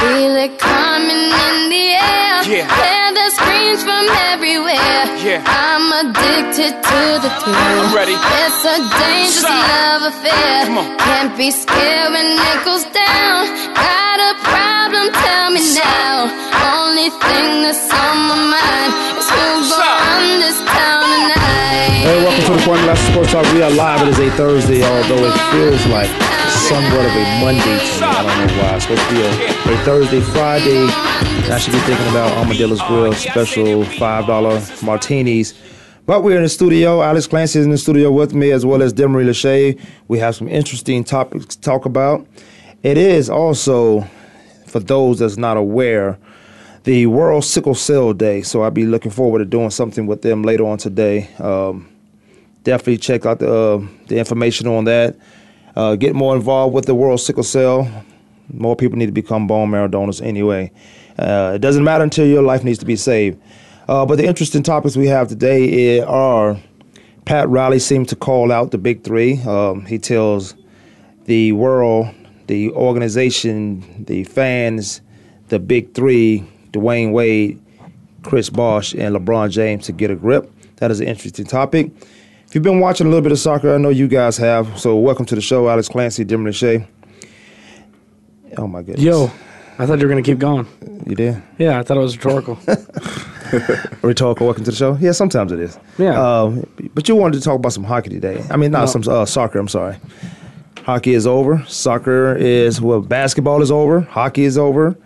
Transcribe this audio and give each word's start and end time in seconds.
Feel 0.00 0.36
it 0.36 0.58
coming 0.58 1.24
in 1.46 1.56
the 1.72 1.86
air. 1.96 2.36
Yeah. 2.46 2.68
Hear 2.68 3.06
the 3.16 3.26
screams 3.36 3.82
from 3.82 4.04
everywhere. 4.30 5.02
Yeah. 5.24 5.40
I'm 5.46 5.86
addicted 6.04 6.72
to 6.76 7.00
the 7.24 7.30
thrill. 7.40 7.56
I'm 7.56 7.94
ready. 7.96 8.12
It's 8.14 8.62
a 8.64 8.76
dangerous 8.76 9.40
Shout. 9.40 9.56
love 9.56 10.02
affair. 10.12 10.66
Come 10.68 10.78
on. 10.78 10.86
Can't 11.00 11.32
be 11.36 11.50
scared 11.50 12.12
when 12.12 12.28
it 12.28 12.58
goes 12.68 12.84
down. 12.92 13.40
Got 13.72 14.18
a 14.20 14.32
problem? 14.44 15.06
Tell 15.16 15.48
me 15.56 15.62
now. 15.74 16.28
Only 16.76 17.08
thing 17.24 17.48
that's 17.64 17.88
on 17.88 18.16
my 18.30 18.38
mind 18.52 18.90
is 19.16 19.26
who's 19.32 19.68
Shout. 19.72 19.80
gonna 19.80 20.12
run 20.12 20.26
this 20.44 20.58
town 20.76 21.04
tonight. 21.08 22.04
Hey, 22.04 22.18
welcome 22.22 22.44
to 22.44 22.52
the 22.52 22.62
Formula 22.68 22.94
Sports 23.10 23.32
Talk. 23.32 23.46
We 23.54 23.62
are 23.62 23.70
live. 23.72 24.02
It 24.06 24.12
is 24.12 24.18
a 24.20 24.30
Thursday, 24.36 24.80
although 24.84 25.24
it 25.24 25.36
feels 25.56 25.82
like 25.88 26.12
somewhat 26.68 27.06
of 27.06 27.12
a 27.12 27.40
Monday 27.40 27.62
to 27.62 28.00
me. 28.00 28.02
I 28.02 28.22
don't 28.22 28.48
know 28.48 28.62
why. 28.62 28.74
It's 28.74 28.84
supposed 28.84 29.08
to 29.08 29.14
be 29.14 29.22
a, 29.22 29.74
a 29.74 29.84
Thursday, 29.84 30.20
Friday. 30.20 30.86
I 31.52 31.58
should 31.58 31.72
be 31.72 31.78
thinking 31.80 32.08
about 32.08 32.36
Armadillo's 32.38 32.82
Grill 32.82 33.12
special 33.12 33.84
$5 33.84 34.82
martinis. 34.82 35.54
But 36.06 36.24
we're 36.24 36.36
in 36.36 36.42
the 36.42 36.48
studio. 36.48 37.02
Alex 37.02 37.28
Clancy 37.28 37.60
is 37.60 37.66
in 37.66 37.70
the 37.70 37.78
studio 37.78 38.10
with 38.10 38.34
me, 38.34 38.50
as 38.50 38.66
well 38.66 38.82
as 38.82 38.92
Demery 38.92 39.24
Lachey. 39.24 39.80
We 40.08 40.18
have 40.18 40.34
some 40.34 40.48
interesting 40.48 41.04
topics 41.04 41.46
to 41.46 41.60
talk 41.60 41.84
about. 41.84 42.26
It 42.82 42.98
is 42.98 43.30
also, 43.30 44.00
for 44.66 44.80
those 44.80 45.20
that's 45.20 45.36
not 45.36 45.56
aware, 45.56 46.18
the 46.82 47.06
World 47.06 47.44
Sickle 47.44 47.76
Cell 47.76 48.12
Day. 48.12 48.42
So 48.42 48.62
I'll 48.62 48.72
be 48.72 48.86
looking 48.86 49.12
forward 49.12 49.38
to 49.38 49.44
doing 49.44 49.70
something 49.70 50.08
with 50.08 50.22
them 50.22 50.42
later 50.42 50.66
on 50.66 50.78
today. 50.78 51.28
Um, 51.38 51.88
definitely 52.64 52.98
check 52.98 53.24
out 53.24 53.38
the 53.38 53.54
uh, 53.54 53.86
the 54.08 54.18
information 54.18 54.66
on 54.66 54.84
that. 54.84 55.14
Uh, 55.76 55.94
get 55.94 56.14
more 56.14 56.34
involved 56.34 56.74
with 56.74 56.86
the 56.86 56.94
World 56.94 57.20
Sickle 57.20 57.42
Cell. 57.42 57.88
More 58.52 58.74
people 58.74 58.96
need 58.96 59.06
to 59.06 59.12
become 59.12 59.46
bone 59.46 59.70
marrow 59.70 59.88
donors 59.88 60.20
anyway. 60.20 60.72
Uh, 61.18 61.52
it 61.54 61.58
doesn't 61.60 61.84
matter 61.84 62.02
until 62.02 62.26
your 62.26 62.42
life 62.42 62.64
needs 62.64 62.78
to 62.78 62.86
be 62.86 62.96
saved. 62.96 63.40
Uh, 63.88 64.04
but 64.06 64.16
the 64.16 64.26
interesting 64.26 64.62
topics 64.62 64.96
we 64.96 65.06
have 65.06 65.28
today 65.28 66.00
are 66.00 66.58
Pat 67.24 67.48
Riley 67.48 67.78
seems 67.78 68.08
to 68.08 68.16
call 68.16 68.50
out 68.50 68.70
the 68.70 68.78
big 68.78 69.04
three. 69.04 69.40
Um, 69.42 69.84
he 69.84 69.98
tells 69.98 70.54
the 71.24 71.52
world, 71.52 72.08
the 72.46 72.70
organization, 72.70 74.04
the 74.04 74.24
fans, 74.24 75.00
the 75.48 75.58
big 75.58 75.92
three, 75.94 76.44
Dwyane 76.72 77.12
Wade, 77.12 77.60
Chris 78.22 78.48
Bosh, 78.48 78.94
and 78.94 79.14
LeBron 79.14 79.50
James 79.50 79.86
to 79.86 79.92
get 79.92 80.10
a 80.10 80.16
grip. 80.16 80.50
That 80.76 80.90
is 80.90 81.00
an 81.00 81.08
interesting 81.08 81.46
topic. 81.46 81.90
If 82.46 82.54
you've 82.54 82.62
been 82.64 82.80
watching 82.80 83.06
a 83.06 83.10
little 83.10 83.22
bit 83.22 83.32
of 83.32 83.38
soccer, 83.38 83.74
I 83.74 83.78
know 83.78 83.88
you 83.88 84.08
guys 84.08 84.36
have. 84.38 84.78
So 84.78 84.96
welcome 84.96 85.26
to 85.26 85.34
the 85.34 85.40
show, 85.40 85.68
Alex 85.68 85.88
Clancy, 85.88 86.24
Dimmer 86.24 86.52
Shea. 86.52 86.86
Oh 88.56 88.66
my 88.66 88.82
goodness. 88.82 89.02
Yo, 89.04 89.24
I 89.78 89.86
thought 89.86 89.98
you 89.98 90.06
were 90.06 90.08
gonna 90.08 90.22
keep 90.22 90.38
going. 90.38 90.66
You 91.06 91.14
did? 91.16 91.42
Yeah, 91.58 91.78
I 91.78 91.82
thought 91.82 91.96
it 91.96 92.00
was 92.00 92.16
rhetorical. 92.16 92.58
Rhetorical 94.02 94.46
welcome 94.46 94.64
to 94.64 94.70
the 94.72 94.76
show? 94.76 94.96
Yeah, 95.00 95.12
sometimes 95.12 95.52
it 95.52 95.60
is. 95.60 95.78
Yeah. 95.98 96.20
Uh, 96.20 96.62
but 96.94 97.08
you 97.08 97.14
wanted 97.14 97.38
to 97.38 97.44
talk 97.44 97.54
about 97.56 97.72
some 97.72 97.84
hockey 97.84 98.10
today. 98.10 98.44
I 98.50 98.56
mean, 98.56 98.72
not 98.72 98.80
No. 98.80 98.86
some 98.86 99.02
uh, 99.08 99.24
soccer, 99.24 99.60
I'm 99.60 99.68
sorry. 99.68 99.96
Hockey 100.82 101.14
is 101.14 101.28
over. 101.28 101.62
Soccer 101.68 102.34
is, 102.34 102.80
well, 102.80 103.00
basketball 103.02 103.62
is 103.62 103.70
over. 103.70 104.00
Hockey 104.00 104.44
is 104.44 104.58
over. 104.58 104.96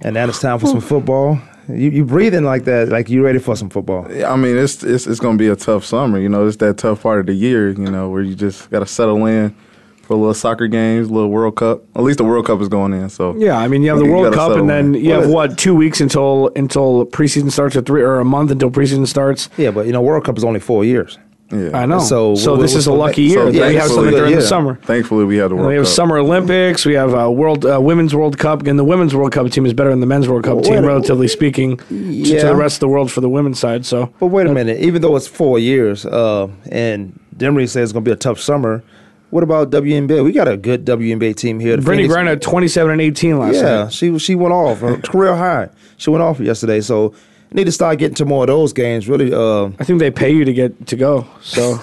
And 0.00 0.14
now 0.14 0.26
it's 0.26 0.40
time 0.40 0.58
for 0.58 0.66
some 0.68 0.80
football. 0.80 1.38
You, 1.68 1.90
you 1.90 2.04
breathing 2.04 2.44
like 2.44 2.64
that, 2.64 2.88
like 2.88 3.08
you 3.08 3.24
ready 3.24 3.38
for 3.38 3.54
some 3.56 3.70
football. 3.70 4.10
Yeah, 4.10 4.32
I 4.32 4.36
mean, 4.36 4.56
it's 4.56 4.82
it's 4.82 5.06
it's 5.06 5.20
gonna 5.20 5.38
be 5.38 5.48
a 5.48 5.56
tough 5.56 5.84
summer. 5.84 6.18
You 6.18 6.28
know, 6.28 6.46
it's 6.46 6.56
that 6.58 6.78
tough 6.78 7.02
part 7.02 7.20
of 7.20 7.26
the 7.26 7.34
year. 7.34 7.70
You 7.70 7.90
know, 7.90 8.08
where 8.08 8.22
you 8.22 8.34
just 8.34 8.70
gotta 8.70 8.86
settle 8.86 9.24
in 9.26 9.54
for 10.02 10.14
a 10.14 10.16
little 10.16 10.34
soccer 10.34 10.66
games, 10.66 11.08
a 11.08 11.12
little 11.12 11.30
World 11.30 11.54
Cup. 11.56 11.84
At 11.94 12.02
least 12.02 12.18
the 12.18 12.24
World 12.24 12.44
Cup 12.46 12.60
is 12.60 12.68
going 12.68 12.92
in. 12.92 13.08
So 13.08 13.36
yeah, 13.36 13.56
I 13.56 13.68
mean 13.68 13.82
you 13.82 13.90
have 13.90 13.98
the 13.98 14.06
You 14.06 14.12
World 14.12 14.34
Cup, 14.34 14.56
and 14.56 14.68
then 14.68 14.94
in. 14.94 15.04
you 15.04 15.12
have 15.12 15.28
what 15.30 15.56
two 15.56 15.74
weeks 15.74 16.00
until 16.00 16.50
until 16.56 17.06
preseason 17.06 17.50
starts, 17.52 17.76
or 17.76 17.82
three 17.82 18.02
or 18.02 18.18
a 18.18 18.24
month 18.24 18.50
until 18.50 18.70
preseason 18.70 19.06
starts. 19.06 19.48
Yeah, 19.56 19.70
but 19.70 19.86
you 19.86 19.92
know, 19.92 20.02
World 20.02 20.24
Cup 20.24 20.36
is 20.36 20.44
only 20.44 20.60
four 20.60 20.84
years. 20.84 21.18
Yeah, 21.52 21.70
I 21.76 21.84
know. 21.86 21.98
So 21.98 22.34
So, 22.36 22.52
what- 22.52 22.60
this 22.62 22.74
is 22.76 22.86
a 22.86 22.92
lucky 22.92 23.28
so 23.30 23.42
year. 23.50 23.52
that 23.52 23.68
we 23.70 23.74
have 23.74 23.88
something 23.88 24.12
during 24.14 24.36
the 24.36 24.42
summer. 24.42 24.78
Thankfully, 24.84 25.24
we 25.24 25.36
have 25.38 25.50
the 25.50 25.56
World 25.56 25.68
we 25.68 25.74
have 25.74 25.84
Cup. 25.84 25.92
Summer 25.94 26.18
Olympics. 26.18 26.86
We 26.86 26.94
have 26.94 27.12
uh, 27.14 27.30
World 27.30 27.66
uh, 27.66 27.80
Women's 27.80 28.14
World 28.14 28.38
Cup, 28.38 28.66
and 28.66 28.78
the 28.78 28.84
Women's 28.84 29.14
World 29.14 29.32
Cup 29.32 29.50
team 29.50 29.66
is 29.66 29.72
better 29.74 29.90
than 29.90 30.00
the 30.00 30.06
Men's 30.06 30.28
World 30.28 30.44
Cup 30.44 30.54
Well, 30.56 30.64
team, 30.64 30.84
a- 30.84 30.86
relatively 30.86 31.26
speaking, 31.28 31.76
to, 31.78 32.24
to 32.24 32.46
the 32.46 32.54
rest 32.54 32.76
of 32.76 32.80
the 32.80 32.88
world 32.88 33.10
for 33.10 33.20
the 33.20 33.28
women's 33.28 33.58
side. 33.58 33.84
So 33.84 34.10
But 34.20 34.26
wait 34.28 34.46
a 34.46 34.52
minute. 34.54 34.80
Even 34.80 35.02
though 35.02 35.16
it's 35.16 35.26
four 35.26 35.58
years, 35.58 36.06
uh, 36.06 36.48
and 36.70 37.18
Demery 37.36 37.68
says 37.68 37.84
it's 37.84 37.92
going 37.92 38.04
to 38.04 38.08
be 38.08 38.12
a 38.12 38.16
tough 38.16 38.38
summer, 38.40 38.82
what 39.30 39.42
about 39.42 39.70
WNBA? 39.70 40.22
We 40.24 40.32
got 40.32 40.46
a 40.48 40.56
good 40.56 40.84
WNBA 40.84 41.34
team 41.36 41.58
here. 41.58 41.76
Brittney 41.78 41.84
Phoenix- 42.06 42.14
Griner 42.14 42.26
had 42.28 42.42
27 42.42 42.92
and 42.92 43.00
18 43.00 43.38
last 43.38 43.54
year. 43.54 43.64
Yeah, 43.64 43.82
night. 43.84 43.92
she 43.92 44.18
she 44.18 44.34
went 44.36 44.52
off 44.54 44.80
career 45.04 45.34
high. 45.36 45.68
She 45.96 46.10
went 46.10 46.22
off 46.22 46.38
yesterday, 46.40 46.80
so 46.80 47.12
need 47.52 47.64
to 47.64 47.72
start 47.72 47.98
getting 47.98 48.14
to 48.16 48.24
more 48.24 48.44
of 48.44 48.48
those 48.48 48.72
games. 48.72 49.08
Really, 49.08 49.32
uh, 49.32 49.70
I 49.78 49.84
think 49.84 49.98
they 49.98 50.10
pay 50.10 50.30
you 50.30 50.44
to 50.44 50.52
get 50.52 50.86
to 50.88 50.96
go. 50.96 51.26
So 51.42 51.78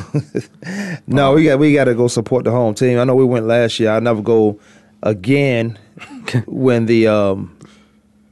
no, 1.08 1.34
we 1.34 1.44
got 1.46 1.60
we 1.60 1.74
got 1.74 1.86
to 1.86 1.96
go 1.96 2.08
support 2.08 2.44
the 2.44 2.52
home 2.52 2.74
team. 2.74 3.00
I 3.00 3.04
know 3.04 3.16
we 3.16 3.26
went 3.26 3.46
last 3.48 3.80
year. 3.80 3.92
I 3.92 4.00
never 4.00 4.22
go 4.22 4.60
again 5.04 5.78
when 6.48 6.86
the 6.86 7.08
um, 7.08 7.58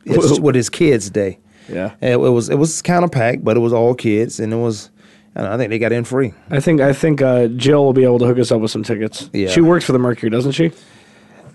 it's 0.06 0.40
with 0.46 0.56
his 0.56 0.70
kids 0.70 1.10
day. 1.10 1.40
yeah. 1.70 1.92
And 2.02 2.14
it 2.14 2.18
was 2.18 2.50
it 2.50 2.58
was 2.58 2.82
kind 2.82 3.04
of 3.04 3.12
packed, 3.12 3.44
but 3.44 3.58
it 3.58 3.62
was 3.62 3.74
all 3.74 3.94
kids, 3.96 4.40
and 4.40 4.54
it 4.54 4.58
was. 4.58 4.90
And 5.38 5.46
I 5.46 5.58
think 5.58 5.70
they 5.70 5.80
got 5.80 5.92
in 5.92 6.06
free. 6.06 6.34
I 6.50 6.62
think 6.62 6.80
I 6.80 6.94
think 6.94 7.22
uh, 7.22 7.48
Jill 7.48 7.84
will 7.84 7.92
be 7.92 8.06
able 8.06 8.20
to 8.20 8.26
hook 8.26 8.40
us 8.40 8.54
up 8.54 8.62
with 8.62 8.72
some 8.72 8.84
tickets. 8.84 9.30
Yeah. 9.34 9.50
She 9.50 9.60
works 9.60 9.84
for 9.84 9.92
the 9.92 10.00
Mercury, 10.00 10.30
doesn't 10.30 10.54
she? 10.54 10.72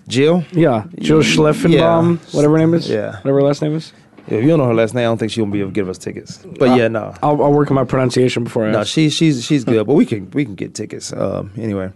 Jill, 0.07 0.43
Yeah, 0.51 0.85
Jill 0.99 1.21
Schleffenbaum, 1.21 1.71
Yeah. 2.19 2.35
whatever 2.35 2.53
her 2.53 2.59
name 2.59 2.73
is. 2.75 2.87
Yeah. 2.89 3.13
whatever 3.17 3.37
her 3.37 3.43
last 3.43 3.61
name 3.63 3.75
is. 3.75 3.91
If 4.27 4.43
you 4.43 4.49
don't 4.49 4.59
know 4.59 4.67
her 4.67 4.73
last 4.73 4.93
name, 4.93 5.01
I 5.01 5.05
don't 5.05 5.17
think 5.17 5.31
she'll 5.31 5.45
be 5.45 5.59
able 5.59 5.71
to 5.71 5.73
give 5.73 5.89
us 5.89 5.97
tickets. 5.97 6.37
But 6.59 6.77
yeah, 6.77 6.87
no, 6.87 7.13
I'll, 7.23 7.41
I'll 7.43 7.53
work 7.53 7.71
on 7.71 7.75
my 7.75 7.83
pronunciation 7.83 8.43
before 8.43 8.67
I. 8.67 8.71
No, 8.71 8.79
ask. 8.79 8.89
she 8.89 9.09
she's 9.09 9.43
she's 9.43 9.63
good, 9.63 9.85
but 9.87 9.93
we 9.93 10.05
can 10.05 10.29
we 10.31 10.45
can 10.45 10.55
get 10.55 10.73
tickets. 10.75 11.11
Um, 11.13 11.51
anyway, 11.57 11.91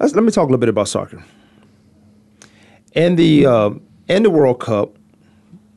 let's 0.00 0.14
let 0.14 0.24
me 0.24 0.30
talk 0.30 0.44
a 0.44 0.46
little 0.46 0.58
bit 0.58 0.68
about 0.68 0.88
soccer. 0.88 1.22
In 2.92 3.16
the 3.16 3.46
um 3.46 3.82
in 4.08 4.22
the 4.22 4.30
World 4.30 4.60
Cup, 4.60 4.96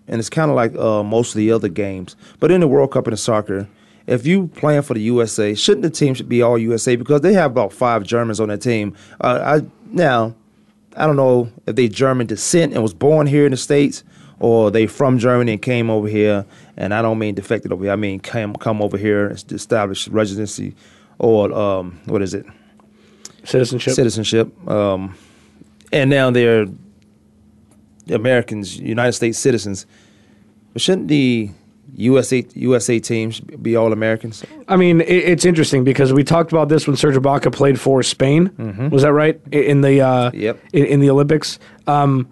and 0.07 0.19
it's 0.19 0.29
kind 0.29 0.49
of 0.49 0.55
like 0.55 0.75
uh, 0.75 1.03
most 1.03 1.31
of 1.31 1.37
the 1.37 1.51
other 1.51 1.67
games, 1.69 2.15
but 2.39 2.51
in 2.51 2.61
the 2.61 2.67
World 2.67 2.91
Cup 2.91 3.05
and 3.07 3.13
the 3.13 3.17
soccer, 3.17 3.67
if 4.07 4.25
you 4.25 4.47
playing 4.47 4.81
for 4.81 4.93
the 4.93 5.01
USA, 5.01 5.53
shouldn't 5.53 5.83
the 5.83 5.89
team 5.89 6.13
should 6.13 6.29
be 6.29 6.41
all 6.41 6.57
USA 6.57 6.95
because 6.95 7.21
they 7.21 7.33
have 7.33 7.51
about 7.51 7.73
five 7.73 8.03
Germans 8.03 8.39
on 8.39 8.47
their 8.47 8.57
team. 8.57 8.95
Uh, 9.21 9.61
I 9.61 9.67
now 9.91 10.33
I 10.95 11.05
don't 11.05 11.15
know 11.15 11.49
if 11.65 11.75
they 11.75 11.87
German 11.87 12.27
descent 12.27 12.73
and 12.73 12.81
was 12.81 12.93
born 12.93 13.27
here 13.27 13.45
in 13.45 13.51
the 13.51 13.57
states, 13.57 14.03
or 14.39 14.71
they 14.71 14.87
from 14.87 15.19
Germany 15.19 15.53
and 15.53 15.61
came 15.61 15.89
over 15.89 16.07
here. 16.07 16.45
And 16.77 16.93
I 16.93 17.01
don't 17.01 17.19
mean 17.19 17.35
defected 17.35 17.71
over 17.71 17.83
here. 17.83 17.93
I 17.93 17.97
mean 17.97 18.19
come 18.19 18.55
come 18.55 18.81
over 18.81 18.97
here 18.97 19.27
and 19.27 19.51
establish 19.51 20.07
residency, 20.07 20.75
or 21.17 21.51
um, 21.53 21.99
what 22.05 22.21
is 22.21 22.33
it? 22.33 22.45
Citizenship. 23.43 23.93
Citizenship. 23.93 24.69
Um, 24.69 25.15
and 25.91 26.09
now 26.09 26.29
they're 26.31 26.67
Americans, 28.09 28.77
United 28.77 29.13
States 29.13 29.37
citizens. 29.37 29.85
But 30.73 30.81
shouldn't 30.81 31.07
the 31.07 31.49
USA 31.95 32.45
USA 32.53 32.99
teams 32.99 33.39
be 33.39 33.75
all 33.75 33.91
Americans? 33.91 34.43
I 34.67 34.77
mean, 34.77 35.01
it, 35.01 35.07
it's 35.07 35.45
interesting 35.45 35.83
because 35.83 36.13
we 36.13 36.23
talked 36.23 36.51
about 36.51 36.69
this 36.69 36.87
when 36.87 36.95
Serge 36.95 37.15
Ibaka 37.15 37.51
played 37.53 37.79
for 37.79 38.03
Spain. 38.03 38.89
Was 38.91 39.01
that 39.03 39.13
right 39.13 39.39
in 39.51 39.81
the 39.81 40.01
uh, 40.01 40.31
Mm-hmm. 40.31 40.39
Yep. 40.39 40.59
in, 40.73 40.85
in 40.85 40.99
the 40.99 41.09
Olympics? 41.09 41.59
Um, 41.87 42.27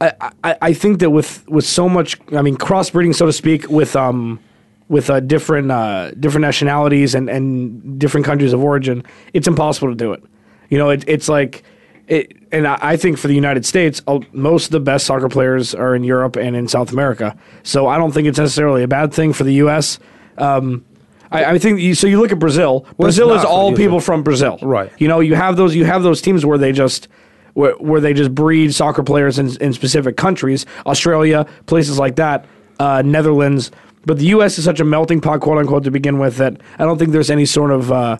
I, 0.00 0.32
I, 0.42 0.56
I 0.62 0.72
think 0.72 0.98
that 1.00 1.10
with 1.10 1.48
with 1.48 1.64
so 1.64 1.88
much, 1.88 2.18
I 2.32 2.42
mean, 2.42 2.56
crossbreeding, 2.56 3.14
so 3.14 3.26
to 3.26 3.32
speak, 3.32 3.68
with 3.68 3.96
um 3.96 4.40
with 4.88 5.10
uh, 5.10 5.20
different 5.20 5.70
uh, 5.70 6.10
different 6.12 6.42
nationalities 6.42 7.14
and, 7.14 7.28
and 7.30 7.98
different 7.98 8.26
countries 8.26 8.52
of 8.52 8.62
origin, 8.62 9.04
it's 9.32 9.48
impossible 9.48 9.88
to 9.88 9.94
do 9.94 10.12
it. 10.12 10.22
You 10.70 10.78
know, 10.78 10.90
it, 10.90 11.04
it's 11.06 11.28
like. 11.28 11.62
It, 12.06 12.36
and 12.52 12.68
I 12.68 12.78
I 12.82 12.96
think 12.98 13.16
for 13.16 13.28
the 13.28 13.34
United 13.34 13.64
States, 13.64 14.02
uh, 14.06 14.20
most 14.32 14.66
of 14.66 14.72
the 14.72 14.80
best 14.80 15.06
soccer 15.06 15.30
players 15.30 15.74
are 15.74 15.94
in 15.94 16.04
Europe 16.04 16.36
and 16.36 16.54
in 16.54 16.68
South 16.68 16.92
America. 16.92 17.34
So 17.62 17.86
I 17.86 17.96
don't 17.96 18.12
think 18.12 18.28
it's 18.28 18.38
necessarily 18.38 18.82
a 18.82 18.88
bad 18.88 19.14
thing 19.14 19.32
for 19.32 19.42
the 19.44 19.54
U.S. 19.54 19.98
Um, 20.36 20.84
I, 21.30 21.44
I 21.52 21.58
think 21.58 21.80
you, 21.80 21.94
so. 21.94 22.06
You 22.06 22.20
look 22.20 22.30
at 22.30 22.38
Brazil. 22.38 22.86
Brazil 22.98 23.32
is 23.32 23.44
all 23.44 23.74
people 23.74 24.00
from 24.00 24.22
Brazil, 24.22 24.58
Right. 24.60 24.92
You 24.98 25.08
know, 25.08 25.20
you 25.20 25.34
have 25.34 25.56
those. 25.56 25.74
You 25.74 25.86
have 25.86 26.02
those 26.02 26.20
teams 26.20 26.44
where 26.44 26.58
they 26.58 26.72
just 26.72 27.08
where, 27.54 27.72
where 27.74 28.00
they 28.00 28.12
just 28.12 28.34
breed 28.34 28.74
soccer 28.74 29.02
players 29.02 29.38
in, 29.38 29.56
in 29.62 29.72
specific 29.72 30.16
countries, 30.16 30.66
Australia, 30.86 31.46
places 31.66 31.98
like 31.98 32.16
that, 32.16 32.44
uh, 32.78 33.02
Netherlands. 33.04 33.70
But 34.06 34.18
the 34.18 34.26
U.S. 34.26 34.58
is 34.58 34.64
such 34.64 34.80
a 34.80 34.84
melting 34.84 35.20
pot, 35.20 35.40
quote 35.40 35.58
unquote, 35.58 35.84
to 35.84 35.90
begin 35.90 36.18
with 36.18 36.36
that 36.36 36.60
I 36.78 36.84
don't 36.84 36.98
think 36.98 37.12
there's 37.12 37.30
any 37.30 37.46
sort 37.46 37.70
of 37.70 37.90
uh, 37.90 38.18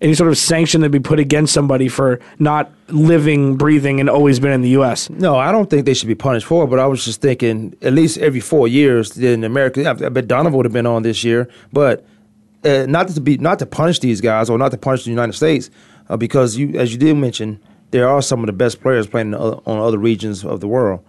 any 0.00 0.14
sort 0.14 0.30
of 0.30 0.38
sanction 0.38 0.80
that 0.80 0.90
be 0.90 0.98
put 0.98 1.18
against 1.18 1.52
somebody 1.52 1.88
for 1.88 2.20
not 2.38 2.72
living, 2.88 3.56
breathing, 3.56 4.00
and 4.00 4.08
always 4.08 4.40
been 4.40 4.52
in 4.52 4.62
the 4.62 4.70
U.S. 4.70 5.10
No, 5.10 5.36
I 5.36 5.52
don't 5.52 5.68
think 5.68 5.84
they 5.84 5.92
should 5.92 6.08
be 6.08 6.14
punished 6.14 6.46
for 6.46 6.64
it. 6.64 6.68
But 6.68 6.78
I 6.78 6.86
was 6.86 7.04
just 7.04 7.20
thinking, 7.20 7.76
at 7.82 7.92
least 7.92 8.16
every 8.18 8.40
four 8.40 8.66
years, 8.66 9.18
in 9.18 9.44
America, 9.44 9.88
I 9.88 10.08
bet 10.08 10.26
Donovan 10.26 10.56
would 10.56 10.64
have 10.64 10.72
been 10.72 10.86
on 10.86 11.02
this 11.02 11.22
year, 11.22 11.48
but 11.72 12.06
uh, 12.64 12.86
not 12.88 13.08
to 13.08 13.20
be 13.20 13.36
not 13.36 13.58
to 13.58 13.66
punish 13.66 13.98
these 13.98 14.20
guys 14.20 14.48
or 14.48 14.56
not 14.56 14.70
to 14.70 14.78
punish 14.78 15.04
the 15.04 15.10
United 15.10 15.34
States, 15.34 15.70
uh, 16.08 16.16
because 16.16 16.56
you, 16.56 16.78
as 16.78 16.92
you 16.92 16.98
did 16.98 17.14
mention, 17.16 17.60
there 17.90 18.08
are 18.08 18.22
some 18.22 18.40
of 18.40 18.46
the 18.46 18.52
best 18.52 18.80
players 18.80 19.06
playing 19.06 19.34
on 19.34 19.62
other 19.66 19.98
regions 19.98 20.44
of 20.44 20.60
the 20.60 20.68
world. 20.68 21.00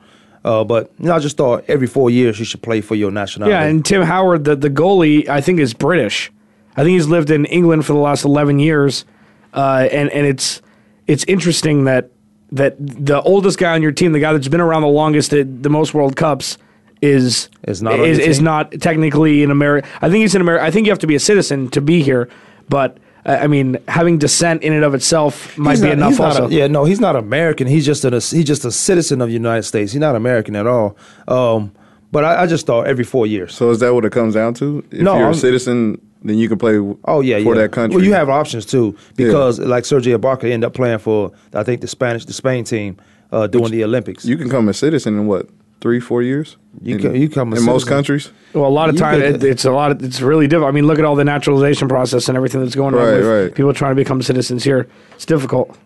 Uh, 0.43 0.63
but 0.63 0.91
you 0.97 1.05
know, 1.05 1.15
I 1.15 1.19
just 1.19 1.37
thought 1.37 1.63
every 1.67 1.87
four 1.87 2.09
years 2.09 2.39
you 2.39 2.45
should 2.45 2.63
play 2.63 2.81
for 2.81 2.95
your 2.95 3.11
nationality. 3.11 3.53
Yeah, 3.53 3.63
and 3.63 3.85
Tim 3.85 4.01
Howard, 4.01 4.43
the, 4.43 4.55
the 4.55 4.69
goalie, 4.69 5.27
I 5.29 5.39
think 5.41 5.59
is 5.59 5.73
British. 5.73 6.31
I 6.75 6.83
think 6.83 6.93
he's 6.93 7.07
lived 7.07 7.29
in 7.29 7.45
England 7.45 7.85
for 7.85 7.93
the 7.93 7.99
last 7.99 8.25
eleven 8.25 8.57
years, 8.57 9.05
uh, 9.53 9.87
and 9.91 10.09
and 10.09 10.25
it's 10.25 10.61
it's 11.05 11.23
interesting 11.25 11.83
that 11.83 12.09
that 12.51 12.75
the 12.79 13.21
oldest 13.21 13.59
guy 13.59 13.73
on 13.73 13.81
your 13.83 13.91
team, 13.91 14.13
the 14.13 14.19
guy 14.19 14.33
that's 14.33 14.47
been 14.47 14.61
around 14.61 14.81
the 14.81 14.87
longest, 14.87 15.31
at 15.33 15.61
the 15.61 15.69
most 15.69 15.93
World 15.93 16.15
Cups, 16.15 16.57
is 17.01 17.49
Is 17.67 17.83
not 17.83 17.99
is, 17.99 18.17
is 18.17 18.41
not 18.41 18.71
technically 18.79 19.43
in 19.43 19.51
America. 19.51 19.87
I 20.01 20.09
think 20.09 20.21
he's 20.21 20.33
in 20.33 20.41
America. 20.41 20.65
I 20.65 20.71
think 20.71 20.87
you 20.87 20.91
have 20.91 20.99
to 20.99 21.07
be 21.07 21.15
a 21.15 21.19
citizen 21.19 21.69
to 21.69 21.81
be 21.81 22.01
here, 22.01 22.29
but. 22.67 22.97
I 23.25 23.47
mean, 23.47 23.77
having 23.87 24.17
descent 24.17 24.63
in 24.63 24.73
and 24.73 24.83
of 24.83 24.93
itself 24.95 25.55
might 25.57 25.71
He's 25.73 25.81
be 25.81 25.87
not- 25.87 25.93
enough. 25.93 26.19
Also, 26.19 26.47
a- 26.47 26.49
yeah, 26.49 26.67
no, 26.67 26.85
he's 26.85 26.99
not 26.99 27.15
American. 27.15 27.67
He's 27.67 27.85
just 27.85 28.03
a 28.03 28.09
he's 28.09 28.45
just 28.45 28.65
a 28.65 28.71
citizen 28.71 29.21
of 29.21 29.27
the 29.27 29.33
United 29.33 29.63
States. 29.63 29.91
He's 29.91 30.01
not 30.01 30.15
American 30.15 30.55
at 30.55 30.65
all. 30.67 30.97
Um, 31.27 31.71
but 32.11 32.25
I, 32.25 32.43
I 32.43 32.47
just 32.47 32.65
thought 32.65 32.87
every 32.87 33.03
four 33.05 33.27
years. 33.27 33.53
So 33.53 33.69
is 33.69 33.79
that 33.79 33.93
what 33.93 34.05
it 34.05 34.11
comes 34.11 34.33
down 34.33 34.53
to? 34.55 34.83
If 34.91 35.01
No, 35.01 35.13
you're 35.15 35.23
I'm- 35.25 35.33
a 35.33 35.37
citizen, 35.37 36.01
then 36.23 36.37
you 36.37 36.49
can 36.49 36.57
play. 36.57 36.77
Oh 37.05 37.21
yeah, 37.21 37.37
for 37.43 37.55
yeah. 37.55 37.61
that 37.61 37.71
country. 37.71 37.95
Well, 37.97 38.05
you 38.05 38.13
have 38.13 38.29
options 38.29 38.65
too 38.65 38.95
because 39.15 39.59
like 39.59 39.85
Serge 39.85 40.07
Ibaka 40.07 40.45
ended 40.45 40.65
up 40.65 40.73
playing 40.73 40.99
for 40.99 41.31
I 41.53 41.63
think 41.63 41.81
the 41.81 41.87
Spanish 41.87 42.25
the 42.25 42.33
Spain 42.33 42.63
team 42.63 42.97
uh, 43.31 43.45
during 43.47 43.71
the 43.71 43.83
Olympics. 43.83 44.25
You 44.25 44.35
can 44.37 44.49
come 44.49 44.67
a 44.67 44.73
citizen 44.73 45.17
in 45.17 45.27
what 45.27 45.47
three, 45.81 45.99
four 45.99 46.21
years? 46.21 46.57
You 46.81 46.95
in, 46.95 47.01
can- 47.01 47.15
you 47.15 47.27
come 47.29 47.51
a 47.53 47.57
in 47.57 47.63
most 47.63 47.83
citizen. 47.83 47.89
countries. 47.89 48.31
Well, 48.53 48.65
a 48.65 48.69
lot 48.69 48.89
of 48.89 48.95
You 48.95 48.99
times 49.01 49.21
could- 49.23 49.43
it, 49.43 49.49
it's 49.49 49.65
a 49.65 49.71
lot. 49.71 49.91
Of, 49.91 50.03
it's 50.03 50.21
really 50.21 50.47
difficult. 50.47 50.69
I 50.69 50.71
mean, 50.71 50.87
look 50.87 50.99
at 50.99 51.05
all 51.05 51.15
the 51.15 51.23
naturalization 51.25 51.87
process 51.89 52.27
and 52.29 52.37
everything 52.37 52.61
that's 52.61 52.75
going 52.75 52.93
on 52.95 53.01
Right, 53.01 53.13
with 53.17 53.25
right. 53.27 53.53
people 53.55 53.73
trying 53.73 53.91
to 53.91 53.95
become 54.01 54.21
citizens 54.21 54.63
here. 54.63 54.87
It's 55.15 55.25
difficult. 55.25 55.77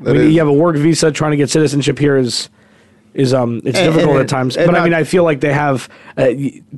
I 0.00 0.04
That 0.04 0.12
mean, 0.14 0.22
is- 0.26 0.32
you 0.34 0.38
have 0.38 0.48
a 0.48 0.52
work 0.52 0.76
visa 0.76 1.10
trying 1.10 1.32
to 1.32 1.36
get 1.36 1.50
citizenship 1.50 1.98
here 1.98 2.16
is 2.16 2.48
is 3.18 3.34
um 3.34 3.60
it's 3.64 3.78
And- 3.78 3.92
difficult 3.92 4.12
and- 4.16 4.20
at 4.20 4.28
times. 4.28 4.56
But 4.56 4.70
I 4.70 4.72
not- 4.72 4.84
mean, 4.84 4.94
I 4.94 5.04
feel 5.04 5.24
like 5.24 5.40
they 5.40 5.52
have 5.52 5.88
uh, 6.16 6.28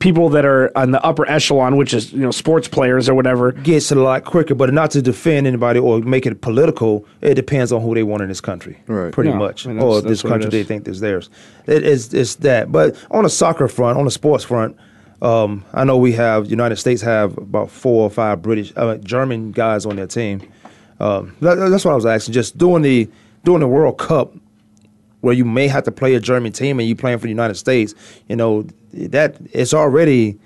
people 0.01 0.31
that 0.31 0.45
are 0.45 0.73
on 0.75 0.91
the 0.91 1.01
upper 1.05 1.29
echelon, 1.29 1.77
which 1.77 1.95
is 1.95 2.13
you 2.13 2.21
know 2.21 2.31
sports 2.33 2.67
players 2.67 3.09
or 3.09 3.15
whatever. 3.15 3.53
gets 3.53 3.93
it 3.93 3.99
a 3.99 4.03
lot 4.03 4.25
quicker, 4.25 4.55
but 4.55 4.73
not 4.73 4.91
to 4.93 5.03
defend 5.03 5.47
anybody 5.47 5.79
or 5.79 6.01
make 6.01 6.27
it 6.27 6.41
political. 6.41 7.05
It 7.21 7.35
depends 7.35 7.71
on 7.73 7.83
who 7.83 7.95
they 7.95 8.03
want 8.03 8.23
in 8.23 8.29
this 8.29 8.41
country, 8.41 8.77
Right. 8.89 9.13
Pretty 9.13 9.31
Yeah, 9.31 9.37
much, 9.39 9.67
I 9.67 9.69
mean, 9.69 9.77
that's- 9.79 9.93
or 9.93 10.01
that's 10.01 10.07
this 10.11 10.23
country 10.23 10.51
they 10.51 10.65
think 10.65 10.89
is 10.89 10.99
theirs. 11.01 11.29
It 11.67 11.85
is 11.85 12.13
it's 12.15 12.37
that. 12.37 12.73
But 12.73 12.97
on 13.11 13.25
a 13.25 13.29
soccer 13.29 13.69
front, 13.69 13.99
on 13.99 14.07
a 14.07 14.11
sports 14.11 14.43
front, 14.45 14.77
um, 15.23 15.63
I 15.75 15.85
know 15.85 15.99
we 15.99 16.13
have 16.13 16.51
United 16.51 16.77
States 16.77 17.03
have 17.03 17.37
about 17.37 17.71
four 17.71 18.05
or 18.05 18.11
five 18.11 18.41
British, 18.41 18.73
uh, 18.77 18.97
German 18.97 19.53
guys 19.53 19.85
on 19.85 19.97
their 19.97 20.07
team. 20.07 20.41
Um, 20.99 21.35
that, 21.43 21.57
that's 21.57 21.85
what 21.85 21.93
I 21.93 21.95
was 21.95 22.07
asking. 22.07 22.33
Just 22.33 22.57
doing 22.57 22.81
the 22.83 23.09
during 23.45 23.61
the 23.61 23.69
World 23.69 23.99
Cup 23.99 24.33
where 25.21 25.35
you 25.35 25.45
may 25.45 25.69
have 25.69 25.85
to 25.85 25.93
play 25.93 26.15
a 26.15 26.21
German 26.21 26.53
team 26.53 26.81
and 26.81 26.89
you 26.89 26.97
playing 26.97 27.19
for 27.19 27.25
the 27.25 27.31
United 27.31 27.55
States, 27.55 27.95
you 28.29 28.37
know, 28.37 28.65
that 28.93 29.37
it's 29.53 29.75
already 29.75 30.39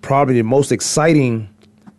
probably 0.00 0.34
the 0.34 0.42
most 0.42 0.72
exciting 0.72 1.48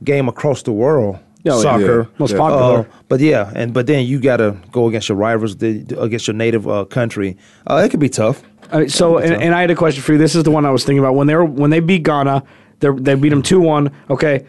game 0.04 0.28
across 0.28 0.64
the 0.64 0.72
world. 0.72 1.20
Oh, 1.48 1.62
soccer, 1.62 2.02
Yeah. 2.02 2.16
Most 2.18 2.36
popular. 2.36 2.80
Uh, 2.80 2.86
but 3.08 3.20
yeah, 3.22 3.52
and 3.56 3.74
but 3.74 3.88
then 3.88 4.06
you 4.06 4.20
got 4.20 4.38
to 4.38 4.58
go 4.72 4.88
against 4.88 5.08
your 5.08 5.18
rivals, 5.18 5.56
the, 5.58 5.86
against 5.98 6.28
your 6.28 6.36
native 6.36 6.68
uh, 6.68 6.86
country. 6.86 7.38
Uh, 7.66 7.82
it 7.86 7.90
could 7.90 8.00
be 8.02 8.10
tough. 8.10 8.44
So, 8.88 9.18
and, 9.18 9.42
and 9.42 9.56
I 9.56 9.62
had 9.62 9.72
a 9.72 9.76
question 9.76 10.04
for 10.04 10.12
you. 10.12 10.18
This 10.18 10.36
is 10.36 10.44
the 10.44 10.52
one 10.52 10.66
I 10.66 10.70
was 10.70 10.84
thinking 10.84 11.00
about 11.00 11.16
when 11.16 11.28
they 11.28 11.36
were 11.36 11.46
when 11.46 11.70
they 11.70 11.80
beat 11.80 12.04
Ghana. 12.04 12.44
They 12.82 12.90
they 12.92 13.16
beat 13.16 13.30
them 13.30 13.42
two 13.42 13.60
one. 13.62 13.92
Okay, 14.10 14.46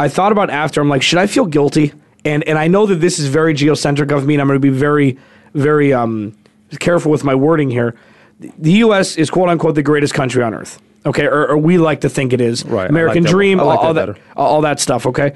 I 0.00 0.08
thought 0.08 0.32
about 0.32 0.50
after. 0.50 0.80
I'm 0.80 0.88
like, 0.88 1.02
should 1.02 1.18
I 1.18 1.26
feel 1.26 1.46
guilty? 1.46 1.92
And 2.24 2.42
and 2.44 2.58
I 2.58 2.68
know 2.68 2.86
that 2.86 2.96
this 2.96 3.18
is 3.18 3.28
very 3.28 3.54
geocentric 3.54 4.10
of 4.10 4.26
me, 4.26 4.34
and 4.34 4.40
I'm 4.40 4.48
going 4.48 4.56
to 4.56 4.60
be 4.60 4.70
very 4.70 5.18
very 5.54 5.92
um 5.92 6.34
careful 6.78 7.10
with 7.10 7.24
my 7.24 7.34
wording 7.34 7.70
here. 7.70 7.94
The 8.38 8.72
U.S. 8.72 9.16
is 9.16 9.30
quote 9.30 9.48
unquote 9.48 9.74
the 9.74 9.82
greatest 9.82 10.14
country 10.14 10.42
on 10.42 10.54
earth. 10.54 10.80
Okay, 11.06 11.26
or, 11.26 11.48
or 11.48 11.58
we 11.58 11.78
like 11.78 12.02
to 12.02 12.08
think 12.08 12.32
it 12.32 12.40
is. 12.40 12.64
Right, 12.64 12.88
American 12.88 13.24
like 13.24 13.30
dream, 13.30 13.58
like 13.58 13.78
all, 13.78 13.94
that 13.94 14.06
that, 14.06 14.18
all 14.36 14.60
that 14.62 14.80
stuff. 14.80 15.06
Okay, 15.06 15.34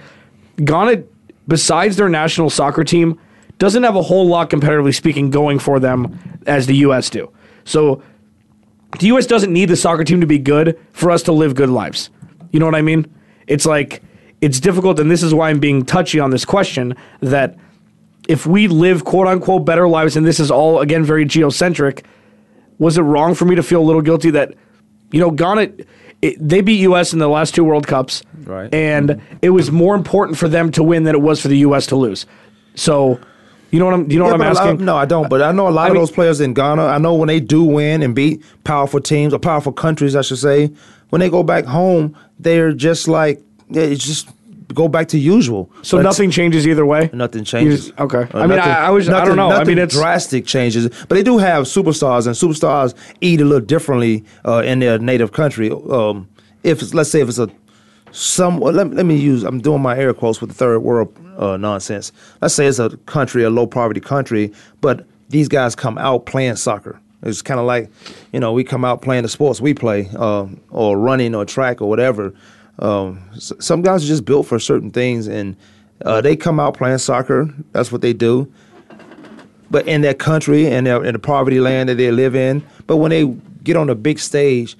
Ghana, 0.62 1.04
besides 1.48 1.96
their 1.96 2.08
national 2.08 2.50
soccer 2.50 2.84
team, 2.84 3.19
doesn't 3.58 3.82
have 3.82 3.96
a 3.96 4.02
whole 4.02 4.26
lot 4.26 4.50
comparatively 4.50 4.92
speaking 4.92 5.31
going 5.31 5.58
for 5.58 5.81
them 5.81 6.19
as 6.46 6.66
the 6.66 6.76
U.S. 6.76 7.08
do. 7.08 7.31
So 7.64 8.02
the 8.98 9.06
U.S. 9.08 9.26
doesn't 9.26 9.52
need 9.52 9.66
the 9.66 9.76
soccer 9.76 10.04
team 10.04 10.20
to 10.20 10.26
be 10.26 10.38
good 10.38 10.78
for 10.92 11.10
us 11.10 11.22
to 11.25 11.32
live 11.32 11.54
good 11.54 11.70
lives. 11.70 12.10
You 12.52 12.60
know 12.60 12.66
what 12.66 12.75
I 12.75 12.82
mean? 12.82 13.06
It's 13.46 13.66
like 13.66 14.02
it's 14.40 14.60
difficult, 14.60 15.00
and 15.00 15.10
this 15.10 15.22
is 15.22 15.32
why 15.32 15.50
I'm 15.50 15.60
being 15.60 15.84
touchy 15.84 16.20
on 16.20 16.30
this 16.30 16.44
question. 16.44 16.94
That 17.20 17.56
if 18.29 18.47
we 18.47 18.69
live 18.69 19.05
quote 19.05 19.26
unquote 19.26 19.65
better 19.65 19.87
lives, 19.88 20.17
and 20.17 20.26
this 20.26 20.41
is 20.41 20.50
all 20.50 20.81
again 20.81 21.05
very 21.05 21.25
geocentric, 21.25 22.05
was 22.79 22.99
it 22.99 23.03
wrong 23.03 23.35
for 23.35 23.44
me 23.44 23.55
to 23.55 23.62
feel 23.62 23.81
a 23.81 23.85
little 23.85 24.03
guilty 24.03 24.31
that 24.31 24.55
you 25.11 25.21
know 25.21 25.31
Ghana? 25.31 25.69
It, 26.23 26.37
they 26.41 26.62
beat 26.62 26.81
U.S. 26.82 27.12
in 27.12 27.19
the 27.19 27.29
last 27.29 27.55
two 27.55 27.65
World 27.65 27.87
Cups, 27.87 28.23
Right. 28.44 28.73
And 28.73 29.21
it 29.43 29.50
was 29.50 29.71
more 29.71 29.94
important 29.94 30.38
for 30.38 30.49
them 30.49 30.71
to 30.73 30.82
win 30.82 31.05
than 31.05 31.15
it 31.15 31.21
was 31.21 31.41
for 31.41 31.49
the 31.49 31.59
U.S. 31.59 31.87
to 31.88 31.97
lose. 31.97 32.25
So, 32.76 33.21
you 33.71 33.79
know 33.79 33.85
what 33.85 33.94
I'm? 33.94 34.11
You 34.11 34.19
know 34.19 34.26
Yeah, 34.26 34.32
what 34.32 34.41
I'm 34.41 34.56
asking? 34.56 34.85
no, 34.87 34.97
I 34.97 35.05
don't. 35.05 35.29
But 35.29 35.43
I 35.43 35.53
know 35.53 35.69
a 35.69 35.71
lot 35.71 35.85
I 35.85 35.87
of 35.88 35.93
mean- 35.94 36.00
those 36.03 36.11
players 36.11 36.41
in 36.41 36.55
Ghana. 36.55 36.82
I 36.87 36.97
know 36.99 37.15
when 37.15 37.26
they 37.29 37.41
do 37.41 37.62
win 37.62 38.03
and 38.03 38.15
beat 38.15 38.43
powerful 38.65 39.00
teams 39.00 39.35
or 39.35 39.38
powerful 39.38 39.73
countries, 39.73 40.17
I 40.17 40.23
should 40.23 40.38
say, 40.38 40.71
when 41.11 41.21
they 41.21 41.29
go 41.29 41.43
back 41.43 41.65
home, 41.67 42.17
they're 42.38 42.73
just 42.73 43.06
like 43.06 43.43
it's 43.71 44.05
just 44.05 44.29
go 44.72 44.88
back 44.88 45.08
to 45.08 45.19
usual. 45.19 45.70
So 45.82 46.00
nothing 46.00 46.31
changes 46.31 46.66
either 46.66 46.87
way. 46.87 47.11
Nothing 47.12 47.44
changes. 47.44 47.87
just- 47.88 48.00
okay. 48.00 48.26
Uh, 48.32 48.38
I 48.38 48.46
mean, 48.46 48.56
nothing- 48.56 48.72
I, 48.72 48.87
I 48.87 48.90
was. 48.90 49.08
I 49.08 49.12
nothing- 49.12 49.28
don't 49.28 49.37
know. 49.37 49.50
I 49.50 49.64
mean, 49.64 49.78
it's 49.78 49.94
drastic 49.94 50.46
changes, 50.46 50.88
but 51.08 51.14
they 51.16 51.22
do 51.22 51.38
have 51.38 51.64
superstars, 51.64 52.26
and 52.26 52.34
superstars 52.34 52.94
eat 53.20 53.40
a 53.40 53.44
little 53.44 53.64
differently 53.64 54.25
uh, 54.47 54.62
in 54.64 54.78
their 54.78 54.99
native 54.99 55.33
country. 55.33 55.71
Um, 55.71 56.28
if 56.62 56.80
it's, 56.80 56.94
let's 56.94 57.11
say 57.11 57.21
if 57.21 57.28
it's 57.28 57.38
a 57.38 57.49
some 58.12 58.61
let, 58.61 58.75
let 58.94 59.06
me 59.06 59.16
use 59.16 59.42
I'm 59.42 59.61
doing 59.61 59.83
my 59.83 59.97
air 59.99 60.14
quotes 60.14 60.40
with 60.40 60.50
the 60.50 60.54
third 60.54 60.78
world 60.80 61.12
uh, 61.37 61.56
nonsense. 61.56 62.12
Let's 62.40 62.54
say 62.54 62.66
it's 62.66 62.78
a 62.78 62.90
country, 63.06 63.42
a 63.42 63.50
low 63.50 63.66
poverty 63.66 64.00
country, 64.00 64.52
but 64.80 65.04
these 65.30 65.49
guys 65.49 65.75
come 65.75 65.99
out 65.99 66.26
playing 66.26 66.56
soccer. 66.56 67.00
It's 67.25 67.40
kind 67.42 67.59
of 67.59 67.66
like, 67.66 67.90
you 68.33 68.38
know, 68.40 68.52
we 68.52 68.64
come 68.64 68.85
out 68.85 69.00
playing 69.02 69.23
the 69.23 69.28
sports 69.30 69.61
we 69.61 69.73
play, 69.75 70.09
uh, 70.16 70.47
or 70.71 70.99
running 70.99 71.35
or 71.35 71.44
track 71.44 71.80
or 71.80 71.88
whatever. 71.88 72.33
Um, 72.78 73.21
some 73.38 73.83
guys 73.83 74.04
are 74.04 74.09
just 74.09 74.25
built 74.25 74.47
for 74.47 74.59
certain 74.59 74.90
things, 74.90 75.26
and 75.28 75.57
uh, 76.04 76.21
they 76.21 76.37
come 76.37 76.59
out 76.59 76.76
playing 76.76 76.99
soccer. 76.99 77.49
That's 77.73 77.90
what 77.93 78.00
they 78.02 78.12
do 78.12 78.52
but 79.71 79.88
in 79.88 80.02
their 80.02 80.14
country 80.14 80.69
and 80.71 80.87
their, 80.87 81.02
in 81.04 81.14
the 81.14 81.19
poverty 81.19 81.59
land 81.59 81.88
that 81.88 81.97
they 81.97 82.12
live 82.12 82.37
in. 82.37 82.62
But 82.87 82.99
when 82.99 83.11
they 83.11 83.25
get 83.64 83.76
on 83.76 83.88
the 83.88 83.97
big 83.97 84.21
stage, 84.21 84.76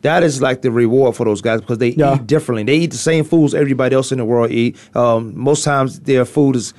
that 0.00 0.22
is 0.22 0.40
like 0.40 0.62
the 0.62 0.70
reward 0.70 1.14
for 1.14 1.24
those 1.26 1.42
guys 1.42 1.60
because 1.60 1.76
they 1.76 1.90
Yeah. 1.90 2.14
eat 2.14 2.26
differently. 2.26 2.62
They 2.62 2.76
eat 2.76 2.90
the 2.90 2.96
same 2.96 3.24
foods 3.24 3.54
everybody 3.54 3.94
else 3.94 4.12
in 4.12 4.18
the 4.18 4.24
world 4.24 4.50
eat. 4.50 4.76
Um, 4.94 5.32
most 5.36 5.62
times 5.62 6.00
their 6.00 6.24
food 6.24 6.56
is, 6.56 6.72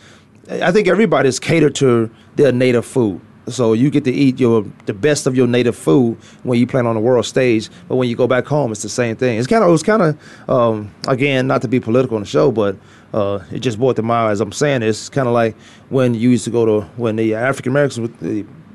I 0.50 0.72
think 0.72 0.88
everybody 0.88 1.30
is 1.30 1.40
catered 1.40 1.76
to 1.76 2.10
their 2.36 2.52
native 2.52 2.86
food. 2.86 3.22
So 3.52 3.74
you 3.74 3.90
get 3.90 4.04
to 4.06 4.12
eat 4.12 4.40
your 4.40 4.66
the 4.86 4.94
best 4.94 5.28
of 5.28 5.36
your 5.36 5.48
native 5.48 5.76
food 5.76 6.18
when 6.44 6.60
you 6.60 6.68
play 6.68 6.82
on 6.82 6.96
the 6.96 7.02
world 7.02 7.26
stage, 7.26 7.70
but 7.88 7.96
when 7.98 8.10
you 8.10 8.16
go 8.16 8.28
back 8.28 8.46
home, 8.46 8.72
it's 8.72 8.82
the 8.82 8.90
same 8.90 9.16
thing. 9.16 9.38
It's 9.38 9.48
kind 9.48 9.64
of 9.64 9.70
it 9.70 9.72
was 9.72 9.84
kind 9.84 10.02
of 10.02 10.50
um, 10.50 10.94
again 11.08 11.48
not 11.48 11.62
to 11.64 11.68
be 11.68 11.80
political 11.80 12.16
on 12.18 12.24
the 12.24 12.28
show, 12.28 12.52
but 12.52 12.76
uh, 13.14 13.40
it 13.52 13.60
just 13.60 13.78
brought 13.78 13.96
to 13.98 14.02
mind 14.02 14.32
as 14.32 14.42
I'm 14.42 14.52
saying 14.52 14.82
this. 14.82 15.00
It's 15.02 15.10
kind 15.10 15.28
of 15.28 15.34
like 15.34 15.56
when 15.90 16.14
you 16.14 16.30
used 16.30 16.46
to 16.46 16.52
go 16.52 16.66
to 16.66 16.82
when 16.98 17.16
the 17.16 17.36
African 17.36 17.72
Americans 17.72 18.00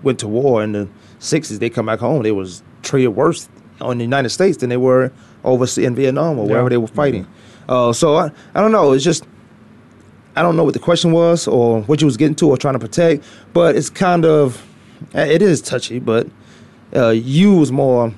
went- 0.02 0.18
to 0.20 0.28
war 0.28 0.62
in 0.62 0.72
the 0.72 0.88
'60s. 1.18 1.58
They 1.58 1.70
come 1.70 1.86
back 1.86 1.98
home, 1.98 2.22
they 2.22 2.32
was 2.32 2.62
treated 2.82 3.08
worse 3.08 3.48
on 3.80 3.98
the 3.98 4.04
United 4.04 4.28
States 4.30 4.58
than 4.58 4.70
they 4.70 4.76
were 4.76 5.10
overseas 5.44 5.84
in 5.84 5.94
Vietnam 5.94 6.38
or 6.38 6.46
wherever 6.46 6.68
they 6.68 6.76
were 6.76 6.86
fighting. 6.86 7.26
Uh, 7.68 7.92
so 7.92 8.14
I, 8.16 8.30
I 8.54 8.60
don't 8.60 8.72
know. 8.72 8.92
It's 8.92 9.02
just 9.04 9.24
I 10.36 10.42
don't 10.42 10.56
know 10.56 10.64
what 10.64 10.74
the 10.74 10.80
question 10.80 11.12
was 11.12 11.48
or 11.48 11.80
what 11.82 12.00
you 12.00 12.06
was 12.06 12.16
getting 12.16 12.34
to 12.36 12.48
or 12.50 12.56
trying 12.56 12.74
to 12.74 12.78
protect, 12.78 13.24
but 13.52 13.74
it's 13.74 13.88
kind 13.90 14.24
of 14.24 14.64
it 15.14 15.42
is 15.42 15.60
touchy. 15.62 15.98
But 15.98 16.28
uh, 16.94 17.08
you 17.10 17.54
was 17.56 17.72
more 17.72 18.12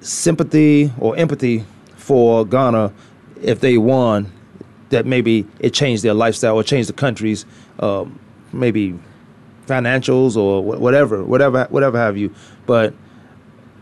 sympathy 0.00 0.92
or 0.98 1.16
empathy 1.16 1.64
for 1.96 2.46
Ghana 2.46 2.92
if 3.42 3.60
they 3.60 3.78
won, 3.78 4.32
that 4.90 5.06
maybe 5.06 5.46
it 5.60 5.74
changed 5.74 6.02
their 6.02 6.14
lifestyle 6.14 6.56
or 6.56 6.62
changed 6.62 6.88
the 6.88 6.92
country's 6.94 7.44
um, 7.80 8.18
maybe 8.52 8.98
financials 9.66 10.36
or 10.36 10.62
wh- 10.62 10.80
whatever, 10.80 11.22
whatever, 11.22 11.66
whatever 11.70 11.98
have 11.98 12.16
you. 12.16 12.34
But 12.66 12.94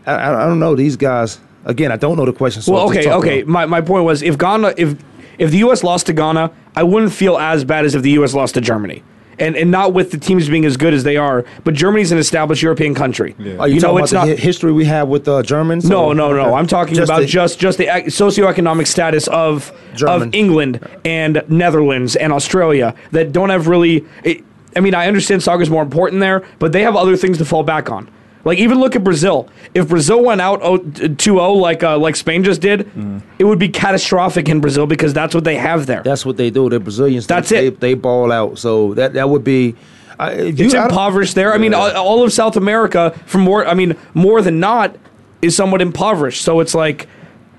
I, 0.05 0.13
I 0.13 0.43
I 0.43 0.45
don't 0.47 0.59
know 0.59 0.75
these 0.75 0.95
guys. 0.97 1.39
Again, 1.65 1.91
I 1.91 1.97
don't 1.97 2.17
know 2.17 2.25
the 2.25 2.33
question. 2.33 2.61
So 2.61 2.73
Well, 2.73 2.89
okay, 2.89 3.11
okay. 3.11 3.43
My, 3.43 3.65
my 3.65 3.81
point 3.81 4.03
was 4.05 4.21
if 4.21 4.37
Ghana, 4.37 4.73
if 4.77 4.95
if 5.37 5.51
the 5.51 5.57
U.S. 5.59 5.83
lost 5.83 6.05
to 6.07 6.13
Ghana, 6.13 6.51
I 6.77 6.83
wouldn't 6.83 7.11
feel 7.13 7.37
as 7.37 7.63
bad 7.63 7.85
as 7.85 7.95
if 7.95 8.01
the 8.03 8.11
U.S. 8.11 8.33
lost 8.33 8.53
to 8.55 8.61
Germany. 8.61 9.03
And, 9.39 9.55
and 9.55 9.69
not 9.69 9.93
with 9.93 10.09
the 10.11 10.17
teams 10.17 10.49
being 10.49 10.65
as 10.65 10.77
good 10.77 10.93
as 10.95 11.03
they 11.03 11.15
are, 11.15 11.45
but 11.63 11.75
Germany's 11.75 12.11
an 12.11 12.17
established 12.17 12.63
European 12.63 12.95
country. 12.95 13.35
Are 13.59 13.67
you, 13.67 13.79
talking 13.79 13.81
know, 13.81 13.91
about 13.91 14.03
it's 14.03 14.11
the 14.11 14.17
not. 14.25 14.27
history 14.39 14.71
we 14.71 14.85
have 14.85 15.07
with 15.09 15.27
uh, 15.27 15.43
Germans? 15.43 15.87
No, 15.87 16.05
or- 16.07 16.15
no, 16.15 16.33
no. 16.33 16.41
okay. 16.41 16.53
I'm 16.53 16.65
talking 16.65 16.95
Just 16.95 17.07
about 17.11 17.19
the- 17.19 17.27
just 17.27 17.59
just 17.59 17.77
the 17.77 17.85
ec- 17.95 18.05
socioeconomic 18.05 18.87
status 18.87 19.27
of 19.27 19.71
German. 19.95 20.29
of 20.29 20.33
England 20.35 20.87
and 21.05 21.43
Netherlands 21.49 22.15
and 22.15 22.33
Australia 22.33 22.95
that 23.11 23.31
don't 23.31 23.49
have 23.51 23.67
really. 23.67 24.05
It, 24.23 24.43
I 24.75 24.79
mean, 24.79 24.95
I 24.95 25.07
understand 25.07 25.43
soccer's 25.43 25.69
more 25.69 25.83
important 25.83 26.19
there, 26.21 26.43
but 26.59 26.71
they 26.71 26.81
have 26.81 26.95
other 26.95 27.15
things 27.15 27.37
to 27.37 27.45
fall 27.45 27.63
back 27.63 27.91
on. 27.91 28.09
Like 28.43 28.59
even 28.59 28.79
look 28.79 28.95
at 28.95 29.03
Brazil. 29.03 29.49
If 29.73 29.89
Brazil 29.89 30.23
went 30.23 30.39
out 30.41 30.61
2-0 30.61 31.59
like 31.59 31.83
uh, 31.83 31.97
like 31.97 32.15
Spain 32.15 32.43
just 32.43 32.61
did, 32.61 32.87
Mm. 32.95 33.21
it 33.39 33.43
would 33.43 33.59
be 33.59 33.67
catastrophic 33.69 34.47
in 34.47 34.61
Brazil 34.61 34.87
because 34.87 35.13
that's 35.13 35.35
what 35.35 35.43
they 35.43 35.55
have 35.55 35.85
there. 35.85 36.01
That's 36.03 36.25
what 36.25 36.37
they 36.37 36.49
do. 36.49 36.69
The 36.69 36.79
Brazilians. 36.79 37.27
That's 37.27 37.49
they, 37.49 37.67
it. 37.67 37.79
They, 37.79 37.89
they 37.89 37.93
ball 37.95 38.31
out. 38.31 38.57
So 38.57 38.93
that 38.93 39.13
that 39.13 39.29
would 39.29 39.43
be. 39.43 39.75
I 40.19 40.31
if 40.31 40.59
it's 40.59 40.73
impoverished 40.73 41.35
there. 41.35 41.53
I 41.53 41.57
mean, 41.57 41.73
all, 41.73 41.91
all 41.95 42.23
of 42.23 42.33
South 42.33 42.55
America, 42.57 43.11
from 43.25 43.41
more, 43.41 43.67
I 43.67 43.73
mean, 43.75 43.95
more 44.15 44.41
than 44.41 44.59
not, 44.59 44.95
is 45.43 45.55
somewhat 45.55 45.79
impoverished. 45.81 46.41
So 46.41 46.59
it's 46.59 46.73
like, 46.73 47.07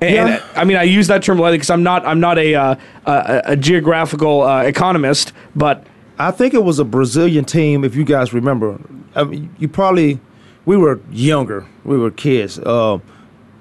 and, 0.01 0.15
Yeah. 0.15 0.27
and, 0.27 0.43
I 0.57 0.65
mean, 0.65 0.77
I 0.77 0.83
use 0.83 1.07
that 1.07 1.23
term 1.23 1.39
lightly 1.39 1.59
because 1.59 1.71
I'm 1.71 1.85
not, 1.85 2.05
I'm 2.05 2.19
not 2.19 2.37
a 2.39 2.55
uh, 2.57 2.75
a, 3.07 3.43
a 3.45 3.57
geographical 3.57 4.43
uh, 4.43 4.63
economist, 4.63 5.33
but 5.55 5.87
I 6.19 6.33
think 6.33 6.53
it 6.53 6.65
was 6.65 6.81
a 6.81 6.85
Brazilian 6.85 7.45
team, 7.45 7.85
if 7.85 7.95
you 7.95 8.05
guys 8.05 8.33
remember. 8.33 8.81
I 9.15 9.23
mean, 9.23 9.55
you 9.59 9.69
probably, 9.69 10.19
we 10.69 10.77
were 10.77 11.01
younger, 11.11 11.65
we 11.83 11.97
were 11.97 12.11
kids, 12.11 12.59
uh, 12.59 12.99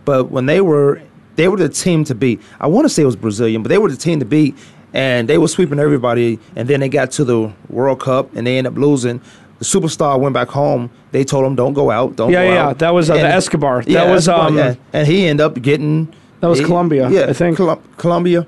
but 0.04 0.26
when 0.30 0.46
they 0.46 0.60
were, 0.60 1.02
they 1.38 1.48
were 1.48 1.56
the 1.56 1.70
team 1.70 2.04
to 2.04 2.14
beat. 2.14 2.42
I 2.60 2.68
want 2.68 2.84
to 2.84 2.90
say 2.90 3.04
it 3.04 3.06
was 3.06 3.16
Brazilian, 3.16 3.64
but 3.64 3.70
they 3.70 3.78
were 3.78 3.90
the 3.90 3.96
team 3.96 4.20
to 4.20 4.26
beat, 4.26 4.58
and 4.94 5.30
they 5.30 5.38
were 5.38 5.48
sweeping 5.48 5.80
everybody. 5.80 6.38
And 6.58 6.68
then 6.68 6.82
they 6.82 6.90
got 6.90 7.12
to 7.12 7.24
the 7.24 7.54
World 7.70 8.02
Cup, 8.02 8.36
and 8.36 8.46
they 8.46 8.58
ended 8.58 8.74
up 8.74 8.78
losing. 8.80 9.22
The 9.60 9.66
superstar 9.66 10.20
went 10.20 10.34
back 10.34 10.50
home. 10.50 10.90
They 11.14 11.24
told 11.24 11.46
him, 11.46 11.56
"Don't 11.56 11.72
go 11.74 11.90
out, 11.92 12.18
don't 12.18 12.30
Yeah, 12.30 12.44
go 12.46 12.54
yeah, 12.54 12.68
out." 12.68 12.80
that 12.80 12.94
was, 12.94 13.10
uh, 13.10 13.14
the 13.14 13.22
Escobar. 13.22 13.84
That 13.84 14.10
was, 14.12 14.28
Escobar, 14.28 14.48
um, 14.50 14.58
yeah. 14.58 14.76
and 14.92 15.08
he 15.08 15.28
ended 15.28 15.46
up 15.46 15.62
getting. 15.62 16.14
That 16.42 16.48
was 16.50 16.60
he- 16.60 16.66
Colombia, 16.66 17.10
Yeah, 17.10 17.28
I 17.30 17.34
think. 17.34 17.56
Colum- 17.56 17.80
Colombia. 17.96 18.46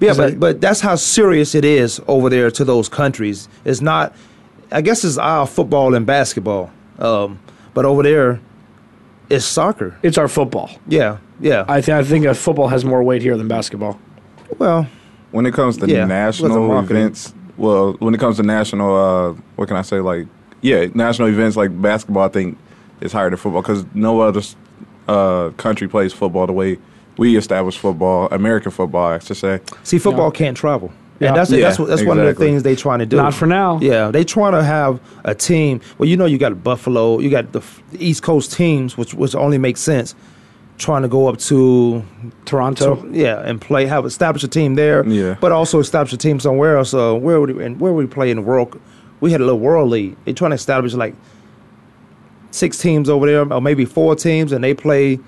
Yeah, 0.00 0.12
but, 0.14 0.16
that- 0.16 0.40
but 0.40 0.60
that's 0.60 0.80
how 0.82 0.96
serious 0.96 1.54
it 1.54 1.64
is 1.64 1.98
over 2.06 2.28
there 2.28 2.50
to 2.50 2.62
those 2.64 2.90
countries. 2.90 3.48
It's 3.64 3.80
not, 3.80 4.14
I 4.70 4.82
guess 4.82 5.02
it's 5.02 5.16
our 5.16 5.46
football 5.46 5.94
and 5.94 6.04
basketball, 6.06 6.70
um, 6.98 7.38
but 7.74 7.84
over 7.84 8.02
there, 8.02 8.40
it's 9.28 9.44
soccer. 9.44 9.96
it's 10.02 10.18
our 10.18 10.28
football. 10.28 10.70
Yeah, 10.88 11.18
yeah. 11.40 11.64
I 11.68 11.80
think 11.80 11.96
I 11.98 12.04
think 12.04 12.26
uh, 12.26 12.34
football 12.34 12.68
has 12.68 12.84
more 12.84 13.02
weight 13.02 13.22
here 13.22 13.36
than 13.36 13.48
basketball. 13.48 13.98
well, 14.58 14.86
When 15.30 15.46
it 15.46 15.54
comes 15.54 15.76
to 15.78 15.86
Yeah, 15.86 16.04
national 16.06 16.66
marketing. 16.66 16.96
events, 16.96 17.32
well, 17.56 17.92
when 18.00 18.14
it 18.14 18.18
comes 18.18 18.36
to 18.38 18.42
national, 18.42 18.96
uh, 18.96 19.34
what 19.56 19.68
can 19.68 19.76
I 19.76 19.82
say? 19.82 20.00
Like, 20.00 20.26
yeah, 20.62 20.86
national 20.94 21.28
events 21.28 21.56
like 21.56 21.70
basketball, 21.80 22.24
I 22.24 22.28
think 22.28 22.58
is 23.00 23.12
higher 23.12 23.30
than 23.30 23.38
football 23.38 23.62
because 23.62 23.84
no 23.94 24.20
other 24.20 24.42
uh, 25.08 25.50
country 25.56 25.88
plays 25.88 26.12
football 26.12 26.46
the 26.46 26.52
way 26.52 26.78
we 27.16 27.36
establish 27.36 27.76
football, 27.78 28.28
American 28.30 28.70
football, 28.72 29.12
I 29.12 29.18
should 29.20 29.36
say. 29.36 29.60
see, 29.82 29.98
football 29.98 30.30
can't 30.30 30.56
travel. 30.56 30.92
Yeah. 31.20 31.28
And 31.28 31.36
that's 31.36 31.50
Yeah, 31.50 31.60
that's 31.60 31.78
what, 31.78 31.88
that's 31.88 32.02
one 32.02 32.18
of 32.18 32.24
the 32.24 32.34
things 32.34 32.62
they're 32.62 32.74
trying 32.74 32.98
to 33.00 33.06
do. 33.06 33.16
Not 33.16 33.34
for 33.34 33.46
now. 33.46 33.78
Yeah, 33.80 34.10
they 34.10 34.24
trying 34.24 34.52
to 34.52 34.64
have 34.64 34.98
a 35.24 35.34
team. 35.34 35.80
Well, 35.98 36.08
you 36.08 36.16
know, 36.16 36.24
you 36.26 36.38
got 36.38 36.64
Buffalo, 36.64 37.20
you 37.20 37.30
got 37.30 37.52
the, 37.52 37.60
f- 37.60 37.82
the 37.92 38.04
East 38.04 38.22
Coast 38.22 38.52
teams, 38.52 38.96
which 38.96 39.14
which 39.14 39.34
only 39.34 39.58
makes 39.58 39.80
sense. 39.80 40.14
Trying 40.78 41.02
to 41.02 41.08
go 41.08 41.28
up 41.28 41.36
to 41.40 42.02
Toronto. 42.46 42.96
So, 42.96 43.06
yeah, 43.12 43.42
and 43.44 43.60
play, 43.60 43.84
have 43.84 44.06
establish 44.06 44.42
a 44.44 44.48
team 44.48 44.76
there. 44.76 45.06
Yeah. 45.06 45.36
But 45.38 45.52
also 45.52 45.78
establish 45.78 46.14
a 46.14 46.16
team 46.16 46.40
somewhere 46.40 46.78
else. 46.78 46.94
Uh, 46.94 47.12
where 47.14 47.38
would 47.38 47.50
we, 47.54 47.62
and 47.62 47.78
where 47.78 47.92
would 47.92 48.08
we 48.08 48.10
play 48.10 48.30
in 48.30 48.38
the 48.38 48.42
world? 48.42 48.80
We 49.20 49.30
had 49.30 49.42
a 49.42 49.44
little 49.44 49.60
world 49.60 49.90
league. 49.90 50.16
They're 50.24 50.32
trying 50.32 50.52
to 50.52 50.54
establish 50.54 50.94
like 50.94 51.14
six 52.50 52.78
teams 52.78 53.10
over 53.10 53.26
there, 53.26 53.52
or 53.52 53.60
maybe 53.60 53.84
four 53.84 54.16
teams, 54.16 54.52
and 54.52 54.64
they 54.64 54.72
play 54.72 55.18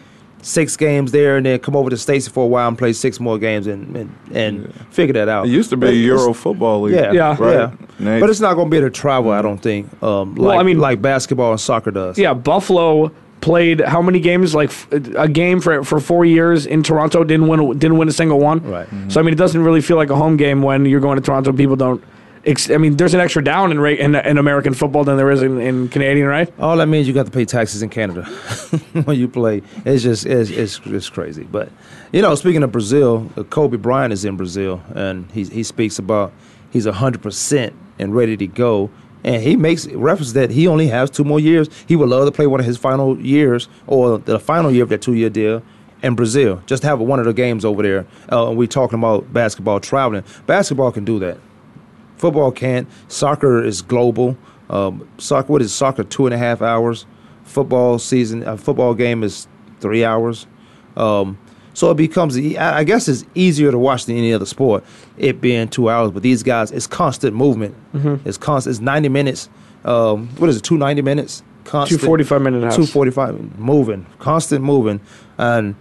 six 0.42 0.76
games 0.76 1.10
there, 1.12 1.36
and 1.38 1.46
then 1.46 1.58
come 1.60 1.74
over 1.74 1.88
to 1.88 1.96
Stacy 1.96 2.30
for 2.30 2.44
a 2.44 2.46
while 2.46 2.68
and 2.68 2.76
play 2.76 2.92
six 2.92 3.18
more 3.18 3.38
games, 3.38 3.66
and 3.66 3.96
and, 3.96 4.14
and 4.34 4.74
figure 4.90 5.14
that 5.14 5.28
out. 5.28 5.46
It 5.46 5.50
used 5.50 5.70
to 5.70 5.76
be 5.76 5.86
But 5.86 5.94
Euro 5.94 6.34
football 6.34 6.82
league. 6.82 6.94
Yeah, 6.94 7.12
Yeah. 7.12 7.36
yeah, 7.40 7.66
Right. 7.66 8.00
Nate? 8.00 8.20
But 8.20 8.28
it's 8.30 8.40
not 8.40 8.54
going 8.54 8.66
to 8.66 8.70
be 8.70 8.76
able 8.76 8.88
to 8.88 8.90
travel. 8.90 9.30
I 9.30 9.40
don't 9.40 9.58
think. 9.58 9.86
Um, 10.02 10.34
like, 10.34 10.48
Well, 10.48 10.60
I 10.60 10.62
mean- 10.62 10.78
like 10.80 11.00
basketball 11.00 11.52
and 11.52 11.60
soccer 11.60 11.90
does. 11.90 12.18
Yeah, 12.18 12.34
Buffalo 12.34 13.10
played 13.40 13.80
how 13.80 14.00
many 14.00 14.20
games? 14.20 14.54
Like 14.54 14.68
f- 14.70 14.86
a 15.16 15.28
game 15.28 15.60
for 15.60 15.82
for 15.84 15.98
four 16.00 16.24
years 16.24 16.66
in 16.66 16.82
Toronto. 16.82 17.24
Didn't 17.24 17.48
win. 17.48 17.78
Didn't 17.78 17.96
win 17.98 18.08
a 18.08 18.12
single 18.12 18.38
one. 18.38 18.60
Right. 18.68 18.88
So 19.08 19.20
I 19.20 19.22
mean, 19.22 19.32
it 19.34 19.38
doesn't 19.38 19.62
really 19.62 19.80
feel 19.80 19.96
like 19.96 20.10
a 20.10 20.16
home 20.16 20.36
game 20.36 20.62
when 20.62 20.84
you're 20.86 21.00
going 21.00 21.16
to 21.16 21.22
Toronto. 21.22 21.52
People 21.52 21.76
don't. 21.76 22.02
I 22.44 22.76
mean, 22.76 22.96
there's 22.96 23.14
an 23.14 23.20
extra 23.20 23.42
down 23.42 23.70
in, 23.70 23.84
in 23.84 24.14
in 24.16 24.38
American 24.38 24.74
football 24.74 25.04
than 25.04 25.16
there 25.16 25.30
is 25.30 25.42
in, 25.42 25.60
in 25.60 25.88
Canadian, 25.88 26.26
right? 26.26 26.52
All 26.58 26.76
that 26.76 26.86
means 26.86 27.06
you 27.06 27.14
got 27.14 27.26
to 27.26 27.32
pay 27.32 27.44
taxes 27.44 27.82
in 27.82 27.88
Canada 27.88 28.24
when 29.04 29.16
you 29.16 29.28
play. 29.28 29.62
It's 29.84 30.02
just 30.02 30.26
it's, 30.26 30.50
it's 30.50 30.80
it's 30.84 31.08
crazy. 31.08 31.44
But 31.44 31.70
you 32.12 32.20
know, 32.20 32.34
speaking 32.34 32.64
of 32.64 32.72
Brazil, 32.72 33.30
uh, 33.36 33.44
Kobe 33.44 33.76
Bryant 33.76 34.12
is 34.12 34.24
in 34.24 34.36
Brazil, 34.36 34.82
and 34.94 35.30
he 35.30 35.44
he 35.44 35.62
speaks 35.62 36.00
about 36.00 36.32
he's 36.70 36.86
hundred 36.86 37.22
percent 37.22 37.74
and 37.98 38.14
ready 38.14 38.36
to 38.36 38.46
go. 38.48 38.90
And 39.24 39.40
he 39.40 39.54
makes 39.54 39.86
reference 39.86 40.32
that 40.32 40.50
he 40.50 40.66
only 40.66 40.88
has 40.88 41.08
two 41.08 41.22
more 41.22 41.38
years. 41.38 41.68
He 41.86 41.94
would 41.94 42.08
love 42.08 42.26
to 42.26 42.32
play 42.32 42.48
one 42.48 42.58
of 42.58 42.66
his 42.66 42.76
final 42.76 43.20
years 43.20 43.68
or 43.86 44.18
the 44.18 44.40
final 44.40 44.72
year 44.72 44.82
of 44.82 44.88
that 44.88 45.00
two 45.00 45.14
year 45.14 45.30
deal 45.30 45.62
in 46.02 46.16
Brazil. 46.16 46.60
Just 46.66 46.82
have 46.82 46.98
one 46.98 47.20
of 47.20 47.26
the 47.26 47.32
games 47.32 47.64
over 47.64 47.84
there. 47.84 48.06
Uh, 48.32 48.48
and 48.48 48.56
we 48.56 48.66
talking 48.66 48.98
about 48.98 49.32
basketball 49.32 49.78
traveling. 49.78 50.24
Basketball 50.46 50.90
can 50.90 51.04
do 51.04 51.20
that. 51.20 51.38
Football 52.22 52.52
can't. 52.52 52.86
Soccer 53.08 53.64
is 53.64 53.82
global. 53.82 54.36
Um, 54.70 55.08
soccer, 55.18 55.52
what 55.52 55.60
is 55.60 55.74
soccer? 55.74 56.04
Two 56.04 56.24
and 56.24 56.32
a 56.32 56.38
half 56.38 56.62
hours. 56.62 57.04
Football 57.42 57.98
season, 57.98 58.44
a 58.44 58.56
football 58.56 58.94
game 58.94 59.24
is 59.24 59.48
three 59.80 60.04
hours. 60.04 60.46
Um, 60.96 61.36
so 61.74 61.90
it 61.90 61.96
becomes, 61.96 62.36
I 62.38 62.84
guess, 62.84 63.08
it's 63.08 63.24
easier 63.34 63.72
to 63.72 63.78
watch 63.78 64.06
than 64.06 64.16
any 64.16 64.32
other 64.32 64.46
sport. 64.46 64.84
It 65.18 65.40
being 65.40 65.66
two 65.66 65.90
hours, 65.90 66.12
but 66.12 66.22
these 66.22 66.44
guys, 66.44 66.70
it's 66.70 66.86
constant 66.86 67.34
movement. 67.34 67.74
It's 68.24 68.38
constant. 68.38 68.74
It's 68.74 68.80
ninety 68.80 69.08
minutes. 69.08 69.48
Um, 69.84 70.28
what 70.38 70.48
is 70.48 70.58
it? 70.58 70.62
Two 70.62 70.78
ninety 70.78 71.02
minutes. 71.02 71.42
Constant. 71.64 72.00
45 72.06 72.40
minute. 72.42 72.60
Two 72.76 72.86
forty 72.86 73.10
five. 73.10 73.58
Moving, 73.58 74.06
constant 74.20 74.64
moving, 74.64 75.00
and 75.38 75.74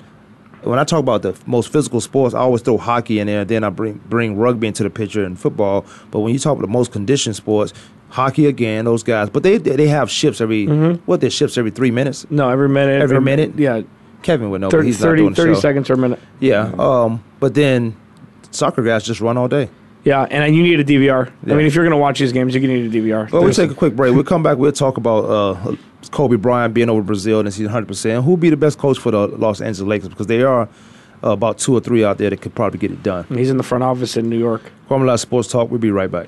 when 0.64 0.80
I 0.80 0.84
talk 0.84 1.00
about 1.00 1.22
the 1.22 1.36
most 1.46 1.72
physical 1.72 2.02
sports, 2.02 2.34
I 2.36 2.40
always 2.40 2.62
throw 2.62 2.78
hockey 2.78 3.20
in 3.20 3.28
there. 3.28 3.46
Then 3.46 3.64
I 3.64 3.70
bring 3.70 4.02
bring 4.10 4.38
rugby 4.38 4.68
into 4.68 4.84
the 4.84 4.90
picture 4.90 5.24
and 5.24 5.40
football. 5.40 5.86
But 6.12 6.20
when 6.20 6.34
you 6.34 6.40
talk 6.40 6.54
about 6.54 6.62
the 6.62 6.72
most 6.72 6.92
conditioned 6.92 7.36
sports, 7.36 7.74
hockey 8.10 8.46
again, 8.46 8.86
those 8.86 9.04
guys. 9.04 9.30
But 9.30 9.44
they 9.44 9.58
they 9.58 9.88
have 9.88 10.10
shifts 10.10 10.42
every 10.42 10.68
what? 11.06 11.22
They 11.22 11.30
shifts 11.30 11.58
every 11.58 11.72
three 11.72 11.92
minutes. 11.92 12.26
No, 12.30 12.50
every 12.50 12.70
minute. 12.70 13.02
Every 13.02 13.18
or- 13.18 13.22
minute? 13.22 13.58
Yeah, 13.58 13.82
Kevin 14.24 14.50
would 14.52 14.62
know, 14.62 14.70
but 14.70 14.78
30, 14.78 14.88
he's 14.88 15.02
not 15.02 15.16
doing 15.16 15.30
the 15.32 15.36
30 15.36 15.54
show. 15.56 15.60
seconds 15.60 15.90
or 15.90 15.94
a 15.94 15.98
minute. 15.98 16.20
Yeah. 16.40 16.72
Um. 16.78 17.24
But 17.40 17.54
then 17.56 17.96
soccer 18.52 18.84
guys 18.84 19.04
just 19.04 19.22
run 19.22 19.38
all 19.38 19.48
day. 19.48 19.70
Yeah, 20.04 20.24
and 20.24 20.56
you 20.56 20.64
need 20.64 20.80
a 20.80 20.84
DVR. 20.84 21.32
Yeah. 21.46 21.54
I 21.54 21.58
mean, 21.58 21.68
if 21.68 21.76
you're 21.76 21.84
going 21.84 21.92
to 21.92 21.98
watch 21.98 22.20
these 22.20 22.32
games, 22.32 22.54
you're 22.54 22.62
gonna 22.62 22.74
need 22.74 22.94
a 22.94 23.02
DVR. 23.02 23.32
Well, 23.32 23.44
we'll 23.44 23.54
take 23.54 23.70
a 23.70 23.76
quick 23.76 23.96
break. 23.96 24.14
We'll 24.16 24.24
come 24.24 24.42
back. 24.42 24.58
We'll 24.58 24.72
talk 24.72 24.98
about 24.98 25.26
uh, 25.26 25.76
Kobe 26.10 26.38
Bryant 26.38 26.74
being 26.74 26.90
over 26.90 27.02
Brazil 27.02 27.40
and 27.40 27.48
he's 27.48 27.68
100%. 27.68 28.24
Who'll 28.24 28.38
be 28.38 28.50
the 28.50 28.58
best 28.58 28.78
coach 28.78 28.98
for 28.98 29.12
the 29.12 29.28
Los 29.28 29.62
Angeles 29.62 29.88
Lakers? 29.88 30.10
Because 30.10 30.28
there 30.28 30.48
are 30.48 30.68
uh, 31.24 31.30
about 31.30 31.60
two 31.60 31.76
or 31.76 31.80
three 31.80 32.04
out 32.04 32.18
there 32.18 32.30
that 32.30 32.42
could 32.42 32.56
probably 32.56 32.80
get 32.80 32.92
it 32.92 33.04
done. 33.04 33.26
He's 33.30 33.50
in 33.50 33.58
the 33.58 33.64
front 33.64 33.84
office 33.84 34.18
in 34.18 34.30
New 34.30 34.40
York. 34.40 34.72
Kwame 34.90 35.18
Sports 35.20 35.48
Talk. 35.48 35.70
We'll 35.70 35.80
be 35.80 35.92
right 35.92 36.12
back. 36.12 36.28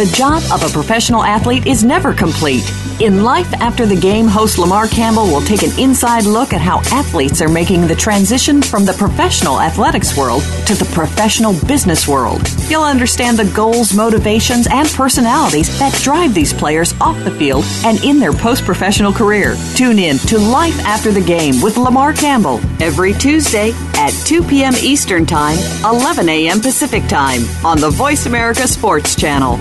The 0.00 0.06
job 0.16 0.42
of 0.50 0.64
a 0.64 0.72
professional 0.72 1.22
athlete 1.22 1.66
is 1.66 1.84
never 1.84 2.14
complete. 2.14 2.64
In 3.00 3.22
Life 3.22 3.52
After 3.60 3.84
the 3.84 4.00
Game, 4.00 4.26
host 4.26 4.56
Lamar 4.56 4.88
Campbell 4.88 5.26
will 5.26 5.42
take 5.42 5.62
an 5.62 5.78
inside 5.78 6.24
look 6.24 6.54
at 6.54 6.60
how 6.62 6.78
athletes 6.90 7.42
are 7.42 7.50
making 7.50 7.86
the 7.86 7.94
transition 7.94 8.62
from 8.62 8.86
the 8.86 8.94
professional 8.94 9.60
athletics 9.60 10.16
world 10.16 10.42
to 10.64 10.74
the 10.74 10.88
professional 10.94 11.52
business 11.66 12.08
world. 12.08 12.48
You'll 12.70 12.82
understand 12.82 13.38
the 13.38 13.52
goals, 13.52 13.92
motivations, 13.92 14.66
and 14.70 14.88
personalities 14.88 15.78
that 15.78 15.92
drive 16.00 16.32
these 16.32 16.54
players 16.54 16.94
off 16.98 17.22
the 17.22 17.30
field 17.32 17.64
and 17.84 18.02
in 18.02 18.18
their 18.18 18.32
post 18.32 18.64
professional 18.64 19.12
career. 19.12 19.54
Tune 19.74 19.98
in 19.98 20.16
to 20.16 20.38
Life 20.38 20.78
After 20.86 21.12
the 21.12 21.20
Game 21.20 21.60
with 21.60 21.76
Lamar 21.76 22.14
Campbell 22.14 22.58
every 22.80 23.12
Tuesday 23.12 23.72
at 24.00 24.12
2 24.24 24.42
p.m. 24.44 24.72
Eastern 24.76 25.26
Time, 25.26 25.58
11 25.84 26.26
a.m. 26.30 26.60
Pacific 26.60 27.06
Time 27.06 27.42
on 27.64 27.78
the 27.78 27.90
Voice 27.90 28.24
America 28.24 28.66
Sports 28.66 29.14
Channel. 29.14 29.58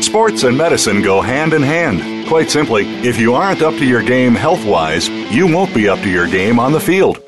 Sports 0.00 0.42
and 0.42 0.58
medicine 0.58 1.02
go 1.02 1.20
hand 1.20 1.52
in 1.52 1.62
hand. 1.62 2.26
Quite 2.26 2.50
simply, 2.50 2.84
if 3.06 3.18
you 3.18 3.34
aren't 3.34 3.62
up 3.62 3.74
to 3.74 3.86
your 3.86 4.02
game 4.02 4.34
health 4.34 4.64
wise, 4.64 5.08
you 5.08 5.46
won't 5.46 5.72
be 5.72 5.88
up 5.88 6.00
to 6.00 6.10
your 6.10 6.26
game 6.26 6.58
on 6.58 6.72
the 6.72 6.80
field. 6.80 7.27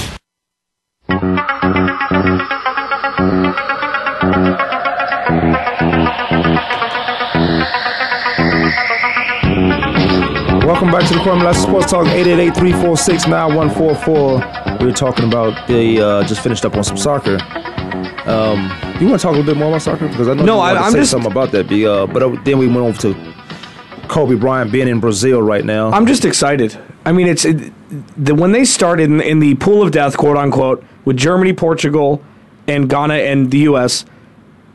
Welcome 10.63 10.91
back 10.91 11.07
to 11.07 11.13
the 11.15 11.19
Kwame 11.21 11.53
Sports 11.55 11.89
Talk 11.91 12.05
888-346-9144. 12.07 14.79
We 14.79 14.85
were 14.85 14.91
talking 14.91 15.25
about 15.25 15.67
they 15.67 15.99
uh, 15.99 16.23
just 16.23 16.41
finished 16.43 16.63
up 16.65 16.75
on 16.75 16.83
some 16.83 16.97
soccer. 16.97 17.37
Um, 18.29 18.69
you 18.99 19.07
want 19.07 19.19
to 19.19 19.23
talk 19.23 19.33
a 19.33 19.37
little 19.37 19.43
bit 19.43 19.57
more 19.57 19.69
about 19.69 19.81
soccer 19.81 20.07
because 20.07 20.27
I 20.27 20.35
know 20.35 20.45
No, 20.45 20.55
you 20.57 20.61
I- 20.61 20.75
I'm 20.77 20.91
say 20.91 20.99
just- 20.99 21.09
something 21.11 21.31
about 21.31 21.51
that. 21.51 21.67
Be, 21.67 21.85
uh, 21.87 22.05
but 22.05 22.21
uh, 22.23 22.35
then 22.43 22.59
we 22.59 22.67
went 22.67 22.79
over 22.79 22.97
to 23.01 23.15
Kobe 24.07 24.35
Bryant 24.35 24.71
being 24.71 24.87
in 24.87 24.99
Brazil 24.99 25.41
right 25.41 25.65
now. 25.65 25.89
I'm 25.91 26.05
just 26.05 26.25
excited. 26.25 26.77
I 27.05 27.11
mean, 27.11 27.27
it's 27.27 27.43
it, 27.45 27.73
the, 28.23 28.35
when 28.35 28.51
they 28.51 28.63
started 28.65 29.05
in, 29.09 29.19
in 29.21 29.39
the 29.39 29.55
pool 29.55 29.81
of 29.81 29.91
death, 29.91 30.15
quote 30.15 30.37
unquote, 30.37 30.83
with 31.05 31.17
Germany, 31.17 31.53
Portugal, 31.53 32.21
and 32.67 32.87
Ghana 32.89 33.15
and 33.15 33.49
the 33.49 33.59
U.S. 33.59 34.05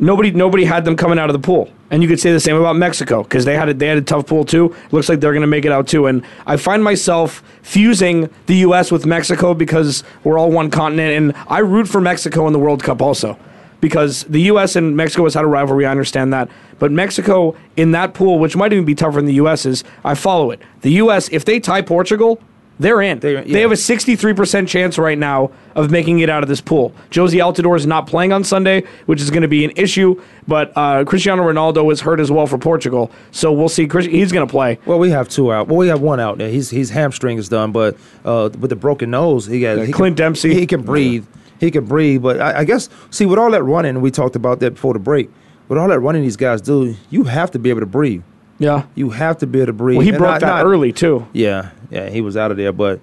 Nobody 0.01 0.33
nobody 0.33 0.65
had 0.65 0.85
them 0.85 0.97
coming 0.97 1.19
out 1.19 1.31
of 1.31 1.35
the 1.35 1.39
pool, 1.47 1.71
and 1.91 2.03
you 2.03 2.09
could 2.09 2.21
say 2.21 2.33
the 2.33 2.41
same 2.41 2.57
about 2.57 2.77
Mexico 2.77 3.23
because 3.23 3.45
they 3.45 3.57
had 3.57 3.69
a, 3.69 3.75
they 3.75 3.87
had 3.87 3.99
a 3.99 4.03
tough 4.03 4.27
pool 4.27 4.45
too. 4.45 4.75
Looks 4.91 5.09
like 5.09 5.21
they're 5.21 5.33
going 5.33 5.43
to 5.43 5.47
make 5.47 5.65
it 5.65 5.73
out 5.73 5.87
too. 5.87 6.07
And 6.07 6.23
I 6.47 6.57
find 6.57 6.83
myself 6.83 7.43
fusing 7.63 8.29
the 8.47 8.57
U.S. 8.57 8.91
with 8.91 9.07
Mexico 9.07 9.55
because 9.55 10.03
we're 10.25 10.39
all 10.39 10.51
one 10.51 10.71
continent, 10.71 11.13
and 11.13 11.45
I 11.49 11.59
root 11.61 11.89
for 11.89 12.01
Mexico 12.01 12.47
in 12.47 12.53
the 12.53 12.59
World 12.59 12.83
Cup 12.83 13.01
also 13.01 13.39
because 13.81 14.25
the 14.25 14.41
U.S. 14.43 14.77
and 14.77 14.97
Mexico 14.97 15.25
has 15.25 15.35
had 15.35 15.45
a 15.45 15.49
rivalry. 15.49 15.87
I 15.87 15.91
understand 15.91 16.33
that, 16.33 16.49
but 16.79 16.91
Mexico 16.91 17.57
in 17.77 17.93
that 17.93 18.15
pool, 18.15 18.39
which 18.39 18.57
might 18.57 18.73
even 18.73 18.85
be 18.85 18.95
tougher 18.95 19.17
than 19.17 19.27
the 19.27 19.35
U.S. 19.35 19.67
is, 19.67 19.85
I 20.05 20.15
follow 20.15 20.51
it. 20.51 20.61
The 20.81 20.93
U.S. 20.93 21.29
if 21.31 21.45
they 21.45 21.61
tie 21.61 21.83
Portugal, 21.83 22.41
they're 22.79 23.01
in. 23.03 23.19
They're- 23.21 23.43
They 23.43 23.61
have 23.63 23.73
a 23.73 23.77
63% 23.77 24.69
chance 24.69 24.99
right 24.99 25.19
now 25.19 25.51
of 25.75 25.91
making 25.91 26.19
it 26.21 26.29
out 26.31 26.43
of 26.43 26.49
this 26.49 26.61
pool. 26.61 26.93
Jozy 27.11 27.39
Altidore 27.41 27.77
is 27.77 27.87
not 27.87 28.07
playing 28.07 28.33
on 28.33 28.45
Sunday, 28.45 28.85
which 29.07 29.21
is 29.21 29.31
going 29.31 29.43
to 29.43 29.49
be 29.49 29.65
an 29.65 29.73
issue, 29.77 30.21
but 30.47 30.73
uh, 30.77 31.05
Cristiano 31.05 31.43
Ronaldo 31.43 31.91
is 31.93 32.01
hurt 32.03 32.21
as 32.21 32.31
well 32.31 32.47
for 32.47 32.59
Portugal, 32.59 33.11
so 33.31 33.53
we'll 33.53 33.69
see. 33.69 33.87
Chris- 33.87 34.07
He's 34.07 34.33
going 34.33 34.47
to 34.47 34.51
play. 34.51 34.79
well, 34.87 34.99
we 34.99 35.11
have 35.11 35.29
two 35.29 35.53
out. 35.53 35.69
Well, 35.69 35.77
we 35.79 35.89
have 35.89 36.01
one 36.01 36.21
out 36.21 36.39
there. 36.39 36.49
He's 36.51 36.71
his 36.71 36.91
hamstring 36.91 37.39
is 37.39 37.49
done, 37.49 37.73
but 37.73 37.97
uh, 38.25 38.51
with 38.59 38.71
the 38.71 38.77
broken 38.77 39.11
nose, 39.11 39.47
he 39.47 39.61
got 39.61 39.79
Yeah, 39.79 39.85
he 39.85 39.93
Clint 39.93 40.17
can, 40.17 40.25
Dempsey. 40.27 40.55
He 40.55 40.67
can 40.67 40.83
breathe. 40.83 41.25
He 41.59 41.71
can 41.71 41.87
breathe, 41.87 42.23
but 42.23 42.39
I, 42.41 42.59
I 42.59 42.65
guess 42.65 42.89
see 43.11 43.25
with 43.25 43.39
all 43.39 43.51
that 43.53 43.63
running, 43.63 44.03
we 44.03 44.11
talked 44.11 44.37
about 44.37 44.61
that 44.61 44.73
before 44.75 44.93
the 44.93 44.99
break. 44.99 45.31
With 45.69 45.79
all 45.79 45.89
that 45.89 45.99
running 46.01 46.23
these 46.23 46.37
guys 46.37 46.61
do, 46.61 46.95
you 47.11 47.25
have 47.25 47.51
to 47.53 47.59
be 47.59 47.71
able 47.71 47.81
to 47.81 47.87
breathe. 47.87 48.23
Yeah. 48.59 48.85
You 48.95 49.11
have 49.11 49.39
to 49.39 49.47
be 49.47 49.59
able 49.61 49.67
to 49.67 49.73
breathe. 49.73 49.97
Well, 49.99 50.05
he 50.05 50.11
And 50.11 50.19
broke 50.19 50.31
not- 50.33 50.41
that 50.41 50.47
not- 50.47 50.65
early, 50.67 50.93
too. 50.93 51.27
Yeah, 51.33 51.71
yeah, 51.91 52.09
he 52.09 52.21
was 52.21 52.37
out 52.37 52.51
of 52.51 52.57
there, 52.57 52.73
but 52.73 53.01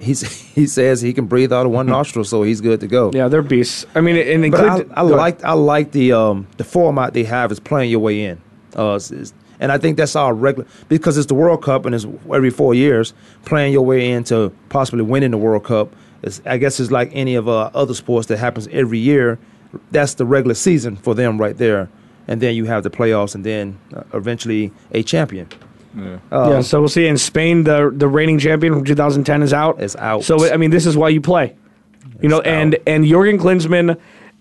he's 0.00 0.22
he 0.54 0.66
says 0.66 1.00
he 1.00 1.12
can 1.12 1.26
breathe 1.26 1.52
out 1.52 1.66
of 1.66 1.72
one 1.72 1.86
nostril, 1.86 2.24
so 2.24 2.42
he's 2.42 2.60
good 2.60 2.80
to 2.80 2.86
go. 2.86 3.10
Yeah, 3.14 3.28
they're 3.28 3.42
beasts. 3.42 3.86
I 3.94 4.00
mean, 4.00 4.16
and, 4.16 4.50
But 4.52 4.58
Clint, 4.76 4.92
I, 4.94 5.00
I 5.00 5.02
like 5.02 5.44
I 5.44 5.52
like 5.52 5.92
the 5.92 6.12
um 6.12 6.46
the 6.56 6.64
format 6.64 7.12
they 7.14 7.24
have 7.24 7.50
is 7.52 7.60
playing 7.60 7.90
your 7.90 8.00
way 8.00 8.24
in. 8.24 8.40
Uh, 8.76 8.96
it's- 8.96 9.10
it's- 9.10 9.32
and 9.60 9.70
I 9.70 9.78
think 9.78 9.96
that's 9.96 10.16
our 10.16 10.34
regular 10.34 10.68
because 10.88 11.16
it's 11.16 11.28
the 11.28 11.34
World 11.34 11.62
Cup 11.62 11.86
and 11.86 11.94
it's 11.94 12.04
every 12.34 12.50
four 12.50 12.74
years 12.74 13.14
playing 13.44 13.72
your 13.72 13.82
way 13.86 14.10
into 14.10 14.50
possibly 14.68 15.02
winning 15.02 15.30
the 15.30 15.38
World 15.38 15.62
Cup. 15.64 15.94
It's, 16.24 16.42
I 16.44 16.58
guess 16.58 16.80
it's 16.80 16.90
like 16.90 17.10
any 17.14 17.36
of 17.36 17.48
uh, 17.48 17.70
other 17.72 17.94
sports 17.94 18.26
that 18.26 18.38
happens 18.38 18.66
every 18.72 18.98
year. 18.98 19.38
That's 19.92 20.14
the 20.14 20.26
regular 20.26 20.54
season 20.54 20.96
for 20.96 21.14
them 21.14 21.40
right 21.40 21.56
there, 21.56 21.88
and 22.26 22.40
then 22.40 22.56
you 22.56 22.64
have 22.64 22.82
the 22.82 22.90
playoffs, 22.90 23.34
and 23.36 23.44
then 23.44 23.78
uh, 23.94 24.02
eventually 24.12 24.72
a 24.90 25.02
champion. 25.04 25.48
Yeah. 25.96 26.18
Uh, 26.32 26.50
yeah, 26.50 26.60
so 26.60 26.80
we'll 26.80 26.88
see. 26.88 27.06
In 27.06 27.16
Spain, 27.18 27.64
the 27.64 27.92
the 27.94 28.08
reigning 28.08 28.38
champion 28.38 28.72
from 28.74 28.84
2010 28.84 29.42
is 29.42 29.52
out. 29.52 29.80
Is 29.82 29.96
out. 29.96 30.24
So 30.24 30.52
I 30.52 30.56
mean, 30.56 30.70
this 30.70 30.86
is 30.86 30.96
why 30.96 31.08
you 31.10 31.20
play. 31.20 31.54
You 32.20 32.28
know, 32.28 32.38
It's 32.38 32.48
and 32.48 32.74
out. 32.74 32.80
and 32.86 33.04
Jurgen 33.06 33.38
Klinsmann 33.38 33.98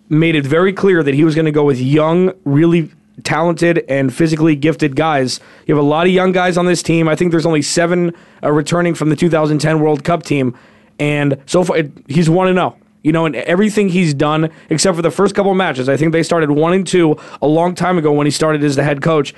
made 0.10 0.36
it 0.36 0.46
very 0.46 0.74
clear 0.74 1.04
that 1.04 1.14
he 1.14 1.24
was 1.24 1.36
going 1.36 1.46
to 1.46 1.52
go 1.52 1.64
with 1.64 1.80
young, 1.80 2.32
really 2.46 2.92
talented 3.24 3.84
and 3.88 4.14
physically 4.14 4.56
gifted 4.56 4.96
guys. 4.96 5.40
You 5.68 5.76
have 5.76 5.84
a 5.84 5.88
lot 5.88 6.08
of 6.08 6.12
young 6.14 6.32
guys 6.32 6.58
on 6.58 6.66
this 6.66 6.82
team. 6.82 7.08
I 7.08 7.16
think 7.16 7.32
there's 7.32 7.46
only 7.46 7.62
seven 7.62 8.14
uh, 8.44 8.52
returning 8.52 8.96
from 8.96 9.10
the 9.10 9.16
2010 9.16 9.80
World 9.80 10.04
Cup 10.04 10.24
team, 10.24 10.58
and 11.00 11.38
so 11.46 11.64
far 11.64 11.78
it, 11.78 11.92
he's 12.08 12.30
one 12.30 12.48
and 12.48 12.58
zero. 12.58 12.78
You 13.04 13.12
know, 13.12 13.26
and 13.26 13.36
everything 13.36 13.90
he's 13.90 14.14
done, 14.14 14.50
except 14.70 14.96
for 14.96 15.02
the 15.02 15.12
first 15.12 15.36
couple 15.36 15.52
of 15.52 15.58
matches, 15.58 15.90
I 15.90 15.98
think 15.98 16.14
they 16.14 16.24
started 16.24 16.52
one 16.52 16.72
and 16.72 16.88
two 16.88 17.18
a 17.42 17.48
long 17.48 17.76
time 17.76 17.98
ago 17.98 18.14
when 18.14 18.26
he 18.26 18.32
started 18.32 18.64
as 18.64 18.78
the 18.78 18.84
head 18.84 19.02
coach. 19.02 19.34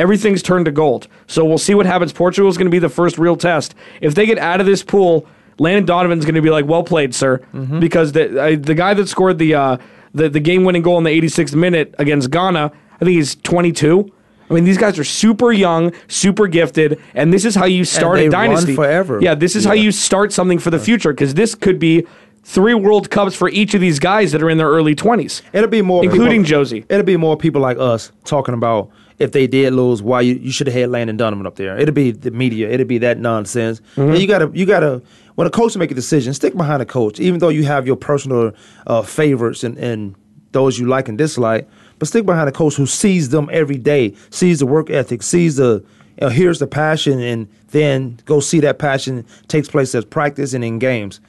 Everything's 0.00 0.42
turned 0.42 0.64
to 0.64 0.70
gold. 0.72 1.06
So 1.26 1.44
we'll 1.44 1.58
see 1.58 1.74
what 1.74 1.84
happens. 1.84 2.10
Portugal's 2.12 2.56
going 2.56 2.66
to 2.66 2.70
be 2.70 2.78
the 2.78 2.88
first 2.88 3.18
real 3.18 3.36
test. 3.36 3.74
If 4.00 4.14
they 4.14 4.24
get 4.24 4.38
out 4.38 4.58
of 4.58 4.66
this 4.66 4.82
pool, 4.82 5.26
Landon 5.58 5.84
Donovan's 5.84 6.24
going 6.24 6.36
to 6.36 6.42
be 6.42 6.48
like, 6.50 6.64
"Well 6.66 6.82
played, 6.82 7.14
sir," 7.14 7.38
because 7.78 8.12
the 8.12 8.42
uh, 8.42 8.56
the 8.58 8.74
guy 8.74 8.94
that 8.94 9.08
scored 9.08 9.36
the 9.38 9.54
uh, 9.54 9.76
the 10.14 10.30
the 10.30 10.40
game 10.40 10.64
winning 10.64 10.80
goal 10.82 10.96
in 10.96 11.04
the 11.04 11.10
86th 11.10 11.54
minute 11.54 11.94
against 11.98 12.30
Ghana, 12.30 12.72
I 12.94 12.98
think 12.98 13.10
he's 13.10 13.34
22. 13.36 14.10
I 14.48 14.54
mean, 14.54 14.64
these 14.64 14.78
guys 14.78 14.98
are 14.98 15.04
super 15.04 15.52
young, 15.52 15.92
super 16.08 16.48
gifted, 16.48 16.98
and 17.14 17.32
this 17.32 17.44
is 17.44 17.54
how 17.54 17.66
you 17.66 17.84
start 17.84 18.18
a 18.18 18.28
dynasty 18.30 18.74
forever. 18.74 19.20
Yeah, 19.20 19.34
this 19.36 19.54
is 19.54 19.64
how 19.64 19.74
you 19.74 19.92
start 19.92 20.32
something 20.32 20.58
for 20.58 20.70
the 20.70 20.78
future 20.78 21.12
because 21.12 21.34
this 21.34 21.54
could 21.54 21.78
be 21.78 22.04
three 22.42 22.74
World 22.74 23.10
Cups 23.10 23.36
for 23.36 23.48
each 23.50 23.74
of 23.74 23.80
these 23.80 23.98
guys 23.98 24.32
that 24.32 24.42
are 24.42 24.50
in 24.50 24.56
their 24.58 24.68
early 24.68 24.96
20s. 24.96 25.42
It'll 25.52 25.68
be 25.68 25.82
more 25.82 26.02
Including 26.02 26.42
people- 26.44 26.62
Jozy. 26.64 26.84
It'll 26.88 27.04
be 27.04 27.16
more 27.18 27.36
people 27.36 27.60
like 27.60 27.78
us 27.78 28.10
talking 28.24 28.54
about 28.54 28.90
if 29.20 29.32
they 29.32 29.46
did 29.46 29.74
lose, 29.74 30.02
why 30.02 30.22
you, 30.22 30.34
you 30.34 30.50
should 30.50 30.66
have 30.66 30.74
had 30.74 30.90
Landon 30.90 31.16
Donovan 31.16 31.46
up 31.46 31.56
there. 31.56 31.78
It'll 31.78 31.94
be 31.94 32.10
the 32.10 32.30
media. 32.30 32.70
It'll 32.70 32.86
be 32.86 32.98
that 32.98 33.18
nonsense. 33.18 33.80
Mm-hmm. 33.94 34.00
And 34.00 34.18
you 34.18 34.26
gotta 34.26 34.50
you 34.54 34.66
gotta 34.66 35.02
when 35.34 35.46
a 35.46 35.50
coach 35.50 35.76
make 35.76 35.90
a 35.90 35.94
decision, 35.94 36.34
stick 36.34 36.56
behind 36.56 36.82
a 36.82 36.86
coach, 36.86 37.20
even 37.20 37.38
though 37.38 37.50
you 37.50 37.64
have 37.64 37.86
your 37.86 37.96
personal 37.96 38.52
uh, 38.86 39.02
favorites 39.02 39.62
and, 39.62 39.76
and 39.78 40.14
those 40.52 40.78
you 40.78 40.86
like 40.86 41.08
and 41.08 41.18
dislike. 41.18 41.68
But 41.98 42.08
stick 42.08 42.24
behind 42.24 42.48
a 42.48 42.52
coach 42.52 42.76
who 42.76 42.86
sees 42.86 43.28
them 43.28 43.50
every 43.52 43.76
day, 43.76 44.16
sees 44.30 44.58
the 44.58 44.66
work 44.66 44.88
ethic, 44.88 45.22
sees 45.22 45.56
the 45.56 45.84
you 46.20 46.26
know, 46.26 46.28
here's 46.30 46.58
the 46.58 46.66
passion, 46.66 47.20
and 47.20 47.46
then 47.68 48.18
go 48.24 48.40
see 48.40 48.60
that 48.60 48.78
passion 48.78 49.26
takes 49.48 49.68
place 49.68 49.94
as 49.94 50.04
practice 50.04 50.54
and 50.54 50.64
in 50.64 50.78
games. 50.78 51.20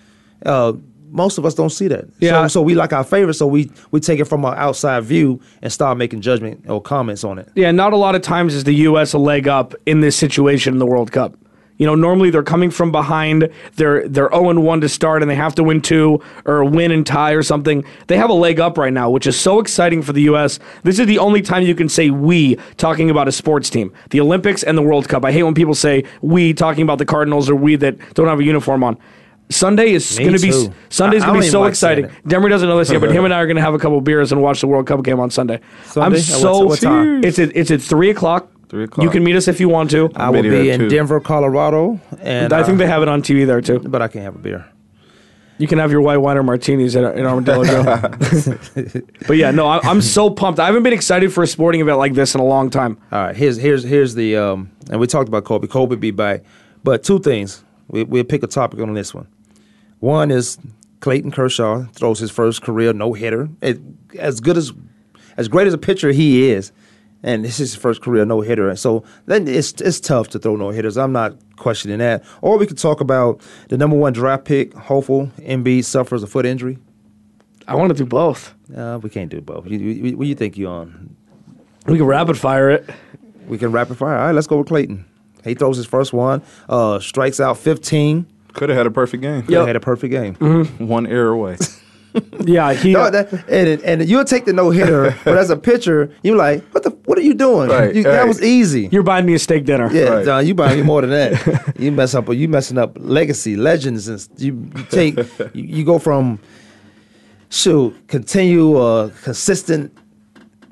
Uh, 0.45 0.73
most 1.11 1.37
of 1.37 1.45
us 1.45 1.53
don't 1.53 1.69
see 1.69 1.87
that. 1.89 2.05
Yeah. 2.19 2.47
So, 2.47 2.59
so 2.59 2.61
we 2.61 2.73
like 2.75 2.93
our 2.93 3.03
favorites, 3.03 3.39
so 3.39 3.47
we 3.47 3.71
we 3.91 3.99
take 3.99 4.19
it 4.19 4.25
from 4.25 4.45
our 4.45 4.55
outside 4.55 5.03
view 5.03 5.39
and 5.61 5.71
start 5.71 5.97
making 5.97 6.21
judgment 6.21 6.65
or 6.67 6.81
comments 6.81 7.23
on 7.23 7.37
it. 7.37 7.49
Yeah, 7.55 7.71
not 7.71 7.93
a 7.93 7.97
lot 7.97 8.15
of 8.15 8.21
times 8.21 8.55
is 8.55 8.63
the 8.63 8.75
U.S. 8.75 9.13
a 9.13 9.17
leg 9.17 9.47
up 9.47 9.75
in 9.85 10.01
this 10.01 10.15
situation 10.15 10.73
in 10.73 10.79
the 10.79 10.85
World 10.85 11.11
Cup. 11.11 11.35
You 11.77 11.87
know, 11.87 11.95
normally 11.95 12.29
they're 12.29 12.43
coming 12.43 12.69
from 12.69 12.91
behind. 12.91 13.49
They're 13.75 14.07
they're 14.07 14.29
0 14.31 14.59
1 14.59 14.81
to 14.81 14.87
start, 14.89 15.23
and 15.23 15.31
they 15.31 15.35
have 15.35 15.55
to 15.55 15.63
win 15.63 15.81
two 15.81 16.21
or 16.45 16.63
win 16.63 16.91
and 16.91 17.05
tie 17.05 17.31
or 17.31 17.41
something. 17.41 17.83
They 18.05 18.17
have 18.17 18.29
a 18.29 18.33
leg 18.33 18.59
up 18.59 18.77
right 18.77 18.93
now, 18.93 19.09
which 19.09 19.25
is 19.25 19.39
so 19.39 19.59
exciting 19.59 20.03
for 20.03 20.13
the 20.13 20.21
U.S. 20.23 20.59
This 20.83 20.99
is 20.99 21.07
the 21.07 21.17
only 21.17 21.41
time 21.41 21.63
you 21.63 21.73
can 21.73 21.89
say 21.89 22.11
we 22.11 22.57
talking 22.77 23.09
about 23.09 23.27
a 23.27 23.31
sports 23.31 23.69
team. 23.69 23.91
The 24.11 24.21
Olympics 24.21 24.61
and 24.61 24.77
the 24.77 24.83
World 24.83 25.09
Cup. 25.09 25.25
I 25.25 25.31
hate 25.31 25.41
when 25.41 25.55
people 25.55 25.73
say 25.73 26.03
we 26.21 26.53
talking 26.53 26.83
about 26.83 26.99
the 26.99 27.05
Cardinals 27.05 27.49
or 27.49 27.55
we 27.55 27.75
that 27.77 27.97
don't 28.13 28.27
have 28.27 28.39
a 28.39 28.43
uniform 28.43 28.83
on. 28.83 28.95
Sunday 29.51 29.91
is 29.91 30.17
going 30.17 30.33
to 30.33 30.39
be. 30.39 30.51
Sunday's 30.89 31.23
I- 31.23 31.25
I 31.25 31.29
going 31.29 31.41
to 31.41 31.45
be 31.45 31.49
so 31.51 31.61
like 31.61 31.75
saying 31.75 32.05
exciting. 32.05 32.21
Demery 32.27 32.49
doesn't 32.49 32.67
know 32.67 32.77
this 32.77 32.91
yet, 32.91 32.99
but 33.01 33.11
him 33.15 33.25
and 33.25 33.33
I 33.33 33.39
are 33.39 33.45
going 33.45 33.57
to 33.57 33.61
have 33.61 33.73
a 33.73 33.79
couple 33.79 33.99
beers 34.01 34.31
and 34.31 34.41
watch 34.41 34.61
the 34.61 34.67
World 34.67 34.87
Cup 34.87 35.03
game 35.03 35.19
on 35.19 35.29
Sunday. 35.29 35.59
Sunday? 35.85 36.05
I'm 36.05 36.13
At 36.13 36.17
what- 36.17 36.23
so 36.23 36.65
what 36.65 36.79
time? 36.81 37.23
It's 37.23 37.37
at, 37.39 37.55
it's 37.55 37.71
at 37.71 37.81
three 37.81 38.09
o'clock. 38.09 38.49
Three 38.69 38.85
o'clock. 38.85 39.03
You 39.03 39.09
can 39.09 39.23
meet 39.23 39.35
us 39.35 39.47
if 39.49 39.59
you 39.59 39.67
want 39.67 39.91
to. 39.91 40.09
I 40.15 40.29
will 40.29 40.43
be 40.43 40.69
in 40.69 40.79
two. 40.79 40.89
Denver, 40.89 41.19
Colorado, 41.19 41.99
and 42.21 42.53
I 42.53 42.63
think 42.63 42.75
uh, 42.75 42.77
they 42.79 42.87
have 42.87 43.01
it 43.01 43.09
on 43.09 43.21
TV 43.21 43.45
there 43.45 43.59
too. 43.61 43.79
but 43.79 44.01
I 44.01 44.07
can't 44.07 44.23
have 44.23 44.35
a 44.35 44.39
beer. 44.39 44.65
You 45.57 45.67
can 45.67 45.77
have 45.77 45.91
your 45.91 46.01
white 46.01 46.17
wine 46.17 46.37
or 46.37 46.43
martinis 46.43 46.95
at, 46.95 47.15
in 47.17 47.25
Armadillo 47.25 47.63
Joe. 47.65 47.83
but 49.27 49.37
yeah, 49.37 49.51
no, 49.51 49.67
I, 49.67 49.79
I'm 49.83 50.01
so 50.01 50.29
pumped. 50.29 50.59
I 50.59 50.65
haven't 50.65 50.83
been 50.83 50.93
excited 50.93 51.31
for 51.33 51.43
a 51.43 51.47
sporting 51.47 51.81
event 51.81 51.97
like 51.99 52.13
this 52.13 52.33
in 52.33 52.41
a 52.41 52.45
long 52.45 52.69
time. 52.71 52.97
All 53.11 53.25
right, 53.25 53.35
here's 53.35 53.57
here's 53.57 53.83
here's 53.83 54.15
the 54.15 54.37
um, 54.37 54.71
and 54.89 54.99
we 54.99 55.05
talked 55.05 55.27
about 55.27 55.43
Kobe. 55.43 55.67
Kobe 55.67 55.95
be 55.97 56.11
back, 56.11 56.43
but 56.83 57.03
two 57.03 57.19
things. 57.19 57.63
We 57.89 58.03
we'll 58.05 58.23
pick 58.23 58.41
a 58.41 58.47
topic 58.47 58.79
on 58.79 58.93
this 58.93 59.13
one. 59.13 59.27
One 60.01 60.31
is 60.31 60.57
Clayton 60.99 61.31
Kershaw 61.31 61.85
throws 61.93 62.19
his 62.19 62.31
first 62.31 62.61
career 62.63 62.91
no 62.91 63.13
hitter. 63.13 63.49
As 64.19 64.39
good 64.39 64.57
as 64.57 64.73
as 65.37 65.47
great 65.47 65.67
as 65.67 65.73
a 65.73 65.77
pitcher 65.77 66.11
he 66.11 66.49
is, 66.49 66.71
and 67.23 67.45
this 67.45 67.59
is 67.59 67.73
his 67.73 67.75
first 67.75 68.01
career 68.01 68.25
no 68.25 68.41
hitter. 68.41 68.75
So 68.75 69.03
then 69.27 69.47
it's 69.47 69.73
it's 69.79 69.99
tough 69.99 70.27
to 70.29 70.39
throw 70.39 70.55
no 70.55 70.69
hitters. 70.71 70.97
I'm 70.97 71.11
not 71.11 71.37
questioning 71.55 71.99
that. 71.99 72.23
Or 72.41 72.57
we 72.57 72.65
could 72.65 72.79
talk 72.79 72.99
about 72.99 73.41
the 73.69 73.77
number 73.77 73.95
one 73.95 74.11
draft 74.11 74.45
pick, 74.45 74.73
hopeful 74.73 75.31
Embiid 75.37 75.85
suffers 75.85 76.23
a 76.23 76.27
foot 76.27 76.45
injury. 76.47 76.79
I 77.67 77.75
want 77.75 77.91
to 77.91 77.97
do 77.97 78.05
both. 78.05 78.55
Uh, 78.75 78.99
we 79.01 79.09
can't 79.11 79.29
do 79.29 79.39
both. 79.39 79.67
You, 79.67 79.77
you, 79.77 80.17
what 80.17 80.23
do 80.23 80.29
you 80.29 80.35
think 80.35 80.57
you 80.57 80.67
on? 80.67 81.15
We 81.85 81.97
can 81.97 82.07
rapid 82.07 82.37
fire 82.37 82.71
it. 82.71 82.89
We 83.47 83.59
can 83.59 83.71
rapid 83.71 83.97
fire. 83.97 84.17
All 84.17 84.25
right, 84.25 84.35
let's 84.35 84.47
go 84.47 84.57
with 84.57 84.67
Clayton. 84.67 85.05
He 85.43 85.53
throws 85.53 85.77
his 85.77 85.85
first 85.85 86.11
one, 86.11 86.41
uh, 86.69 86.99
strikes 86.99 87.39
out 87.39 87.57
15. 87.57 88.25
Could 88.53 88.69
have 88.69 88.77
had 88.77 88.87
a 88.87 88.91
perfect 88.91 89.21
game. 89.21 89.43
Could 89.43 89.55
have 89.55 89.67
had 89.67 89.75
a 89.75 89.79
perfect 89.79 90.11
game. 90.11 90.35
Mm-hmm. 90.35 90.87
One 90.87 91.07
error 91.07 91.29
away. 91.29 91.57
yeah, 92.41 92.73
he. 92.73 92.91
No, 92.91 93.09
that, 93.09 93.31
and 93.49 93.81
and 93.83 94.09
you'll 94.09 94.25
take 94.25 94.43
the 94.45 94.51
no 94.53 94.69
hitter, 94.69 95.15
but 95.23 95.37
as 95.37 95.49
a 95.49 95.55
pitcher, 95.55 96.13
you're 96.23 96.35
like, 96.35 96.63
what 96.73 96.83
the? 96.83 96.89
What 97.05 97.17
are 97.17 97.21
you 97.21 97.33
doing? 97.33 97.69
Right, 97.69 97.95
You- 97.95 98.03
right. 98.03 98.11
That 98.11 98.27
was 98.27 98.41
easy. 98.41 98.89
You're 98.91 99.03
buying 99.03 99.25
me 99.25 99.33
a 99.33 99.39
steak 99.39 99.63
dinner. 99.65 99.89
Yeah, 99.91 100.03
Right. 100.09 100.25
John, 100.25 100.45
you 100.47 100.53
buying 100.53 100.77
me 100.79 100.83
more 100.83 101.01
than 101.01 101.09
that. 101.11 101.73
you 101.79 101.91
mess 101.91 102.13
up. 102.13 102.27
You 102.29 102.47
messing 102.49 102.77
up 102.77 102.97
legacy, 102.99 103.55
legends, 103.55 104.07
and 104.09 104.27
you, 104.37 104.69
you 104.75 104.83
take. 104.89 105.17
you, 105.53 105.63
you 105.63 105.83
go 105.85 105.99
from 105.99 106.39
shoot 107.49 107.95
continue 108.07 108.75
uh, 108.77 109.09
consistent 109.23 109.97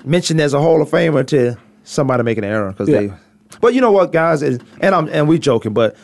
mention 0.04 0.40
as 0.40 0.54
a 0.54 0.58
Hall 0.60 0.80
of 0.82 0.90
Famer 0.90 1.26
to 1.26 1.56
somebody 1.84 2.22
making 2.22 2.44
an 2.44 2.50
error 2.50 2.70
because 2.72 2.88
Yeah. 2.88 3.00
they. 3.00 3.12
But 3.60 3.74
you 3.74 3.80
know 3.80 3.92
what, 3.92 4.12
guys, 4.12 4.42
is 4.42 4.58
and 4.80 4.94
I'm 4.94 5.08
and 5.08 5.28
we 5.28 5.38
joking, 5.38 5.72
but 5.74 5.96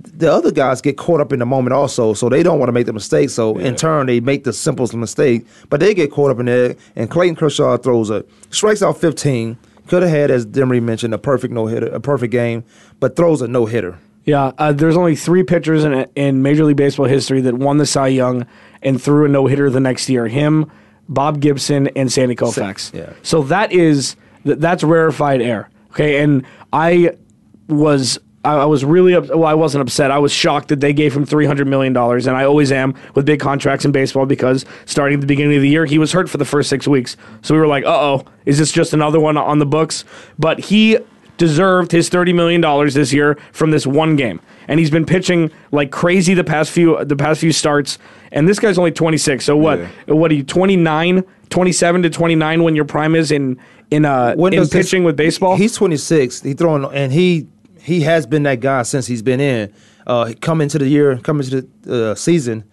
the 0.00 0.32
other 0.32 0.50
guys 0.50 0.80
get 0.80 0.96
caught 0.96 1.20
up 1.20 1.32
in 1.32 1.40
the 1.40 1.46
moment 1.46 1.72
also, 1.72 2.14
so 2.14 2.28
they 2.28 2.42
don't 2.42 2.58
want 2.58 2.68
to 2.68 2.72
make 2.72 2.86
the 2.86 2.92
mistake. 2.92 3.30
So 3.30 3.58
in 3.58 3.74
turn, 3.76 4.06
they 4.06 4.20
make 4.20 4.44
the 4.44 4.52
simplest 4.52 4.94
mistake, 4.94 5.46
but 5.70 5.80
they 5.80 5.92
get 5.94 6.10
caught 6.12 6.30
up 6.30 6.38
in 6.38 6.46
there. 6.46 6.76
And 6.94 7.10
Clayton 7.10 7.36
Kershaw 7.36 7.76
throws 7.78 8.10
a 8.10 8.24
strikes 8.50 8.82
out 8.82 8.98
15. 8.98 9.58
Could 9.88 10.02
have 10.02 10.10
had, 10.10 10.30
as 10.30 10.44
Demery 10.46 10.82
mentioned, 10.82 11.14
a 11.14 11.18
perfect 11.18 11.52
no 11.52 11.66
hitter, 11.66 11.86
a 11.86 11.98
perfect 12.00 12.30
game, 12.30 12.62
but 13.00 13.16
throws 13.16 13.40
a 13.42 13.48
no 13.48 13.66
hitter. 13.66 13.98
Yeah, 14.24 14.52
uh, 14.58 14.72
there's 14.72 14.96
only 14.96 15.16
three 15.16 15.42
pitchers 15.42 15.82
in 15.84 16.06
in 16.14 16.42
Major 16.42 16.64
League 16.64 16.76
Baseball 16.76 17.06
history 17.06 17.40
that 17.40 17.54
won 17.54 17.78
the 17.78 17.86
Cy 17.86 18.08
Young 18.08 18.46
and 18.82 19.02
threw 19.02 19.24
a 19.24 19.28
no 19.28 19.46
hitter 19.46 19.70
the 19.70 19.80
next 19.80 20.08
year. 20.10 20.28
Him, 20.28 20.70
Bob 21.08 21.40
Gibson, 21.40 21.88
and 21.96 22.12
Sandy 22.12 22.36
Koufax. 22.36 22.92
yeah. 22.92 23.14
So 23.22 23.42
that 23.44 23.72
is 23.72 24.14
that's 24.44 24.84
rarefied 24.84 25.40
air. 25.40 25.70
Okay, 25.92 26.22
and 26.22 26.44
I 26.72 27.12
was. 27.68 28.18
I 28.44 28.54
I 28.58 28.64
was 28.66 28.84
really 28.84 29.14
up, 29.14 29.28
well. 29.28 29.44
I 29.44 29.54
wasn't 29.54 29.82
upset. 29.82 30.10
I 30.10 30.18
was 30.18 30.32
shocked 30.32 30.68
that 30.68 30.80
they 30.80 30.92
gave 30.92 31.14
him 31.16 31.24
three 31.24 31.46
hundred 31.46 31.66
million 31.66 31.92
dollars, 31.92 32.26
and 32.26 32.36
I 32.36 32.44
always 32.44 32.70
am 32.72 32.94
with 33.14 33.26
big 33.26 33.40
contracts 33.40 33.84
in 33.84 33.92
baseball 33.92 34.26
because 34.26 34.64
starting 34.86 35.14
at 35.16 35.20
the 35.20 35.26
beginning 35.26 35.56
of 35.56 35.62
the 35.62 35.68
year, 35.68 35.86
he 35.86 35.98
was 35.98 36.12
hurt 36.12 36.28
for 36.30 36.38
the 36.38 36.44
first 36.44 36.68
six 36.68 36.86
weeks. 36.86 37.16
So 37.42 37.54
we 37.54 37.60
were 37.60 37.66
like, 37.66 37.84
"Uh 37.84 37.88
oh, 38.00 38.24
is 38.46 38.58
this 38.58 38.70
just 38.72 38.92
another 38.92 39.20
one 39.20 39.36
on 39.36 39.58
the 39.58 39.66
books?" 39.66 40.04
But 40.38 40.60
he 40.60 40.98
deserved 41.36 41.92
his 41.92 42.08
thirty 42.08 42.32
million 42.32 42.60
dollars 42.60 42.94
this 42.94 43.12
year 43.12 43.38
from 43.52 43.70
this 43.70 43.86
one 43.86 44.16
game, 44.16 44.40
and 44.68 44.78
he's 44.80 44.90
been 44.90 45.04
pitching 45.06 45.50
like 45.72 45.90
crazy 45.90 46.34
the 46.34 46.44
past 46.44 46.70
few 46.70 47.04
the 47.04 47.16
past 47.16 47.40
few 47.40 47.52
starts. 47.52 47.98
And 48.32 48.46
this 48.48 48.58
guy's 48.58 48.78
only 48.78 48.92
twenty 48.92 49.18
six. 49.18 49.44
So 49.44 49.56
what? 49.56 49.78
Yeah. 49.78 50.14
What 50.14 50.30
are 50.30 50.34
you 50.34 50.42
29, 50.44 51.24
27 51.50 52.02
to 52.02 52.10
twenty 52.10 52.34
nine 52.34 52.62
when 52.62 52.76
your 52.76 52.84
prime 52.84 53.14
is 53.14 53.30
in 53.32 53.58
in 53.90 54.04
uh 54.04 54.34
When 54.34 54.52
in 54.52 54.58
does 54.60 54.70
this- 54.70 54.86
pitching 54.86 55.02
with 55.04 55.16
baseball? 55.16 55.56
He's 55.56 55.74
26. 55.74 56.42
He 56.42 56.52
throwing, 56.54 56.84
and 56.94 57.10
he 57.12 57.46
he 57.80 58.02
has 58.02 58.26
been 58.26 58.42
that 58.44 58.60
guy 58.60 58.82
since 58.82 59.06
he's 59.06 59.22
been 59.22 59.40
in. 59.40 59.72
Uh, 60.06 60.32
come 60.40 60.60
into 60.60 60.78
the 60.78 60.88
year, 60.88 61.18
come 61.18 61.40
into 61.40 61.68
the 61.82 62.12
uh, 62.12 62.14
season, 62.14 62.64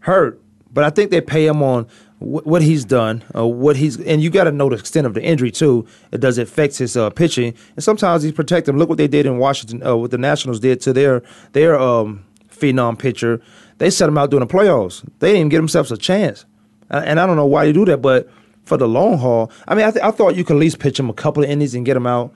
hurt, 0.00 0.40
but 0.72 0.84
I 0.84 0.90
think 0.90 1.10
they 1.10 1.20
pay 1.20 1.44
him 1.46 1.60
on 1.62 1.84
wh- 2.20 2.46
what 2.46 2.62
he's 2.62 2.84
done, 2.84 3.24
uh, 3.34 3.46
what 3.46 3.74
he's, 3.76 3.98
and 4.00 4.22
you 4.22 4.30
got 4.30 4.44
to 4.44 4.52
know 4.52 4.68
the 4.68 4.76
extent 4.76 5.06
of 5.06 5.14
the 5.14 5.22
injury 5.22 5.50
too. 5.50 5.86
It 6.12 6.20
does 6.20 6.38
affect 6.38 6.78
his 6.78 6.96
uh, 6.96 7.10
pitching, 7.10 7.54
and 7.74 7.82
sometimes 7.82 8.22
he's 8.22 8.32
protected. 8.32 8.76
Look 8.76 8.88
what 8.88 8.98
they 8.98 9.08
did 9.08 9.26
in 9.26 9.38
Washington, 9.38 9.84
uh, 9.84 9.96
what 9.96 10.12
the 10.12 10.18
Nationals 10.18 10.60
did 10.60 10.80
to 10.82 10.92
their 10.92 11.22
their 11.52 11.78
um, 11.78 12.24
phenom 12.48 12.96
pitcher. 12.96 13.40
They 13.78 13.90
set 13.90 14.08
him 14.08 14.16
out 14.18 14.30
during 14.30 14.46
the 14.46 14.52
playoffs. 14.52 15.02
They 15.18 15.28
didn't 15.28 15.38
even 15.38 15.48
give 15.48 15.60
themselves 15.60 15.90
a 15.90 15.96
chance, 15.96 16.44
Uh, 16.90 17.02
and 17.04 17.18
I 17.18 17.26
don't 17.26 17.36
know 17.36 17.46
why 17.46 17.64
you 17.64 17.72
do 17.72 17.84
that, 17.86 17.98
but. 17.98 18.28
For 18.64 18.76
the 18.76 18.86
long 18.86 19.16
haul, 19.16 19.50
I 19.66 19.74
mean, 19.74 19.86
I, 19.86 19.90
th- 19.90 20.04
I 20.04 20.10
thought 20.10 20.36
you 20.36 20.44
could 20.44 20.56
at 20.56 20.60
least 20.60 20.78
pitch 20.78 21.00
him 21.00 21.08
a 21.08 21.14
couple 21.14 21.42
of 21.42 21.48
innings 21.48 21.74
and 21.74 21.86
get 21.86 21.96
him 21.96 22.06
out 22.06 22.34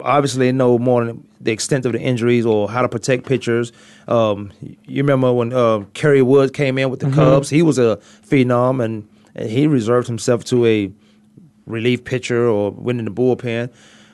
obviously 0.00 0.46
they 0.46 0.52
know 0.52 0.78
more 0.78 1.04
than 1.04 1.26
the 1.40 1.52
extent 1.52 1.86
of 1.86 1.92
the 1.92 2.00
injuries 2.00 2.44
or 2.46 2.70
how 2.70 2.82
to 2.82 2.88
protect 2.88 3.26
pitchers. 3.26 3.72
Um, 4.08 4.52
you 4.60 5.02
remember 5.02 5.32
when 5.32 5.52
uh, 5.52 5.84
Kerry 5.94 6.22
Wood 6.22 6.52
came 6.54 6.78
in 6.78 6.90
with 6.90 7.00
the 7.00 7.06
Mm-hmm. 7.06 7.14
Cubs? 7.14 7.50
He 7.50 7.62
was 7.62 7.78
a 7.78 7.98
phenom, 8.28 8.84
and, 8.84 9.08
and 9.34 9.48
he 9.48 9.66
reserved 9.66 10.06
himself 10.08 10.44
to 10.44 10.66
a 10.66 10.90
relief 11.66 12.04
pitcher 12.04 12.46
or 12.48 12.70
winning 12.70 13.04
the 13.04 13.10
bullpen. 13.10 13.70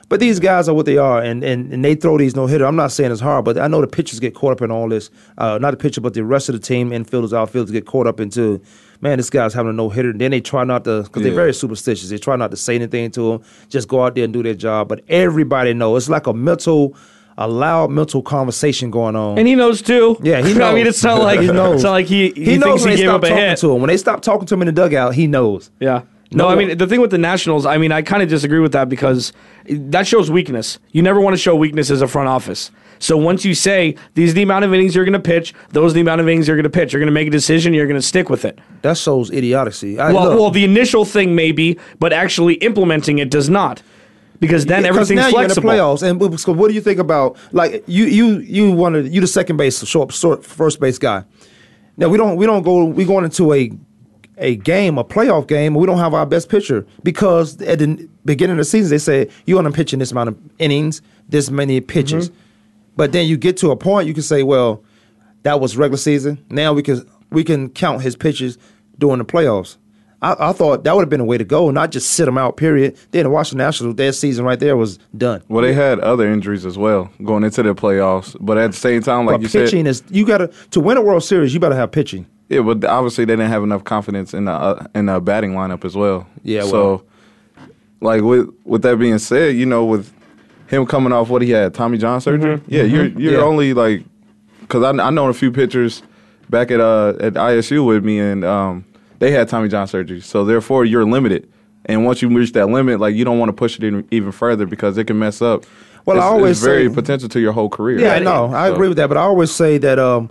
But 0.07 0.19
these 0.19 0.39
guys 0.39 0.69
are 0.69 0.75
what 0.75 0.85
they 0.85 0.97
are, 0.97 1.19
and, 1.19 1.43
and, 1.43 1.73
and 1.73 1.83
they 1.83 1.95
throw 1.95 2.17
these 2.19 2.35
no 2.35 2.45
hitter. 2.45 2.65
I'm 2.65 2.75
not 2.75 2.91
saying 2.91 3.11
it's 3.11 3.21
hard, 3.21 3.43
but 3.43 3.57
I 3.57 3.67
know 3.67 3.81
the 3.81 3.87
pitchers 3.87 4.19
get 4.19 4.35
caught 4.35 4.51
up 4.51 4.61
in 4.61 4.69
all 4.69 4.87
this. 4.87 5.09
Uh, 5.39 5.57
not 5.57 5.71
the 5.71 5.77
pitcher, 5.77 5.99
but 5.99 6.13
the 6.13 6.23
rest 6.23 6.47
of 6.47 6.53
the 6.53 6.59
team, 6.61 6.91
infielders, 6.91 7.33
outfielders, 7.33 7.71
get 7.71 7.87
caught 7.87 8.05
up 8.05 8.19
into, 8.19 8.61
man, 9.01 9.17
this 9.17 9.29
guy's 9.29 9.53
having 9.53 9.69
a 9.71 9.73
no 9.73 9.89
hitter. 9.89 10.13
Then 10.13 10.31
they 10.31 10.41
try 10.41 10.63
not 10.63 10.83
to, 10.85 11.03
because 11.03 11.23
they're 11.23 11.33
very 11.33 11.53
superstitious. 11.53 12.09
They 12.09 12.17
try 12.17 12.35
not 12.35 12.51
to 12.51 12.57
say 12.57 12.75
anything 12.75 13.11
to 13.11 13.33
him. 13.33 13.41
Just 13.69 13.87
go 13.87 14.03
out 14.03 14.15
there 14.15 14.23
and 14.23 14.33
do 14.33 14.43
their 14.43 14.53
job. 14.53 14.87
But 14.89 15.03
everybody 15.09 15.73
knows 15.73 16.03
it's 16.03 16.09
like 16.09 16.27
a 16.27 16.33
mental, 16.33 16.95
a 17.37 17.47
loud 17.47 17.91
mental 17.91 18.21
conversation 18.21 18.91
going 18.91 19.15
on. 19.15 19.37
and 19.37 19.47
he 19.47 19.55
knows 19.55 19.81
too. 19.81 20.17
yeah, 20.21 20.37
he 20.41 20.53
knows. 20.53 20.61
I 20.71 20.73
mean, 20.73 20.87
it's 20.87 21.03
not 21.03 21.21
like 21.21 21.39
he 21.41 21.47
knows. 21.47 21.75
It's 21.75 21.83
not 21.83 21.91
like 21.91 22.05
he 22.07 22.31
he, 22.31 22.45
He, 22.45 22.57
knows 22.57 22.81
thinks 22.81 22.83
when 22.83 22.91
he 22.91 22.95
they 22.97 23.01
gave 23.03 23.09
stop 23.09 23.15
up 23.17 23.23
a 23.23 23.29
talking 23.29 23.43
hit. 23.43 23.57
to 23.59 23.71
him. 23.75 23.81
When 23.81 23.87
they 23.89 23.97
stop 23.97 24.21
talking 24.21 24.45
to 24.47 24.53
him 24.55 24.61
in 24.61 24.65
the 24.67 24.71
dugout, 24.71 25.15
he 25.15 25.27
knows. 25.27 25.69
Yeah. 25.79 26.03
No, 26.35 26.45
No 26.45 26.49
I 26.49 26.55
mean 26.55 26.77
the 26.77 26.87
thing 26.87 27.01
with 27.01 27.11
the 27.11 27.17
Nationals, 27.17 27.65
I 27.65 27.77
mean 27.77 27.91
I 27.91 28.01
kind 28.01 28.21
of 28.21 28.29
disagree 28.29 28.59
with 28.59 28.73
that 28.73 28.89
because 28.89 29.33
that 29.67 30.05
shows 30.05 30.29
weakness. 30.29 30.79
You 30.91 31.01
never 31.01 31.21
want 31.21 31.33
to 31.33 31.37
show 31.37 31.55
weakness 31.55 31.89
as 31.89 32.01
a 32.01 32.07
front 32.07 32.27
office. 32.27 32.71
So 32.99 33.17
once 33.17 33.43
you 33.45 33.53
say 33.53 33.95
these 34.13 34.31
are 34.31 34.35
the 34.35 34.43
amount 34.43 34.65
of 34.65 34.73
innings 34.73 34.95
you're 34.95 35.05
going 35.05 35.13
to 35.13 35.19
pitch, 35.19 35.53
those 35.69 35.91
are 35.91 35.95
the 35.95 36.01
amount 36.01 36.21
of 36.21 36.27
innings 36.27 36.47
you're 36.47 36.57
going 36.57 36.63
to 36.63 36.69
pitch, 36.69 36.93
you're 36.93 36.99
going 36.99 37.07
to 37.07 37.13
make 37.13 37.27
a 37.27 37.31
decision, 37.31 37.73
you're 37.73 37.87
going 37.87 37.99
to 37.99 38.05
stick 38.05 38.29
with 38.29 38.45
it. 38.45 38.59
That 38.81 38.97
shows 38.97 39.31
idiocy. 39.31 39.99
I, 39.99 40.11
Well, 40.11 40.25
look, 40.25 40.39
well, 40.39 40.51
the 40.51 40.63
initial 40.63 41.05
thing 41.05 41.35
maybe, 41.35 41.79
but 41.99 42.13
actually 42.13 42.55
implementing 42.55 43.19
it 43.19 43.29
does 43.29 43.49
not, 43.49 43.81
because 44.39 44.65
then 44.65 44.83
Yeah, 44.83 44.89
everything's 44.89 45.17
now 45.17 45.29
flexible. 45.29 45.71
You're 45.71 45.73
in 45.73 45.77
the 45.79 45.83
playoffs, 45.83 46.31
and 46.31 46.39
so 46.39 46.53
what 46.53 46.67
do 46.69 46.73
you 46.73 46.81
think 46.81 46.99
about 46.99 47.37
like 47.51 47.83
you 47.87 48.05
you 48.05 48.39
you 48.39 48.71
wanted 48.71 49.13
you 49.13 49.21
the 49.21 49.27
second 49.27 49.57
base 49.57 49.85
short, 49.85 50.13
short 50.13 50.45
first 50.45 50.79
base 50.79 50.97
guy. 50.97 51.23
Now 51.97 52.09
we 52.09 52.17
don't 52.17 52.35
we 52.35 52.45
don't 52.45 52.63
go 52.63 52.85
we 52.85 53.05
going 53.05 53.25
into 53.25 53.53
a 53.53 53.71
a 54.37 54.55
game 54.57 54.97
a 54.97 55.03
playoff 55.03 55.47
game 55.47 55.73
we 55.73 55.85
don't 55.85 55.97
have 55.99 56.13
our 56.13 56.25
best 56.25 56.49
pitcher 56.49 56.85
because 57.03 57.61
at 57.61 57.79
the 57.79 58.09
beginning 58.25 58.51
of 58.53 58.57
the 58.57 58.65
season 58.65 58.89
they 58.89 58.97
say 58.97 59.29
you 59.45 59.55
want 59.55 59.65
to 59.65 59.71
pitch 59.73 59.93
in 59.93 59.99
this 59.99 60.11
amount 60.11 60.29
of 60.29 60.37
innings, 60.59 61.01
this 61.29 61.49
many 61.49 61.79
pitches, 61.81 62.29
Mm-hmm. 62.29 62.39
but 62.97 63.11
then 63.13 63.27
you 63.27 63.37
get 63.37 63.55
to 63.57 63.71
a 63.71 63.75
point 63.77 64.07
you 64.07 64.13
can 64.13 64.23
say 64.23 64.43
well 64.43 64.83
that 65.43 65.59
was 65.59 65.77
regular 65.77 65.97
season. 65.97 66.43
Now 66.49 66.73
we 66.73 66.81
can 66.83 67.07
we 67.29 67.43
can 67.43 67.69
count 67.69 68.01
his 68.01 68.15
pitches 68.15 68.57
during 68.97 69.19
the 69.19 69.25
playoffs. 69.25 69.77
I, 70.25 70.49
I 70.49 70.53
thought 70.53 70.83
that 70.83 70.95
would 70.95 71.01
have 71.01 71.09
been 71.09 71.19
a 71.19 71.25
way 71.25 71.37
to 71.37 71.43
go, 71.43 71.69
not 71.71 71.91
just 71.91 72.09
sit 72.11 72.27
him 72.27 72.37
out. 72.37 72.57
Period. 72.57 72.97
Then 73.11 73.23
the 73.23 73.29
Washington 73.29 73.65
Nationals, 73.65 73.95
their 73.95 74.11
season 74.11 74.43
right 74.45 74.59
there 74.59 74.75
was 74.75 74.97
done. 75.17 75.43
Well, 75.47 75.61
they 75.63 75.73
had 75.73 75.99
other 75.99 76.27
injuries 76.31 76.65
as 76.65 76.77
well 76.77 77.09
going 77.23 77.43
into 77.43 77.61
the 77.63 77.75
playoffs, 77.75 78.35
but 78.39 78.57
at 78.57 78.71
the 78.71 78.77
same 78.77 79.01
time, 79.01 79.25
like 79.25 79.35
but 79.35 79.41
you 79.43 79.49
pitching 79.49 79.85
said, 79.85 79.87
is 79.89 80.03
you 80.09 80.25
got 80.25 80.39
to 80.39 80.47
to 80.71 80.79
win 80.79 80.97
a 80.97 81.01
World 81.01 81.23
Series. 81.23 81.53
You 81.53 81.59
better 81.59 81.75
have 81.75 81.91
pitching. 81.91 82.25
yeah, 82.49 82.61
but 82.61 82.83
obviously 82.85 83.25
they 83.25 83.33
didn't 83.33 83.51
have 83.51 83.63
enough 83.63 83.83
confidence 83.83 84.33
in 84.33 84.45
the 84.45 84.51
uh, 84.51 84.85
in 84.95 85.05
the 85.07 85.19
batting 85.21 85.51
lineup 85.53 85.85
as 85.85 85.95
well. 85.95 86.27
Yeah, 86.43 86.61
well. 86.63 86.71
So, 86.71 87.05
like 88.01 88.21
with 88.21 88.49
with 88.65 88.81
that 88.83 88.97
being 88.97 89.17
said, 89.19 89.55
you 89.55 89.65
know, 89.65 89.85
with 89.85 90.11
him 90.67 90.85
coming 90.85 91.13
off 91.13 91.29
what 91.29 91.41
he 91.41 91.51
had, 91.51 91.73
Tommy 91.73 91.97
John 91.97 92.19
surgery. 92.21 92.61
Yeah, 92.67 92.83
you're 92.83 93.05
you're 93.05 93.11
Mm-hmm. 93.11 93.19
Yeah. 93.19 93.37
only 93.41 93.73
like 93.73 94.03
because 94.61 94.83
I 94.83 94.89
I 94.89 95.09
know 95.11 95.27
a 95.29 95.33
few 95.33 95.51
pitchers 95.51 96.01
back 96.49 96.71
at 96.71 96.79
uh 96.79 97.13
at 97.19 97.33
ISU 97.33 97.85
with 97.85 98.03
me, 98.03 98.19
and 98.19 98.43
um 98.43 98.85
they 99.19 99.31
had 99.31 99.47
Tommy 99.49 99.67
John 99.69 99.87
surgery, 99.87 100.21
so 100.21 100.45
therefore 100.45 100.85
you're 100.85 101.05
limited. 101.05 101.49
And 101.85 102.03
once 102.05 102.21
you 102.21 102.29
reach 102.29 102.53
that 102.53 102.67
limit, 102.67 102.99
like 102.99 103.15
you 103.15 103.23
don't 103.25 103.37
want 103.39 103.49
to 103.49 103.53
push 103.53 103.77
it 103.77 103.83
in, 103.83 104.07
even 104.11 104.31
further 104.31 104.65
because 104.65 104.97
it 104.97 105.05
can 105.05 105.19
mess 105.19 105.41
up. 105.41 105.65
Well, 106.05 106.17
I 106.17 106.19
It's- 106.19 106.31
always 106.33 106.51
it's 106.57 106.65
very 106.65 106.87
say- 106.87 106.93
potential 106.95 107.29
to 107.29 107.39
your 107.39 107.51
whole 107.51 107.69
career. 107.69 107.99
Yeah, 107.99 108.13
I 108.15 108.19
know. 108.19 108.51
I 108.53 108.67
So- 108.69 108.73
agree 108.75 108.87
with 108.87 108.97
that, 108.97 109.07
but 109.07 109.17
I 109.17 109.21
always 109.21 109.51
say 109.51 109.77
that 109.79 109.99
um, 109.99 110.29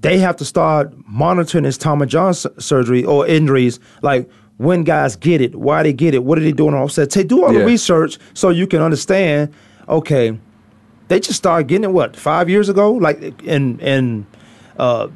they 0.00 0.18
have 0.18 0.36
to 0.36 0.44
start 0.44 0.92
monitoring 1.06 1.64
his 1.64 1.78
Tommy 1.78 2.06
John 2.06 2.30
s- 2.30 2.46
surgery 2.58 3.04
or 3.04 3.26
injuries, 3.26 3.80
like 4.02 4.28
when 4.58 4.84
guys 4.84 5.16
get 5.16 5.40
it, 5.40 5.56
why 5.56 5.82
they 5.82 5.92
get 5.92 6.14
it, 6.14 6.22
what 6.24 6.38
are 6.38 6.42
they 6.42 6.52
doing 6.52 6.74
offset. 6.74 7.10
Take 7.10 7.28
do 7.28 7.44
all 7.44 7.52
the 7.52 7.64
research 7.64 8.18
so 8.34 8.50
you 8.50 8.66
can 8.66 8.80
understand. 8.82 9.48
Okay, 9.88 10.38
they 11.08 11.18
just 11.20 11.38
started 11.38 11.66
getting 11.66 11.84
it 11.84 11.92
what 11.92 12.14
five 12.16 12.48
years 12.48 12.68
ago, 12.68 12.92
like 12.92 13.42
in 13.42 13.78
in 13.80 14.26
uh, 14.78 15.08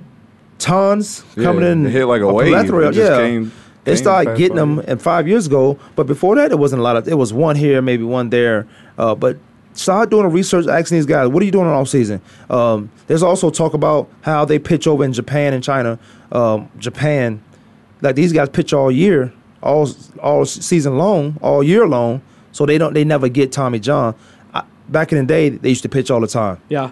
tons 0.58 1.24
coming 1.34 1.62
Yeah, 1.62 1.72
in. 1.72 1.86
it 1.86 1.90
hit 1.90 2.04
like 2.06 2.20
a 2.20 2.24
a 2.26 2.32
wave. 2.32 2.48
plethora, 2.48 2.88
It 2.88 2.92
just 2.92 3.10
yeah. 3.12 3.18
came- 3.18 3.52
they 3.84 3.96
started 3.96 4.36
getting 4.36 4.56
by. 4.56 4.60
them 4.60 4.78
and 4.86 5.00
five 5.00 5.26
years 5.26 5.46
ago, 5.46 5.78
but 5.96 6.06
before 6.06 6.36
that, 6.36 6.50
it 6.52 6.58
wasn't 6.58 6.80
a 6.80 6.82
lot 6.82 6.96
of. 6.96 7.08
It 7.08 7.16
was 7.16 7.32
one 7.32 7.56
here, 7.56 7.80
maybe 7.80 8.02
one 8.02 8.28
there, 8.28 8.66
uh, 8.98 9.14
but 9.14 9.38
start 9.72 10.10
doing 10.10 10.26
a 10.26 10.28
research, 10.28 10.66
asking 10.66 10.98
these 10.98 11.06
guys, 11.06 11.28
what 11.28 11.42
are 11.42 11.46
you 11.46 11.52
doing 11.52 11.64
in 11.66 11.72
off 11.72 11.88
season? 11.88 12.20
Um, 12.50 12.90
there's 13.06 13.22
also 13.22 13.48
talk 13.48 13.72
about 13.72 14.08
how 14.22 14.44
they 14.44 14.58
pitch 14.58 14.86
over 14.86 15.04
in 15.04 15.12
Japan 15.14 15.54
and 15.54 15.64
China. 15.64 15.98
Um, 16.32 16.68
Japan, 16.78 17.40
like 18.02 18.14
these 18.14 18.32
guys 18.32 18.50
pitch 18.50 18.74
all 18.74 18.90
year, 18.90 19.32
all 19.62 19.88
all 20.22 20.44
season 20.44 20.98
long, 20.98 21.38
all 21.40 21.62
year 21.62 21.86
long. 21.88 22.20
So 22.52 22.66
they 22.66 22.76
don't, 22.76 22.92
they 22.92 23.04
never 23.04 23.28
get 23.30 23.52
Tommy 23.52 23.78
John. 23.78 24.14
I, 24.52 24.64
back 24.90 25.12
in 25.12 25.18
the 25.18 25.24
day, 25.24 25.48
they 25.48 25.68
used 25.70 25.82
to 25.82 25.88
pitch 25.88 26.10
all 26.10 26.20
the 26.20 26.26
time. 26.26 26.58
Yeah. 26.68 26.90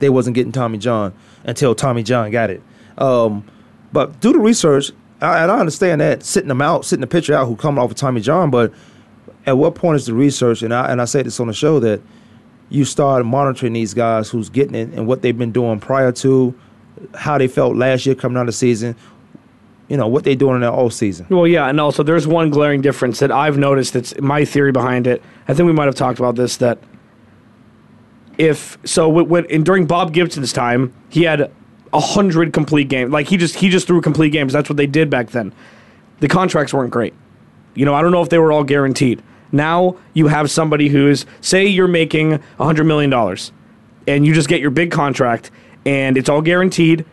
They 0.00 0.08
wasn't 0.08 0.34
getting 0.34 0.50
Tommy 0.52 0.78
John 0.78 1.12
until 1.44 1.74
Tommy 1.76 2.02
John 2.02 2.30
got 2.32 2.50
it. 2.50 2.62
Um, 2.98 3.44
but 3.92 4.20
do 4.20 4.32
the 4.32 4.38
research, 4.38 4.90
I, 5.20 5.42
and 5.42 5.52
I 5.52 5.58
understand 5.58 6.00
that 6.00 6.22
sitting 6.22 6.48
them 6.48 6.62
out, 6.62 6.84
sitting 6.84 7.00
the 7.00 7.06
pitcher 7.06 7.34
out 7.34 7.46
who 7.46 7.56
coming 7.56 7.82
off 7.82 7.90
of 7.90 7.96
Tommy 7.96 8.20
John, 8.20 8.50
but 8.50 8.72
at 9.46 9.58
what 9.58 9.74
point 9.74 9.96
is 9.96 10.06
the 10.06 10.14
research? 10.14 10.62
And 10.62 10.72
I 10.72 10.90
and 10.90 11.00
I 11.00 11.04
said 11.04 11.26
this 11.26 11.40
on 11.40 11.46
the 11.46 11.52
show 11.52 11.80
that 11.80 12.00
you 12.68 12.84
start 12.84 13.24
monitoring 13.26 13.74
these 13.74 13.94
guys 13.94 14.30
who's 14.30 14.48
getting 14.48 14.74
it 14.74 14.88
and 14.94 15.06
what 15.06 15.22
they've 15.22 15.36
been 15.36 15.52
doing 15.52 15.78
prior 15.78 16.10
to 16.12 16.54
how 17.14 17.38
they 17.38 17.48
felt 17.48 17.76
last 17.76 18.06
year 18.06 18.14
coming 18.14 18.36
out 18.38 18.42
of 18.42 18.46
the 18.46 18.52
season. 18.52 18.96
You 19.88 19.96
know 19.98 20.08
what 20.08 20.24
they 20.24 20.34
doing 20.34 20.56
in 20.56 20.60
their 20.62 20.72
off 20.72 20.92
season. 20.94 21.26
Well, 21.28 21.46
yeah, 21.46 21.68
and 21.68 21.78
also 21.80 22.02
there's 22.02 22.26
one 22.26 22.50
glaring 22.50 22.80
difference 22.80 23.18
that 23.18 23.30
I've 23.30 23.58
noticed. 23.58 23.92
That's 23.92 24.18
my 24.20 24.44
theory 24.44 24.72
behind 24.72 25.06
it. 25.06 25.22
I 25.48 25.54
think 25.54 25.66
we 25.66 25.72
might 25.72 25.84
have 25.86 25.94
talked 25.94 26.18
about 26.18 26.36
this. 26.36 26.56
That 26.58 26.78
if 28.38 28.78
so, 28.84 29.08
when, 29.08 29.28
when 29.28 29.64
during 29.64 29.86
Bob 29.86 30.14
Gibson's 30.14 30.52
time, 30.52 30.94
he 31.10 31.24
had 31.24 31.52
a 31.92 32.00
hundred 32.00 32.52
complete 32.52 32.88
games. 32.88 33.10
Like 33.12 33.28
he 33.28 33.36
just 33.36 33.56
he 33.56 33.68
just 33.68 33.86
threw 33.86 34.00
complete 34.00 34.30
games. 34.30 34.52
That's 34.52 34.68
what 34.68 34.76
they 34.76 34.86
did 34.86 35.10
back 35.10 35.30
then. 35.30 35.52
The 36.20 36.28
contracts 36.28 36.72
weren't 36.72 36.90
great. 36.90 37.14
You 37.74 37.84
know, 37.84 37.94
I 37.94 38.02
don't 38.02 38.12
know 38.12 38.22
if 38.22 38.28
they 38.28 38.38
were 38.38 38.52
all 38.52 38.64
guaranteed. 38.64 39.22
Now 39.50 39.96
you 40.14 40.28
have 40.28 40.50
somebody 40.50 40.88
who's 40.88 41.26
say 41.40 41.66
you're 41.66 41.88
making 41.88 42.34
a 42.58 42.64
hundred 42.64 42.84
million 42.84 43.10
dollars, 43.10 43.52
and 44.06 44.24
you 44.26 44.32
just 44.34 44.48
get 44.48 44.60
your 44.60 44.70
big 44.70 44.90
contract, 44.90 45.50
and 45.84 46.16
it's 46.16 46.28
all 46.28 46.40
guaranteed, 46.40 47.04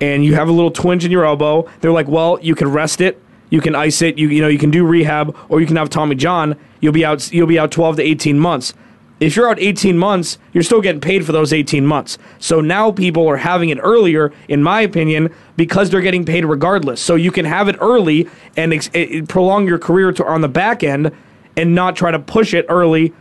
and 0.00 0.24
you 0.24 0.34
have 0.34 0.48
a 0.48 0.52
little 0.52 0.70
twinge 0.70 1.04
in 1.04 1.10
your 1.10 1.24
elbow. 1.24 1.68
They're 1.80 1.92
like, 1.92 2.08
well, 2.08 2.38
you 2.40 2.54
can 2.54 2.70
rest 2.70 3.00
it, 3.00 3.20
you 3.50 3.60
can 3.60 3.74
ice 3.74 4.02
it, 4.02 4.18
you 4.18 4.28
you 4.28 4.40
know, 4.40 4.48
you 4.48 4.58
can 4.58 4.70
do 4.70 4.86
rehab, 4.86 5.36
or 5.48 5.60
you 5.60 5.66
can 5.66 5.76
have 5.76 5.90
Tommy 5.90 6.14
John. 6.14 6.56
You'll 6.80 6.92
be 6.92 7.04
out. 7.04 7.32
You'll 7.32 7.48
be 7.48 7.58
out 7.58 7.72
twelve 7.72 7.96
to 7.96 8.02
eighteen 8.02 8.38
months. 8.38 8.74
If 9.20 9.34
you're 9.34 9.48
out 9.48 9.58
18 9.58 9.98
months, 9.98 10.38
you're 10.52 10.62
still 10.62 10.80
getting 10.80 11.00
paid 11.00 11.26
for 11.26 11.32
those 11.32 11.52
18 11.52 11.84
months. 11.84 12.18
So 12.38 12.60
now 12.60 12.92
people 12.92 13.26
are 13.28 13.36
having 13.36 13.70
it 13.70 13.78
earlier, 13.82 14.32
in 14.48 14.62
my 14.62 14.82
opinion, 14.82 15.34
because 15.56 15.90
they're 15.90 16.00
getting 16.00 16.24
paid 16.24 16.44
regardless. 16.44 17.00
So 17.00 17.16
you 17.16 17.32
can 17.32 17.44
have 17.44 17.68
it 17.68 17.76
early 17.80 18.28
and 18.56 18.72
ex- 18.72 18.90
it, 18.92 19.28
prolong 19.28 19.66
your 19.66 19.78
career 19.78 20.12
to 20.12 20.24
on 20.24 20.40
the 20.40 20.48
back 20.48 20.84
end 20.84 21.10
and 21.56 21.74
not 21.74 21.96
try 21.96 22.12
to 22.12 22.18
push 22.18 22.54
it 22.54 22.64
early. 22.68 23.12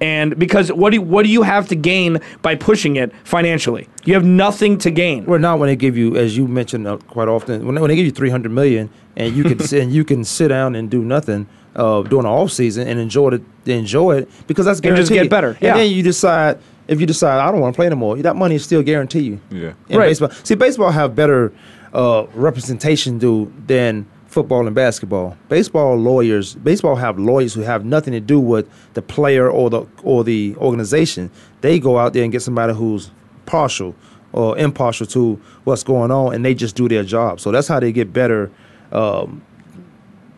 And 0.00 0.36
because 0.36 0.72
what 0.72 0.90
do 0.90 0.96
you, 0.96 1.02
what 1.02 1.24
do 1.24 1.30
you 1.30 1.42
have 1.42 1.68
to 1.68 1.76
gain 1.76 2.18
by 2.42 2.56
pushing 2.56 2.96
it 2.96 3.12
financially? 3.22 3.88
You 4.04 4.14
have 4.14 4.24
nothing 4.24 4.76
to 4.78 4.90
gain. 4.90 5.24
Well, 5.24 5.38
not 5.38 5.60
when 5.60 5.68
they 5.68 5.76
give 5.76 5.96
you, 5.96 6.16
as 6.16 6.36
you 6.36 6.48
mentioned 6.48 6.88
uh, 6.88 6.96
quite 6.96 7.28
often, 7.28 7.64
when, 7.64 7.80
when 7.80 7.88
they 7.88 7.96
give 7.96 8.06
you 8.06 8.12
300 8.12 8.50
million 8.50 8.90
and 9.14 9.36
you 9.36 9.44
can 9.44 9.58
sit, 9.60 9.82
and 9.84 9.92
you 9.92 10.04
can 10.04 10.24
sit 10.24 10.48
down 10.48 10.74
and 10.74 10.90
do 10.90 11.04
nothing 11.04 11.46
uh, 11.76 12.02
during 12.02 12.24
the 12.24 12.28
off 12.30 12.50
season 12.52 12.86
and 12.88 12.98
enjoy 13.00 13.30
it, 13.30 13.42
enjoy 13.66 14.18
it 14.18 14.30
because 14.46 14.64
that's 14.66 14.78
And 14.78 14.84
guaranteed. 14.84 15.02
just 15.08 15.12
get 15.12 15.30
better, 15.30 15.56
And 15.60 15.78
then 15.78 15.90
you 15.90 16.02
decide 16.02 16.58
if 16.86 17.00
you 17.00 17.06
decide 17.06 17.38
I 17.40 17.50
don't 17.50 17.60
want 17.60 17.74
to 17.74 17.76
play 17.76 17.86
anymore, 17.86 18.16
that 18.18 18.36
money 18.36 18.54
is 18.56 18.64
still 18.64 18.82
guaranteed 18.82 19.24
you. 19.24 19.40
Yeah. 19.50 19.72
In 19.88 19.98
baseball, 20.00 20.30
see, 20.42 20.54
baseball 20.54 20.90
have 20.90 21.14
better 21.16 21.52
uh, 21.92 22.26
representation 22.34 23.18
do 23.18 23.52
than 23.66 24.06
football 24.26 24.66
and 24.66 24.74
basketball. 24.74 25.36
Baseball 25.48 25.96
lawyers, 25.96 26.54
baseball 26.56 26.96
have 26.96 27.18
lawyers 27.18 27.54
who 27.54 27.60
have 27.62 27.84
nothing 27.84 28.12
to 28.12 28.20
do 28.20 28.38
with 28.40 28.68
the 28.94 29.02
player 29.02 29.48
or 29.48 29.70
the 29.70 29.86
or 30.02 30.24
the 30.24 30.54
organization. 30.56 31.30
They 31.60 31.78
go 31.78 31.98
out 31.98 32.12
there 32.12 32.22
and 32.22 32.32
get 32.32 32.42
somebody 32.42 32.74
who's 32.74 33.10
partial 33.46 33.94
or 34.32 34.58
impartial 34.58 35.06
to 35.06 35.40
what's 35.62 35.84
going 35.84 36.10
on, 36.10 36.34
and 36.34 36.44
they 36.44 36.54
just 36.54 36.74
do 36.74 36.88
their 36.88 37.04
job. 37.04 37.40
So 37.40 37.50
that's 37.52 37.68
how 37.68 37.78
they 37.80 37.92
get 37.92 38.12
better. 38.12 38.50
Um, 38.92 39.42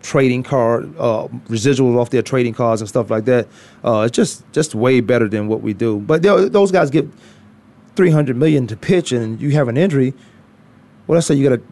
trading 0.06 0.44
card 0.44 0.94
uh, 0.98 1.26
residuals 1.48 1.98
off 1.98 2.10
their 2.10 2.22
trading 2.22 2.54
cards 2.54 2.80
and 2.80 2.88
stuff 2.88 3.10
like 3.10 3.24
that. 3.24 3.48
Uh, 3.84 4.02
it's 4.06 4.14
just 4.14 4.44
just 4.52 4.74
way 4.74 5.00
better 5.00 5.28
than 5.28 5.48
what 5.48 5.60
we 5.62 5.74
do. 5.74 5.98
But 5.98 6.22
those 6.22 6.70
guys 6.70 6.90
get 6.90 7.06
three 7.96 8.10
hundred 8.10 8.36
million 8.36 8.66
to 8.68 8.76
pitch, 8.76 9.10
and 9.10 9.40
you 9.40 9.50
have 9.50 9.68
an 9.68 9.76
injury. 9.76 10.14
Well, 11.06 11.16
let's 11.16 11.26
say 11.26 11.34
you 11.34 11.48
got 11.48 11.58
a 11.58 11.62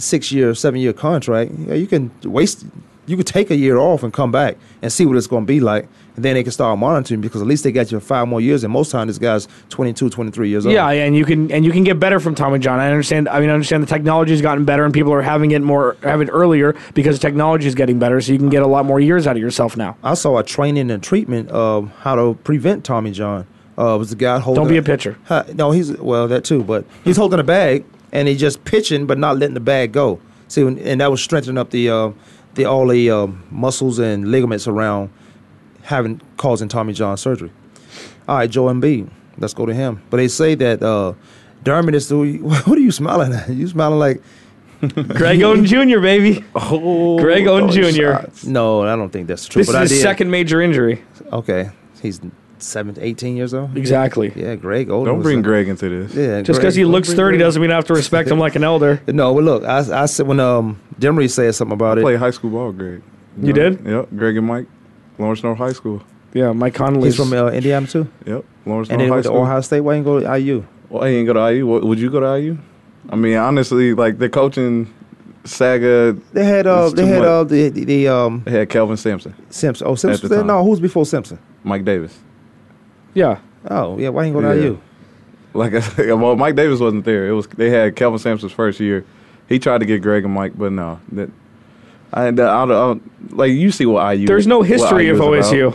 six 0.00 0.30
year, 0.30 0.54
seven 0.54 0.80
year 0.80 0.92
contract. 0.92 1.52
You 1.52 1.86
can 1.86 2.10
waste. 2.24 2.66
You 3.10 3.16
could 3.16 3.26
take 3.26 3.50
a 3.50 3.56
year 3.56 3.76
off 3.76 4.04
and 4.04 4.12
come 4.12 4.30
back 4.30 4.56
and 4.82 4.92
see 4.92 5.04
what 5.04 5.16
it's 5.16 5.26
going 5.26 5.42
to 5.42 5.46
be 5.46 5.58
like, 5.58 5.88
and 6.14 6.24
then 6.24 6.34
they 6.34 6.42
can 6.42 6.52
start 6.52 6.78
monitoring 6.78 7.20
because 7.20 7.40
at 7.40 7.46
least 7.48 7.64
they 7.64 7.72
got 7.72 7.90
you 7.90 7.98
five 7.98 8.28
more 8.28 8.40
years. 8.40 8.62
And 8.62 8.72
most 8.72 8.92
time, 8.92 9.08
this 9.08 9.18
guy's 9.18 9.48
22, 9.70 10.10
23 10.10 10.48
years 10.48 10.64
old. 10.64 10.74
Yeah, 10.74 10.88
and 10.88 11.16
you 11.16 11.24
can 11.24 11.50
and 11.50 11.64
you 11.64 11.72
can 11.72 11.82
get 11.82 11.98
better 11.98 12.20
from 12.20 12.34
Tommy 12.34 12.60
John. 12.60 12.78
I 12.78 12.88
understand. 12.88 13.28
I 13.28 13.40
mean, 13.40 13.50
I 13.50 13.52
understand 13.54 13.82
the 13.82 13.88
technology's 13.88 14.40
gotten 14.40 14.64
better 14.64 14.84
and 14.84 14.94
people 14.94 15.12
are 15.12 15.22
having 15.22 15.50
it 15.50 15.62
more, 15.62 15.96
have 16.02 16.20
it 16.20 16.28
earlier 16.30 16.76
because 16.94 17.18
technology 17.18 17.66
is 17.66 17.74
getting 17.74 17.98
better. 17.98 18.20
So 18.20 18.32
you 18.32 18.38
can 18.38 18.48
get 18.48 18.62
a 18.62 18.66
lot 18.66 18.84
more 18.84 19.00
years 19.00 19.26
out 19.26 19.34
of 19.34 19.42
yourself 19.42 19.76
now. 19.76 19.96
I 20.04 20.14
saw 20.14 20.38
a 20.38 20.44
training 20.44 20.90
and 20.90 21.02
treatment 21.02 21.48
of 21.50 21.90
how 21.98 22.14
to 22.14 22.34
prevent 22.44 22.84
Tommy 22.84 23.10
John. 23.10 23.46
Uh, 23.78 23.96
was 23.96 24.10
the 24.10 24.16
guy 24.16 24.38
holding. 24.38 24.62
Don't 24.62 24.70
be 24.70 24.76
a 24.76 24.82
pitcher. 24.82 25.16
Huh, 25.24 25.44
no, 25.54 25.70
he's 25.70 25.96
well 25.96 26.28
that 26.28 26.44
too, 26.44 26.62
but 26.62 26.84
he's 27.02 27.16
holding 27.16 27.40
a 27.40 27.44
bag 27.44 27.84
and 28.12 28.28
he's 28.28 28.38
just 28.38 28.64
pitching, 28.64 29.06
but 29.06 29.18
not 29.18 29.38
letting 29.38 29.54
the 29.54 29.60
bag 29.60 29.92
go. 29.92 30.20
See, 30.48 30.62
and 30.62 30.78
and 30.78 31.00
that 31.00 31.10
was 31.10 31.22
strengthening 31.22 31.58
up 31.58 31.70
the 31.70 31.88
uh, 31.88 32.10
the 32.54 32.64
all 32.64 32.86
the 32.88 33.10
uh, 33.10 33.26
muscles 33.50 33.98
and 33.98 34.30
ligaments 34.30 34.66
around 34.66 35.10
having 35.82 36.20
causing 36.36 36.68
Tommy 36.68 36.92
John 36.92 37.16
surgery. 37.16 37.50
All 38.28 38.36
right, 38.36 38.50
Joe 38.50 38.64
Embiid. 38.64 39.10
Let's 39.38 39.54
go 39.54 39.66
to 39.66 39.74
him. 39.74 40.02
But 40.10 40.18
they 40.18 40.28
say 40.28 40.54
that 40.56 40.82
uh, 40.82 41.14
Dermot 41.62 41.94
is. 41.94 42.10
What 42.12 42.68
are 42.68 42.80
you 42.80 42.92
smiling 42.92 43.32
at? 43.32 43.48
You 43.50 43.66
smiling 43.68 43.98
like 43.98 44.22
Greg 44.80 45.40
Oden 45.40 45.66
Jr., 45.66 46.00
baby. 46.00 46.44
Oh, 46.54 47.18
Greg 47.18 47.44
Oden 47.44 47.72
throwing 47.72 47.94
Jr. 47.94 48.22
shots. 48.22 48.44
No, 48.44 48.82
I 48.82 48.96
don't 48.96 49.10
think 49.10 49.28
that's 49.28 49.46
true. 49.46 49.60
This 49.60 49.68
is 49.68 49.74
I 49.74 49.80
his 49.82 49.90
did. 49.90 50.00
second 50.02 50.30
major 50.30 50.60
injury. 50.60 51.02
Okay, 51.32 51.70
he's 52.02 52.20
seven, 52.62 52.96
18 53.00 53.36
years 53.36 53.52
old. 53.54 53.76
Exactly. 53.76 54.32
Yeah, 54.36 54.54
Greg 54.56 54.88
Oden. 54.88 55.04
Don't 55.06 55.22
bring 55.22 55.38
a- 55.40 55.42
Greg 55.42 55.68
into 55.68 55.88
this. 55.88 56.14
Yeah, 56.14 56.42
Just 56.42 56.60
because 56.60 56.74
he 56.74 56.82
don't 56.82 56.92
looks 56.92 57.08
30 57.12 57.36
Greg. 57.36 57.40
doesn't 57.40 57.60
mean 57.62 57.70
I 57.70 57.74
have 57.76 57.86
to 57.86 57.94
respect 57.94 58.28
him 58.30 58.38
like 58.38 58.56
an 58.56 58.64
elder. 58.64 59.00
No, 59.06 59.34
but 59.34 59.44
look, 59.44 59.64
I, 59.64 60.02
I 60.02 60.06
said 60.06 60.26
when 60.26 60.40
um 60.40 60.80
Demery 60.98 61.30
said 61.30 61.54
something 61.54 61.72
about 61.74 61.98
I 61.98 62.00
it. 62.00 62.04
played 62.04 62.18
high 62.18 62.30
school 62.30 62.50
ball, 62.50 62.72
Greg. 62.72 63.02
You 63.40 63.52
did? 63.52 63.84
Yep. 63.86 64.08
Greg 64.16 64.36
and 64.36 64.46
Mike, 64.46 64.66
Lawrence 65.18 65.42
North 65.42 65.58
High 65.58 65.72
School. 65.72 66.02
Yeah, 66.34 66.52
Mike 66.52 66.74
Conley. 66.74 67.08
He's 67.08 67.16
from 67.16 67.32
uh, 67.32 67.48
Indiana 67.50 67.86
too, 67.86 68.06
Yep. 68.26 68.44
Lawrence 68.66 68.88
and 68.90 68.98
North 68.98 68.98
then 68.98 69.08
High 69.08 69.10
went 69.10 69.22
to 69.24 69.28
School. 69.28 69.40
Ohio 69.42 69.60
State. 69.62 69.80
Why 69.80 69.94
didn't 69.94 70.06
you 70.06 70.20
go 70.20 70.26
to 70.32 70.38
IU? 70.38 70.64
Well, 70.88 71.04
I 71.04 71.08
ain't 71.08 71.26
go 71.26 71.32
to 71.32 71.52
IU. 71.54 71.66
What- 71.66 71.82
Would 71.84 71.98
you 71.98 72.10
go 72.10 72.20
to 72.20 72.38
IU? 72.40 72.58
I 73.08 73.16
mean, 73.16 73.36
honestly, 73.36 73.94
like 73.94 74.18
the 74.18 74.28
coaching 74.28 74.92
saga. 75.44 76.16
They 76.32 76.44
had 76.44 76.66
uh 76.66 76.90
they 76.90 77.06
had 77.06 77.18
much. 77.20 77.26
uh 77.26 77.44
the 77.44 77.68
the, 77.70 77.84
the 77.84 78.08
um 78.08 78.42
They 78.44 78.50
had 78.52 78.68
Kelvin 78.68 78.96
Simpson. 78.96 79.34
Simpson. 79.50 79.86
Oh 79.86 79.94
Simpson. 79.94 80.28
the. 80.28 80.44
No, 80.44 80.62
who's 80.64 80.80
before 80.80 81.06
Simpson? 81.06 81.38
Mike 81.64 81.84
Davis. 81.84 82.18
Yeah. 83.14 83.38
Oh 83.68 83.98
yeah, 83.98 84.08
why 84.10 84.24
didn't 84.24 84.36
you 84.36 84.42
go 84.42 84.54
to 84.54 84.60
Yeah. 84.60 84.64
IU? 84.68 84.80
Like 85.52 85.74
I 85.74 85.80
said, 85.80 86.12
well, 86.14 86.36
Mike 86.36 86.54
Davis 86.56 86.80
wasn't 86.80 87.04
there. 87.04 87.28
It 87.28 87.32
was 87.32 87.46
they 87.48 87.70
had 87.70 87.96
Kelvin 87.96 88.18
Sampson's 88.18 88.52
first 88.52 88.78
year. 88.80 89.04
He 89.48 89.58
tried 89.58 89.78
to 89.78 89.84
get 89.86 90.00
Greg 90.00 90.24
and 90.24 90.32
Mike, 90.32 90.52
but 90.56 90.70
no. 90.72 91.00
That 91.12 91.28
I, 92.12 92.28
I, 92.28 92.30
don't- 92.30 92.48
I 92.48 92.66
don't- 92.66 93.36
like 93.36 93.52
you 93.52 93.70
see 93.72 93.84
what 93.86 94.02
IU. 94.16 94.26
There's 94.26 94.46
no 94.46 94.62
history 94.62 95.08
of 95.08 95.16
is 95.16 95.20
about. 95.20 95.32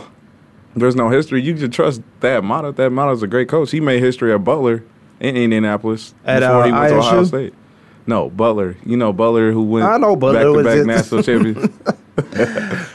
There's 0.74 0.96
no 0.96 1.08
history. 1.10 1.42
You 1.42 1.54
can 1.54 1.70
trust 1.70 2.02
that 2.20 2.40
Thad 2.40 2.44
Matta. 2.44 2.72
Thad 2.72 2.92
Matta's 2.92 3.22
a 3.22 3.26
great 3.26 3.48
coach. 3.48 3.70
He 3.70 3.80
made 3.80 4.02
history 4.02 4.32
at 4.32 4.44
Butler 4.44 4.82
in 5.20 5.36
Indianapolis 5.36 6.14
At, 6.24 6.40
before 6.40 6.62
uh, 6.62 6.66
he 6.66 6.72
went 6.72 6.88
to 6.88 6.98
Ohio 6.98 7.24
State. 7.24 7.54
No, 8.06 8.28
Butler. 8.30 8.76
You 8.84 8.96
know 8.96 9.12
Butler 9.12 9.52
who 9.52 9.62
went 9.62 9.86
I 9.86 9.96
know 9.98 10.16
Butler. 10.16 10.62
back 10.62 10.74
to 10.74 10.84
back 10.84 10.86
national 10.86 11.22
champions. 11.22 11.70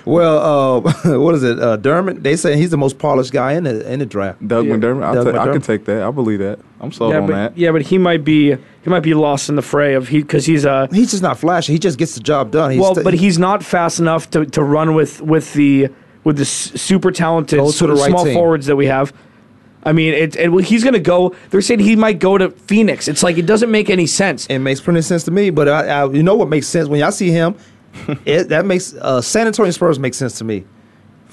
Well, 0.05 0.83
uh, 0.85 0.91
what 1.19 1.35
is 1.35 1.43
it? 1.43 1.59
Uh, 1.59 1.77
Dermot. 1.77 2.23
They 2.23 2.35
say 2.35 2.57
he's 2.57 2.71
the 2.71 2.77
most 2.77 2.97
polished 2.97 3.31
guy 3.31 3.53
in 3.53 3.63
the 3.63 3.91
in 3.91 3.99
the 3.99 4.05
draft. 4.05 4.45
Doug 4.47 4.65
Yeah. 4.65 4.75
McDermott. 4.75 5.03
I'll 5.03 5.23
Doug 5.23 5.33
ta- 5.35 5.43
I 5.43 5.51
can 5.51 5.61
take 5.61 5.85
that. 5.85 6.01
I 6.03 6.11
believe 6.11 6.39
that. 6.39 6.59
I'm 6.79 6.91
sold 6.91 7.11
Yeah, 7.13 7.19
on 7.21 7.27
but 7.27 7.33
that. 7.33 7.57
yeah, 7.57 7.71
but 7.71 7.83
he 7.83 7.97
might 7.97 8.23
be 8.23 8.51
he 8.51 8.89
might 8.89 9.01
be 9.03 9.13
lost 9.13 9.49
in 9.49 9.55
the 9.55 9.61
fray 9.61 9.93
of 9.93 10.07
he 10.07 10.21
because 10.21 10.45
he's 10.45 10.65
uh 10.65 10.87
He's 10.91 11.11
just 11.11 11.23
not 11.23 11.37
flashy. 11.39 11.73
He 11.73 11.79
just 11.79 11.97
gets 11.97 12.15
the 12.15 12.21
job 12.21 12.51
done. 12.51 12.71
He's 12.71 12.81
well, 12.81 12.95
st- 12.95 13.03
but 13.03 13.13
he's 13.13 13.37
not 13.37 13.63
fast 13.63 13.99
enough 13.99 14.29
to, 14.31 14.45
to 14.45 14.63
run 14.63 14.95
with 14.95 15.21
with 15.21 15.53
the 15.53 15.89
with 16.23 16.37
the 16.37 16.45
super 16.45 17.11
talented 17.11 17.59
Go 17.59 17.71
to 17.71 17.87
the 17.87 17.93
s- 17.93 17.99
right 17.99 18.09
small 18.09 18.25
team. 18.25 18.33
forwards 18.33 18.65
that 18.67 18.75
we 18.75 18.87
have. 18.87 19.13
I 19.83 19.93
mean, 19.93 20.13
it, 20.13 20.35
it, 20.35 20.49
well, 20.51 20.63
he's 20.63 20.83
going 20.83 20.93
to 20.93 20.99
go. 20.99 21.33
They're 21.49 21.59
saying 21.59 21.79
he 21.79 21.95
might 21.95 22.19
go 22.19 22.37
to 22.37 22.51
Phoenix. 22.51 23.07
It's 23.07 23.23
like 23.23 23.39
it 23.39 23.47
doesn't 23.47 23.71
make 23.71 23.89
any 23.89 24.05
sense. 24.05 24.45
It 24.45 24.59
makes 24.59 24.79
plenty 24.79 24.99
of 24.99 25.05
sense 25.05 25.23
to 25.23 25.31
me, 25.31 25.49
but 25.49 25.67
I, 25.67 25.87
I, 25.87 26.07
you 26.11 26.21
know 26.21 26.35
what 26.35 26.49
makes 26.49 26.67
sense 26.67 26.87
when 26.87 26.99
y'all 26.99 27.11
see 27.11 27.31
him. 27.31 27.55
it, 28.25 28.49
that 28.49 28.65
makes 28.65 28.93
uh, 28.93 29.21
San 29.21 29.47
Antonio 29.47 29.71
Spurs 29.71 29.99
make 29.99 30.13
sense 30.13 30.37
to 30.39 30.43
me. 30.43 30.65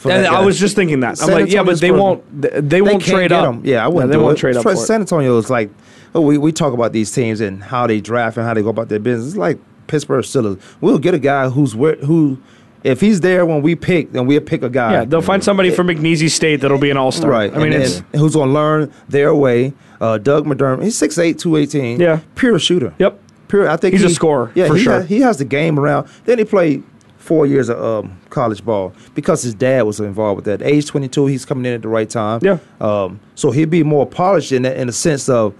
And 0.04 0.26
I 0.26 0.44
was 0.44 0.58
just 0.58 0.76
thinking 0.76 1.00
that. 1.00 1.10
I'm 1.10 1.16
San 1.16 1.30
like, 1.32 1.50
yeah, 1.50 1.62
but 1.62 1.80
they 1.80 1.88
Spurs- 1.88 2.00
won't. 2.00 2.40
They, 2.42 2.60
they 2.60 2.82
won't 2.82 3.02
trade 3.02 3.32
up. 3.32 3.52
him. 3.54 3.62
Yeah, 3.64 3.84
I 3.84 3.88
wouldn't 3.88 4.12
they 4.12 4.18
won't 4.18 4.38
it. 4.38 4.40
trade 4.40 4.56
up 4.56 4.62
San- 4.62 4.76
for. 4.76 4.80
San 4.80 5.00
Antonio 5.00 5.36
is 5.38 5.50
like, 5.50 5.70
oh, 6.14 6.20
we, 6.20 6.38
we 6.38 6.52
talk 6.52 6.72
about 6.72 6.92
these 6.92 7.10
teams 7.10 7.40
and 7.40 7.62
how 7.62 7.86
they 7.86 8.00
draft 8.00 8.36
and 8.36 8.46
how 8.46 8.54
they 8.54 8.62
go 8.62 8.68
about 8.68 8.88
their 8.88 9.00
business. 9.00 9.28
It's 9.28 9.36
like 9.36 9.58
Pittsburgh 9.88 10.24
Steelers. 10.24 10.60
We'll 10.80 10.98
get 10.98 11.14
a 11.14 11.18
guy 11.18 11.48
who's 11.48 11.74
where, 11.74 11.96
who 11.96 12.38
if 12.84 13.00
he's 13.00 13.20
there 13.20 13.44
when 13.44 13.62
we 13.62 13.74
pick, 13.74 14.12
then 14.12 14.26
we'll 14.26 14.40
pick 14.40 14.62
a 14.62 14.70
guy. 14.70 14.92
Yeah, 14.92 15.04
they'll 15.04 15.22
find 15.22 15.42
somebody 15.42 15.70
from 15.70 15.88
McNeese 15.88 16.30
State 16.30 16.60
that'll 16.60 16.78
be 16.78 16.90
an 16.90 16.96
all 16.96 17.12
star. 17.12 17.30
Right. 17.30 17.52
I 17.52 17.58
mean, 17.58 17.72
and 17.72 17.82
it's 17.82 18.00
then 18.00 18.20
who's 18.20 18.34
going 18.34 18.48
to 18.48 18.54
learn 18.54 18.92
their 19.08 19.34
way? 19.34 19.72
Uh, 20.00 20.18
Doug 20.18 20.46
McDermott. 20.46 20.84
He's 20.84 20.96
6'8", 21.00 21.38
218. 21.38 22.00
Yeah. 22.00 22.20
Pure 22.36 22.60
shooter. 22.60 22.94
Yep. 22.98 23.20
Pure. 23.48 23.68
I 23.68 23.76
think 23.76 23.94
He's 23.94 24.04
a 24.04 24.10
scorer, 24.10 24.52
Yeah, 24.54 24.68
for 24.68 24.76
he 24.76 24.82
sure. 24.84 24.92
Has, 25.00 25.08
he 25.08 25.20
has 25.20 25.38
the 25.38 25.44
game 25.44 25.78
around. 25.78 26.08
Then 26.24 26.38
he 26.38 26.44
played 26.44 26.82
four 27.16 27.46
years 27.46 27.68
of 27.68 27.82
um, 28.04 28.18
college 28.30 28.64
ball 28.64 28.92
because 29.14 29.42
his 29.42 29.54
dad 29.54 29.82
was 29.82 30.00
involved 30.00 30.36
with 30.36 30.44
that. 30.46 30.62
Age 30.66 30.86
twenty 30.86 31.08
two, 31.08 31.26
he's 31.26 31.44
coming 31.44 31.64
in 31.66 31.72
at 31.74 31.82
the 31.82 31.88
right 31.88 32.08
time. 32.08 32.40
Yeah. 32.42 32.58
Um, 32.80 33.20
so 33.34 33.50
he'd 33.50 33.70
be 33.70 33.82
more 33.82 34.06
polished 34.06 34.52
in 34.52 34.62
that, 34.62 34.76
in 34.76 34.86
the 34.86 34.92
sense 34.92 35.28
of 35.28 35.54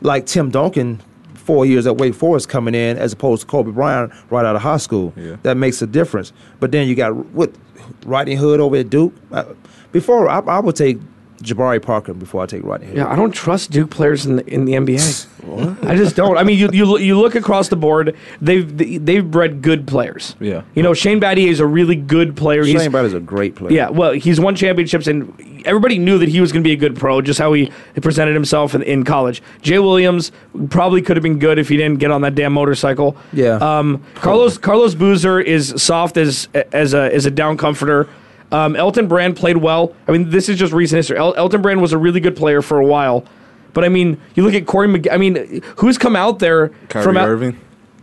like 0.00 0.26
Tim 0.26 0.50
Duncan. 0.50 1.00
Four 1.34 1.64
years 1.64 1.86
at 1.86 1.96
Wake 1.96 2.12
Forest 2.16 2.48
coming 2.48 2.74
in, 2.74 2.98
as 2.98 3.12
opposed 3.12 3.42
to 3.42 3.46
Kobe 3.46 3.70
Bryant 3.70 4.12
right 4.30 4.44
out 4.44 4.56
of 4.56 4.62
high 4.62 4.78
school. 4.78 5.12
Yeah. 5.14 5.36
That 5.44 5.56
makes 5.56 5.80
a 5.80 5.86
difference. 5.86 6.32
But 6.58 6.72
then 6.72 6.88
you 6.88 6.96
got 6.96 7.14
what 7.14 7.52
Rodney 8.04 8.34
Hood 8.34 8.58
over 8.58 8.74
at 8.74 8.90
Duke. 8.90 9.14
Uh, 9.30 9.44
Before 9.92 10.28
I, 10.28 10.40
I 10.40 10.58
would 10.58 10.74
take 10.74 10.98
Jabari 11.42 11.80
Parker 11.82 12.14
before 12.14 12.42
I 12.42 12.46
take 12.46 12.64
Rodney 12.64 12.86
Hood. 12.86 12.96
Yeah, 12.96 13.08
I 13.08 13.16
don't 13.16 13.32
trust 13.32 13.70
Duke 13.70 13.90
players 13.90 14.26
in 14.26 14.36
the, 14.36 14.46
in 14.46 14.64
the 14.64 14.72
NBA. 14.72 15.26
I 15.86 15.94
just 15.94 16.16
don't. 16.16 16.36
I 16.38 16.42
mean, 16.42 16.58
you, 16.58 16.68
you 16.72 16.98
you 16.98 17.18
look 17.20 17.34
across 17.34 17.68
the 17.68 17.76
board. 17.76 18.16
They've 18.40 19.04
they've 19.04 19.28
bred 19.30 19.62
good 19.62 19.86
players. 19.86 20.34
Yeah. 20.40 20.62
You 20.74 20.82
know, 20.82 20.92
Shane 20.94 21.20
Battier 21.20 21.48
is 21.48 21.60
a 21.60 21.66
really 21.66 21.94
good 21.94 22.36
player. 22.36 22.64
He's- 22.64 22.82
Shane 22.82 22.90
Battier's 22.90 23.14
a 23.14 23.20
great 23.20 23.54
player. 23.54 23.72
Yeah, 23.72 23.90
well, 23.90 24.12
he's 24.12 24.40
won 24.40 24.56
championships, 24.56 25.06
and 25.06 25.62
everybody 25.64 25.98
knew 25.98 26.18
that 26.18 26.28
he 26.28 26.40
was 26.40 26.50
going 26.52 26.62
to 26.64 26.68
be 26.68 26.72
a 26.72 26.76
good 26.76 26.96
pro. 26.96 27.20
Just 27.20 27.38
how 27.38 27.52
he 27.52 27.70
presented 28.02 28.34
himself 28.34 28.74
in, 28.74 28.82
in 28.82 29.04
college. 29.04 29.42
Jay 29.62 29.78
Williams 29.78 30.32
probably 30.70 31.00
could 31.02 31.16
have 31.16 31.22
been 31.22 31.38
good 31.38 31.58
if 31.58 31.68
he 31.68 31.76
didn't 31.76 31.98
get 32.00 32.10
on 32.10 32.22
that 32.22 32.34
damn 32.34 32.52
motorcycle. 32.52 33.16
Yeah. 33.32 33.56
Um, 33.56 34.02
Carlos 34.16 34.58
Carlos 34.58 34.94
Boozer 34.94 35.40
is 35.40 35.74
soft 35.80 36.16
as 36.16 36.48
as 36.72 36.92
a 36.94 37.14
as 37.14 37.26
a 37.26 37.30
down 37.30 37.56
comforter. 37.56 38.08
Um, 38.52 38.76
Elton 38.76 39.08
Brand 39.08 39.36
played 39.36 39.56
well. 39.56 39.94
I 40.06 40.12
mean, 40.12 40.30
this 40.30 40.48
is 40.48 40.58
just 40.58 40.72
recent 40.72 40.98
history. 40.98 41.18
El- 41.18 41.34
Elton 41.34 41.62
Brand 41.62 41.80
was 41.82 41.92
a 41.92 41.98
really 41.98 42.20
good 42.20 42.36
player 42.36 42.62
for 42.62 42.78
a 42.78 42.86
while. 42.86 43.24
But 43.72 43.84
I 43.84 43.88
mean, 43.88 44.18
you 44.34 44.42
look 44.44 44.54
at 44.54 44.66
Corey. 44.66 44.88
McG- 44.88 45.12
I 45.12 45.16
mean, 45.16 45.60
who's 45.76 45.98
come 45.98 46.16
out 46.16 46.38
there 46.38 46.68
Kyrie 46.88 47.04
from 47.04 47.16
out- 47.16 47.28
Irving, 47.28 47.58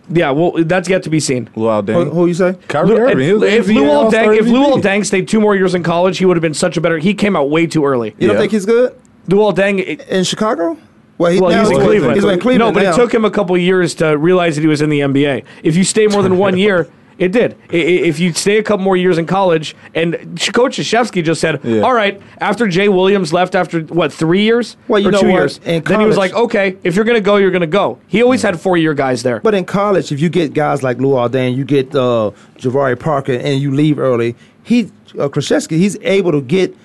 Yeah, 0.09 0.31
well, 0.31 0.51
that's 0.57 0.89
yet 0.89 1.01
to 1.03 1.09
be 1.09 1.19
seen. 1.21 1.49
Luau 1.55 1.81
Who, 1.81 1.87
Deng. 1.87 2.13
who 2.13 2.25
you 2.27 2.33
say? 2.33 2.57
Kyrie 2.67 2.87
Lu- 2.89 2.97
Irving. 2.97 3.19
he 3.25 3.33
was 3.33 3.43
if 3.43 3.65
NBA 3.67 3.77
Luol 3.79 4.11
Deng, 4.11 4.37
if 4.37 4.45
MVP. 4.45 4.51
Luol 4.53 4.81
Deng 4.81 5.05
stayed 5.05 5.27
two 5.29 5.39
more 5.39 5.55
years 5.55 5.73
in 5.73 5.81
college, 5.81 6.17
he 6.17 6.25
would 6.25 6.35
have 6.37 6.41
been 6.41 6.53
such 6.53 6.75
a 6.77 6.81
better. 6.81 6.97
He 6.97 7.13
came 7.13 7.35
out 7.37 7.49
way 7.49 7.65
too 7.65 7.85
early. 7.85 8.13
You 8.19 8.27
don't 8.27 8.35
Yeah. 8.35 8.41
think 8.41 8.51
he's 8.51 8.65
good 8.65 8.93
Luol 9.29 9.55
Deng. 9.55 9.79
it- 9.79 10.05
in 10.09 10.25
Chicago? 10.25 10.77
Well, 11.17 11.31
he, 11.31 11.39
well, 11.39 11.51
now 11.51 11.61
he's 11.61 11.69
in 11.69 11.83
Cleveland. 11.83 12.15
He's 12.15 12.23
in 12.25 12.39
Cleveland. 12.39 12.59
No, 12.59 12.71
but 12.73 12.83
now. 12.83 12.91
it 12.91 12.95
took 12.95 13.13
him 13.13 13.23
a 13.23 13.31
couple 13.31 13.57
years 13.57 13.93
to 13.95 14.17
realize 14.17 14.55
that 14.55 14.61
he 14.61 14.67
was 14.67 14.81
in 14.81 14.89
the 14.89 14.99
NBA. 14.99 15.43
If 15.63 15.75
you 15.77 15.83
stay 15.85 16.07
more 16.07 16.21
than 16.21 16.37
one 16.37 16.57
year, 16.65 16.87
it 17.17 17.31
did. 17.31 17.55
I- 17.71 17.75
i- 17.75 17.79
If 18.09 18.19
you 18.19 18.33
stay 18.33 18.57
a 18.57 18.63
couple 18.63 18.83
more 18.83 18.97
years 18.97 19.17
in 19.17 19.25
college, 19.25 19.75
and 19.95 20.17
Sh- 20.35 20.49
Coach 20.49 20.77
Krzyzewski 20.77 21.23
just 21.23 21.39
said, 21.41 21.59
Yeah. 21.63 21.81
"All 21.81 21.93
right." 21.93 22.19
After 22.39 22.67
Jay 22.67 22.87
Williams 22.89 23.31
left, 23.33 23.55
after 23.55 23.81
what 23.81 24.11
three 24.11 24.41
years 24.41 24.75
Well, 24.87 24.99
you 25.01 25.09
or 25.09 25.11
know 25.11 25.19
two 25.21 25.27
what? 25.27 25.33
years, 25.39 25.59
In 25.65 25.83
then 25.83 25.99
he 25.99 26.05
was 26.05 26.15
college- 26.15 26.31
like, 26.33 26.41
"Okay, 26.43 26.75
if 26.83 26.95
you're 26.95 27.05
gonna 27.05 27.21
go, 27.21 27.37
you're 27.37 27.51
gonna 27.51 27.67
go." 27.67 27.97
He 28.07 28.21
always 28.23 28.41
had 28.41 28.59
four 28.59 28.77
year 28.77 28.93
guys 28.93 29.23
there. 29.23 29.39
But 29.43 29.53
in 29.53 29.65
college, 29.65 30.11
if 30.11 30.19
you 30.19 30.29
get 30.29 30.53
guys 30.53 30.83
like 30.83 30.97
Luol 30.97 31.29
Deng, 31.29 31.55
you 31.55 31.63
get 31.65 31.95
uh, 31.95 32.31
Jabari 32.59 32.97
Parker, 32.97 33.33
and 33.33 33.59
you 33.61 33.71
leave 33.71 33.99
early, 33.99 34.35
he 34.63 34.89
uh, 35.19 35.27
Krzyzewski, 35.29 35.77
he's 35.77 35.97
able 36.03 36.31
to 36.31 36.41
get 36.41 36.75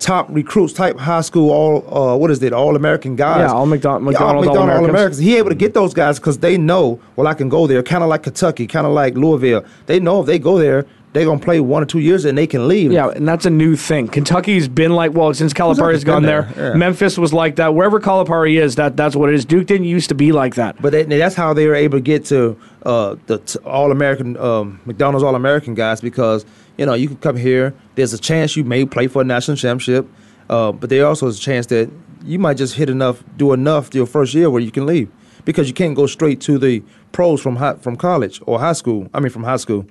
top 0.00 0.26
recruits, 0.30 0.72
type 0.72 0.98
high 0.98 1.20
school 1.20 1.50
all 1.50 1.96
uh, 1.96 2.16
what 2.16 2.30
is 2.30 2.42
it, 2.42 2.52
all 2.52 2.74
American 2.74 3.14
guys. 3.14 3.40
Yeah, 3.40 3.52
all 3.52 3.66
McDonald 3.66 4.02
McDonald 4.02 4.46
All-Americans. 4.48 4.80
All-Americans. 4.80 5.18
He 5.18 5.36
able 5.36 5.50
to 5.50 5.54
get 5.54 5.74
those 5.74 5.94
guys 5.94 6.18
because 6.18 6.38
they 6.38 6.58
know, 6.58 6.98
well, 7.14 7.28
I 7.28 7.34
can 7.34 7.48
go 7.48 7.66
there. 7.66 7.82
Kind 7.82 8.02
of 8.02 8.08
like 8.08 8.24
Kentucky, 8.24 8.66
kind 8.66 8.86
of 8.86 8.92
like 8.92 9.14
Louisville. 9.14 9.64
They 9.86 10.00
know 10.00 10.20
if 10.20 10.26
they 10.26 10.38
go 10.38 10.58
there, 10.58 10.86
they're 11.12 11.24
gonna 11.24 11.40
play 11.40 11.60
one 11.60 11.82
or 11.82 11.86
two 11.86 11.98
years 11.98 12.24
and 12.24 12.38
they 12.38 12.46
can 12.46 12.68
leave. 12.68 12.92
Yeah, 12.92 13.08
and 13.08 13.26
that's 13.26 13.44
a 13.44 13.50
new 13.50 13.74
thing. 13.74 14.06
Kentucky's 14.08 14.68
been 14.68 14.92
like, 14.92 15.12
well, 15.12 15.34
since 15.34 15.52
Calipari's 15.52 16.04
gone 16.04 16.22
there, 16.22 16.42
there, 16.54 16.70
yeah. 16.70 16.76
Memphis 16.76 17.18
was 17.18 17.32
like 17.32 17.56
that. 17.56 17.74
Wherever 17.74 17.98
Calipari 17.98 18.60
is, 18.60 18.76
that 18.76 18.96
that's 18.96 19.16
what 19.16 19.28
it 19.28 19.34
is. 19.34 19.44
Duke 19.44 19.66
didn't 19.66 19.86
used 19.86 20.08
to 20.10 20.14
be 20.14 20.30
like 20.30 20.54
that. 20.54 20.80
But 20.80 20.92
they, 20.92 21.02
that's 21.02 21.34
how 21.34 21.52
they 21.52 21.66
were 21.66 21.74
able 21.74 21.98
to 21.98 22.02
get 22.02 22.26
to 22.26 22.56
uh, 22.84 23.16
the 23.26 23.60
All 23.64 23.90
American 23.90 24.36
um, 24.36 24.80
McDonald's 24.84 25.24
All 25.24 25.34
American 25.34 25.74
guys 25.74 26.00
because 26.00 26.44
you 26.78 26.86
know 26.86 26.94
you 26.94 27.08
can 27.08 27.16
come 27.16 27.36
here. 27.36 27.74
There's 27.96 28.12
a 28.12 28.18
chance 28.18 28.56
you 28.56 28.64
may 28.64 28.84
play 28.84 29.08
for 29.08 29.22
a 29.22 29.24
national 29.24 29.56
championship, 29.56 30.08
uh, 30.48 30.70
but 30.70 30.90
there 30.90 31.06
also 31.06 31.26
is 31.26 31.38
a 31.38 31.42
chance 31.42 31.66
that 31.66 31.90
you 32.24 32.38
might 32.38 32.56
just 32.56 32.74
hit 32.74 32.88
enough, 32.90 33.24
do 33.36 33.52
enough 33.52 33.94
your 33.94 34.06
first 34.06 34.34
year 34.34 34.48
where 34.50 34.60
you 34.60 34.70
can 34.70 34.86
leave 34.86 35.10
because 35.44 35.66
you 35.66 35.74
can't 35.74 35.96
go 35.96 36.06
straight 36.06 36.40
to 36.42 36.58
the 36.58 36.82
pros 37.12 37.40
from 37.40 37.56
high, 37.56 37.74
from 37.74 37.96
college 37.96 38.40
or 38.46 38.60
high 38.60 38.74
school. 38.74 39.08
I 39.12 39.18
mean 39.18 39.30
from 39.30 39.42
high 39.42 39.56
school. 39.56 39.86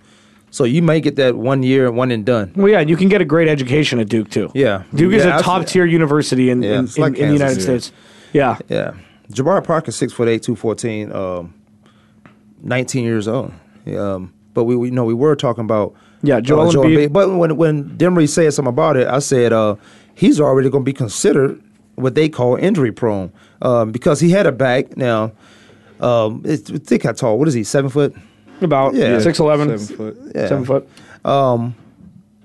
So 0.52 0.64
you 0.64 0.82
may 0.82 1.00
get 1.00 1.16
that 1.18 1.36
one 1.36 1.64
year, 1.64 1.92
one 1.92 2.12
and 2.12 2.26
done. 2.26 2.54
Well, 2.56 2.70
yeah, 2.70 2.80
and 2.80 2.90
you 2.90 2.98
can 2.98 3.08
get 3.08 3.22
a 3.22 3.26
great 3.26 3.48
education 3.48 4.00
at 4.00 4.10
Duke 4.10 4.30
too. 4.30 4.52
Yeah. 4.56 4.84
Duke 4.94 5.14
is 5.14 5.26
a 5.26 5.42
top 5.42 5.68
tier 5.68 5.86
university 5.86 6.50
in, 6.50 6.64
Yeah, 6.64 6.80
in, 6.80 6.86
it's 6.86 6.98
like 6.98 7.16
in, 7.16 7.24
in 7.24 7.28
the 7.30 7.34
United 7.34 7.58
yeah. 7.58 7.64
States. 7.64 7.92
Yeah. 8.34 8.58
Yeah. 8.68 8.94
Jabari 9.32 9.64
Parker, 9.64 9.92
six 9.92 10.12
foot 10.12 10.28
eight, 10.28 10.42
two 10.42 10.56
fourteen, 10.56 11.12
um, 11.12 11.54
nineteen 12.64 13.06
years 13.06 13.28
old. 13.28 13.54
Um, 13.86 14.34
but 14.54 14.64
we, 14.64 14.76
we 14.76 14.88
you 14.88 14.94
know 14.94 15.06
we 15.06 15.14
were 15.14 15.36
talking 15.36 15.64
about 15.64 15.94
Yeah, 16.24 16.40
Joel 16.40 16.72
Embiid. 16.72 17.14
But 17.14 17.30
when 17.30 17.56
when 17.56 17.98
Demery 17.98 18.28
said 18.28 18.54
something 18.54 18.70
about 18.70 18.98
it, 18.98 19.08
I 19.08 19.20
said 19.20 19.54
uh, 19.54 19.76
he's 20.16 20.42
already 20.42 20.70
going 20.70 20.84
to 20.84 20.86
be 20.86 20.94
considered 20.94 21.62
what 21.96 22.16
they 22.16 22.28
call 22.30 22.56
injury 22.56 22.92
prone 22.92 23.32
um, 23.62 23.92
because 23.92 24.20
he 24.20 24.32
had 24.32 24.48
a 24.48 24.52
back. 24.52 24.98
Now, 24.98 25.32
um, 26.00 26.42
it's, 26.46 26.70
think 26.70 27.04
how 27.04 27.12
tall? 27.12 27.38
What 27.38 27.48
is 27.48 27.54
he? 27.54 27.64
Seven 27.64 27.90
foot. 27.90 28.16
About 28.62 28.94
Yeah. 28.94 29.20
six 29.20 29.40
eleven, 29.40 29.78
Seven 29.78 29.96
foot. 29.98 30.18
Yeah. 30.36 30.48
seven 30.48 30.66
foot. 30.66 30.88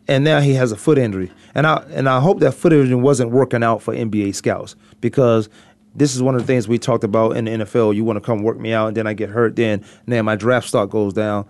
and 0.06 0.24
now 0.24 0.40
he 0.40 0.54
has 0.54 0.72
a 0.72 0.76
foot 0.76 0.98
injury. 0.98 1.30
And 1.54 1.66
I 1.66 1.84
and 1.90 2.08
I 2.08 2.20
hope 2.20 2.40
that 2.40 2.52
foot 2.52 2.72
injury 2.72 2.94
wasn't 2.94 3.30
working 3.30 3.62
out 3.62 3.82
for 3.82 3.94
NBA 3.94 4.34
scouts 4.34 4.76
because 5.00 5.48
this 5.94 6.14
is 6.16 6.22
one 6.22 6.34
of 6.34 6.40
the 6.40 6.46
things 6.46 6.66
we 6.66 6.78
talked 6.78 7.04
about 7.04 7.36
in 7.36 7.44
the 7.44 7.52
NFL. 7.52 7.94
You 7.94 8.04
want 8.04 8.16
to 8.16 8.20
come 8.20 8.42
work 8.42 8.58
me 8.58 8.72
out, 8.72 8.88
and 8.88 8.96
then 8.96 9.06
I 9.06 9.14
get 9.14 9.30
hurt. 9.30 9.56
Then 9.56 9.82
then 10.06 10.24
my 10.24 10.36
draft 10.36 10.68
stock 10.68 10.90
goes 10.90 11.12
down 11.12 11.44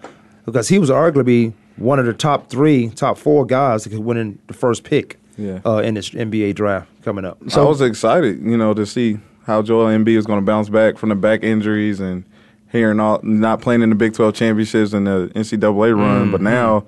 because 0.45 0.69
he 0.69 0.79
was 0.79 0.91
arguably 0.91 1.53
one 1.77 1.99
of 1.99 2.07
the 2.07 2.13
top 2.13 2.49
three, 2.51 2.89
top 2.91 3.19
four 3.19 3.45
guys 3.45 3.85
that 3.85 3.91
could 3.91 3.99
win 4.01 4.17
in 4.17 4.39
the 4.47 4.55
first 4.55 4.85
pick 4.85 5.19
Yeah. 5.37 5.59
uh, 5.67 5.79
in 5.79 5.95
this 5.95 6.11
NBA 6.11 6.53
draft 6.55 6.89
coming 7.03 7.25
up. 7.25 7.39
So 7.49 7.65
I 7.65 7.69
was 7.69 7.81
excited, 7.81 8.41
you 8.43 8.57
know, 8.57 8.75
to 8.75 8.87
see 8.87 9.19
how 9.47 9.61
Joel 9.63 9.87
Embiid 9.87 10.17
is 10.17 10.25
going 10.27 10.39
to 10.39 10.45
bounce 10.45 10.69
back 10.69 10.97
from 10.99 11.09
the 11.09 11.15
back 11.17 11.43
injuries 11.43 11.99
and 11.99 12.25
hearing 12.75 13.01
all 13.01 13.21
not 13.23 13.61
playing 13.61 13.83
in 13.83 13.89
the 13.89 13.95
Big 13.95 14.15
Twelve 14.15 14.35
championships 14.35 14.93
and 14.93 15.07
the 15.07 15.31
NCAA 15.35 15.97
run, 15.97 16.31
but 16.31 16.39
mm-hmm. 16.39 16.45
now 16.45 16.87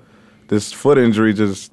this 0.49 0.71
foot 0.71 0.97
injury 0.97 1.33
just 1.33 1.71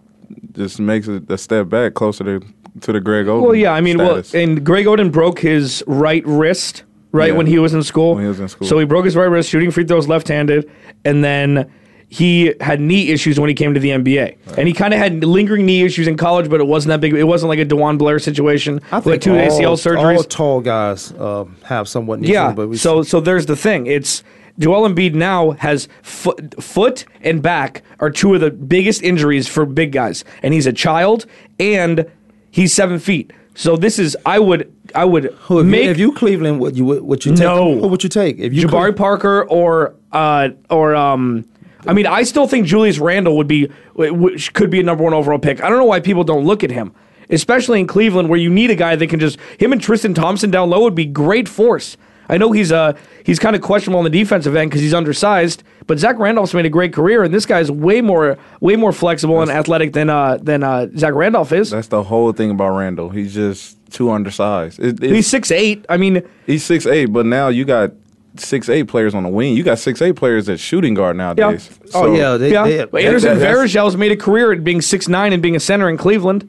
just 0.52 0.80
makes 0.80 1.08
it 1.08 1.30
a 1.30 1.36
step 1.36 1.68
back 1.68 1.94
closer 1.94 2.24
to 2.24 2.46
to 2.80 2.92
the 2.92 3.00
Greg 3.00 3.26
Oden. 3.26 3.42
Well, 3.42 3.54
yeah, 3.54 3.72
I 3.72 3.80
mean, 3.80 3.98
well, 3.98 4.22
and 4.32 4.64
Greg 4.64 4.86
Oden 4.86 5.12
broke 5.12 5.40
his 5.40 5.84
right 5.86 6.24
wrist 6.26 6.84
right 7.12 7.30
Yeah. 7.30 7.36
when 7.36 7.46
he 7.46 7.58
was 7.58 7.74
in 7.74 7.82
school. 7.82 8.14
When 8.14 8.24
he 8.24 8.28
was 8.28 8.40
in 8.40 8.48
school. 8.48 8.66
So 8.66 8.78
he 8.78 8.84
broke 8.84 9.04
his 9.04 9.16
right 9.16 9.26
wrist 9.26 9.48
shooting 9.48 9.70
free 9.70 9.84
throws 9.84 10.08
left-handed, 10.08 10.70
and 11.04 11.22
then 11.22 11.70
he 12.14 12.54
had 12.60 12.80
knee 12.80 13.08
issues 13.08 13.40
when 13.40 13.48
he 13.48 13.54
came 13.54 13.74
to 13.74 13.80
the 13.80 13.88
NBA. 13.90 14.36
And 14.56 14.68
he 14.68 14.72
kind 14.72 14.94
of 14.94 15.00
had 15.00 15.24
lingering 15.24 15.66
knee 15.66 15.82
issues 15.82 16.06
in 16.06 16.16
college, 16.16 16.48
but 16.48 16.60
it 16.60 16.66
wasn't 16.68 16.90
that 16.90 17.00
big. 17.00 17.12
It 17.12 17.24
wasn't 17.24 17.48
like 17.48 17.58
a 17.58 17.66
DeJuan 17.66 17.98
Blair 17.98 18.20
situation. 18.20 18.80
I 18.92 19.00
think 19.00 19.20
two 19.20 19.32
all, 19.32 19.38
ACL 19.38 19.74
surgeries. 19.74 20.16
all 20.18 20.22
tall 20.22 20.60
guys 20.60 21.10
uh, 21.10 21.44
have 21.64 21.88
somewhat. 21.88 22.20
knee 22.20 22.32
Yeah. 22.32 22.50
injury, 22.50 22.68
but 22.68 22.78
so 22.78 23.02
so 23.02 23.18
there's 23.18 23.46
the 23.46 23.56
thing. 23.56 23.88
It's 23.88 24.22
Joel 24.60 24.88
Embiid 24.88 25.14
now 25.14 25.52
has 25.52 25.88
foot, 26.02 26.62
foot 26.62 27.04
and 27.22 27.42
back 27.42 27.82
are 27.98 28.10
two 28.10 28.32
of 28.34 28.40
the 28.40 28.52
biggest 28.52 29.02
injuries 29.02 29.48
for 29.48 29.66
big 29.66 29.90
guys, 29.90 30.24
and 30.44 30.54
he's 30.54 30.66
a 30.68 30.72
child 30.72 31.26
and 31.58 32.06
he's 32.52 32.72
seven 32.72 33.00
feet. 33.00 33.32
So 33.56 33.76
this 33.76 33.98
is 33.98 34.16
I 34.24 34.38
would 34.38 34.72
I 34.94 35.04
would 35.04 35.24
Who, 35.46 35.58
if, 35.58 35.66
make 35.66 35.84
you, 35.84 35.90
if 35.90 35.98
you 35.98 36.12
Cleveland, 36.12 36.60
would 36.60 36.76
you 36.76 36.84
would 36.84 37.24
you 37.24 37.32
take? 37.32 37.40
No. 37.40 37.80
Who 37.80 37.88
would 37.88 38.04
you 38.04 38.08
take? 38.08 38.38
If 38.38 38.54
you 38.54 38.68
Jabari 38.68 38.90
Cle- 38.90 38.92
Parker 38.92 39.42
or 39.48 39.96
uh 40.12 40.50
or 40.70 40.94
um. 40.94 41.44
I 41.86 41.92
mean, 41.92 42.06
I 42.06 42.22
still 42.22 42.46
think 42.46 42.66
Julius 42.66 42.98
Randle 42.98 43.36
would 43.36 43.48
be 43.48 43.68
which 43.94 44.52
could 44.54 44.70
be 44.70 44.80
a 44.80 44.82
number 44.82 45.04
one 45.04 45.14
overall 45.14 45.38
pick. 45.38 45.62
I 45.62 45.68
don't 45.68 45.78
know 45.78 45.84
why 45.84 46.00
people 46.00 46.24
don't 46.24 46.44
look 46.44 46.64
at 46.64 46.70
him, 46.70 46.94
especially 47.30 47.80
in 47.80 47.86
Cleveland, 47.86 48.28
where 48.28 48.38
you 48.38 48.50
need 48.50 48.70
a 48.70 48.74
guy 48.76 48.96
that 48.96 49.06
can 49.08 49.20
just 49.20 49.38
him 49.58 49.72
and 49.72 49.80
Tristan 49.80 50.14
Thompson 50.14 50.50
down 50.50 50.70
low 50.70 50.82
would 50.82 50.94
be 50.94 51.06
great 51.06 51.48
force. 51.48 51.96
I 52.28 52.38
know 52.38 52.52
he's 52.52 52.72
uh 52.72 52.94
he's 53.24 53.38
kind 53.38 53.54
of 53.54 53.60
questionable 53.62 53.98
on 53.98 54.04
the 54.04 54.10
defensive 54.10 54.56
end 54.56 54.70
because 54.70 54.80
he's 54.80 54.94
undersized, 54.94 55.62
but 55.86 55.98
Zach 55.98 56.18
Randolph's 56.18 56.54
made 56.54 56.64
a 56.64 56.70
great 56.70 56.92
career, 56.94 57.22
and 57.22 57.34
this 57.34 57.44
guy's 57.44 57.70
way 57.70 58.00
more 58.00 58.38
way 58.60 58.76
more 58.76 58.92
flexible 58.92 59.42
and 59.42 59.50
athletic 59.50 59.92
than 59.92 60.08
uh 60.08 60.38
than 60.38 60.62
uh 60.62 60.88
Zach 60.96 61.12
Randolph 61.12 61.52
is. 61.52 61.70
that's 61.70 61.88
the 61.88 62.02
whole 62.02 62.32
thing 62.32 62.50
about 62.50 62.70
Randle. 62.70 63.10
He's 63.10 63.34
just 63.34 63.76
too 63.92 64.10
undersized. 64.10 64.80
It, 64.80 65.02
He's 65.02 65.26
six 65.26 65.50
eight. 65.50 65.84
I 65.88 65.98
mean, 65.98 66.22
He's 66.46 66.64
six 66.64 66.86
eight, 66.86 67.06
but 67.12 67.26
now 67.26 67.48
you 67.48 67.66
got 67.66 67.92
six 68.36 68.68
eight 68.68 68.88
players 68.88 69.14
on 69.14 69.22
the 69.22 69.28
wing. 69.28 69.56
You 69.56 69.62
got 69.62 69.78
six 69.78 70.00
eight 70.02 70.16
players 70.16 70.48
at 70.48 70.58
shooting 70.60 70.94
guard 70.94 71.16
nowadays. 71.16 71.70
Oh 71.94 72.06
So- 72.06 72.14
yeah, 72.14 72.36
they, 72.36 72.52
yeah, 72.52 72.64
they, 72.66 72.84
but 72.84 73.02
Anderson 73.02 73.38
that- 73.38 73.40
that's- 73.40 73.56
Varejão's 73.74 73.96
made 73.96 74.12
a 74.12 74.16
career 74.16 74.52
at 74.52 74.64
being 74.64 74.80
six 74.80 75.08
nine 75.08 75.32
and 75.32 75.42
being 75.42 75.56
a 75.56 75.60
center 75.60 75.88
in 75.88 75.96
Cleveland. 75.96 76.48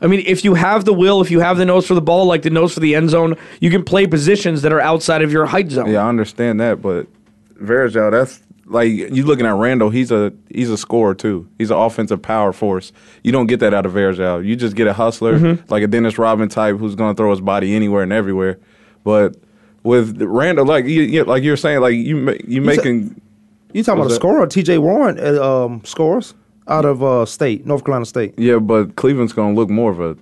I 0.00 0.06
mean, 0.06 0.22
if 0.26 0.44
you 0.44 0.54
have 0.54 0.84
the 0.84 0.92
will, 0.92 1.20
if 1.20 1.30
you 1.30 1.40
have 1.40 1.56
the 1.58 1.64
nose 1.64 1.86
for 1.86 1.94
the 1.94 2.00
ball, 2.00 2.26
like 2.26 2.42
the 2.42 2.50
nose 2.50 2.72
for 2.72 2.78
the 2.80 2.94
end 2.94 3.10
zone, 3.10 3.36
you 3.60 3.68
can 3.68 3.82
play 3.82 4.06
positions 4.06 4.62
that 4.62 4.72
are 4.72 4.80
outside 4.80 5.22
of 5.22 5.32
your 5.32 5.46
height 5.46 5.72
zone. 5.72 5.90
Yeah, 5.90 6.04
I 6.04 6.08
understand 6.08 6.60
that, 6.60 6.80
but 6.80 7.08
Varejão, 7.60 8.10
that's 8.12 8.40
like 8.66 8.90
you 8.90 9.24
looking 9.24 9.46
at 9.46 9.54
Randle, 9.56 9.90
he's 9.90 10.12
a 10.12 10.32
he's 10.50 10.70
a 10.70 10.76
scorer 10.76 11.14
too. 11.14 11.48
He's 11.58 11.70
an 11.72 11.78
offensive 11.78 12.22
power 12.22 12.52
force. 12.52 12.92
You 13.24 13.32
don't 13.32 13.46
get 13.46 13.60
that 13.60 13.74
out 13.74 13.86
of 13.86 13.92
Varejao. 13.92 14.44
You 14.44 14.54
just 14.56 14.76
get 14.76 14.86
a 14.86 14.92
hustler 14.92 15.38
Mm-hmm. 15.38 15.72
like 15.72 15.82
a 15.82 15.86
Dennis 15.88 16.18
Rodman 16.18 16.48
type 16.48 16.76
who's 16.76 16.94
going 16.94 17.14
to 17.14 17.16
throw 17.16 17.30
his 17.30 17.40
body 17.40 17.74
anywhere 17.74 18.02
and 18.02 18.12
everywhere. 18.12 18.58
But 19.04 19.36
with 19.88 20.20
Randle, 20.22 20.66
like 20.66 20.84
you, 20.84 21.02
you 21.02 21.24
like 21.24 21.42
you're 21.42 21.56
saying, 21.56 21.80
like 21.80 21.94
you 21.94 22.16
ma- 22.16 22.40
you 22.46 22.60
making 22.60 23.20
You 23.72 23.82
talking 23.82 24.00
about 24.02 24.12
a 24.12 24.14
scorer? 24.14 24.46
T.J. 24.46 24.78
Warren 24.78 25.18
uh, 25.18 25.42
um, 25.64 25.82
scores 25.84 26.34
out 26.66 26.84
of 26.84 27.02
uh, 27.02 27.24
state, 27.26 27.66
North 27.66 27.82
Carolina 27.84 28.04
State. 28.06 28.34
yeah, 28.38 28.58
but 28.58 28.94
Cleveland's 28.96 29.32
going 29.32 29.54
to 29.54 29.60
look 29.60 29.70
more 29.70 29.90
of 29.90 30.00
a 30.00 30.16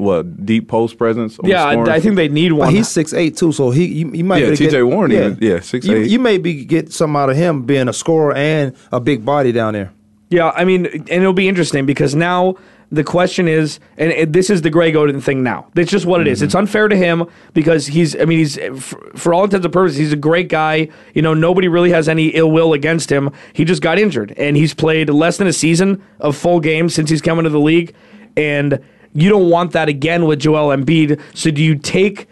what 0.00 0.46
deep 0.46 0.68
post 0.68 0.96
presence. 0.98 1.38
on 1.38 1.48
Yeah, 1.48 1.64
I, 1.64 1.96
I 1.96 2.00
think 2.00 2.14
they 2.16 2.28
need 2.28 2.50
But 2.50 2.56
one. 2.58 2.74
he's 2.74 2.88
six 2.88 3.12
eight 3.12 3.36
too, 3.36 3.52
so 3.52 3.70
he 3.70 3.84
you, 3.86 4.10
you 4.12 4.24
might 4.24 4.38
Yeah, 4.38 4.42
be 4.42 4.46
able 4.48 4.56
to 4.56 4.64
T.J. 4.64 4.76
get- 4.78 4.82
Warren 4.86 5.12
even- 5.12 5.38
yeah, 5.40 5.58
6'8". 5.58 5.84
You, 5.84 5.96
you 5.98 6.18
may 6.18 6.38
be 6.38 6.64
get 6.64 6.92
something 6.92 7.16
out 7.16 7.28
of 7.30 7.36
him 7.36 7.62
being 7.62 7.88
a 7.88 7.92
scorer 7.92 8.32
and 8.34 8.72
a 8.92 9.00
big 9.00 9.24
body 9.24 9.52
down 9.52 9.74
there. 9.74 9.90
Yeah, 10.30 10.50
I 10.54 10.64
mean, 10.64 10.86
and 10.86 11.08
it'll 11.10 11.32
be 11.32 11.48
interesting 11.48 11.86
because 11.86 12.14
now 12.14 12.54
the 12.92 13.04
question 13.04 13.46
is, 13.46 13.78
and 13.96 14.10
it, 14.10 14.32
this 14.32 14.50
is 14.50 14.62
the 14.62 14.70
Greg 14.70 14.94
Oden 14.94 15.22
thing 15.22 15.42
now. 15.42 15.68
It's 15.76 15.90
just 15.90 16.06
what 16.06 16.20
it 16.20 16.26
is. 16.26 16.38
Mm-hmm. 16.38 16.44
It's 16.46 16.54
unfair 16.56 16.88
to 16.88 16.96
him 16.96 17.26
because 17.54 17.86
he's, 17.86 18.16
I 18.16 18.24
mean, 18.24 18.38
he's, 18.38 18.58
for, 18.80 19.12
for 19.14 19.32
all 19.32 19.44
intents 19.44 19.64
and 19.64 19.72
purposes, 19.72 19.98
he's 19.98 20.12
a 20.12 20.16
great 20.16 20.48
guy. 20.48 20.88
You 21.14 21.22
know, 21.22 21.32
nobody 21.32 21.68
really 21.68 21.90
has 21.90 22.08
any 22.08 22.28
ill 22.28 22.50
will 22.50 22.72
against 22.72 23.10
him. 23.10 23.30
He 23.52 23.64
just 23.64 23.80
got 23.80 23.98
injured 23.98 24.32
and 24.36 24.56
he's 24.56 24.74
played 24.74 25.08
less 25.08 25.36
than 25.36 25.46
a 25.46 25.52
season 25.52 26.02
of 26.18 26.36
full 26.36 26.58
games 26.58 26.94
since 26.94 27.10
he's 27.10 27.22
come 27.22 27.38
into 27.38 27.50
the 27.50 27.60
league. 27.60 27.94
And 28.36 28.80
you 29.12 29.28
don't 29.28 29.50
want 29.50 29.72
that 29.72 29.88
again 29.88 30.26
with 30.26 30.40
Joel 30.40 30.76
Embiid. 30.76 31.20
So 31.34 31.50
do 31.50 31.62
you 31.62 31.76
take. 31.76 32.28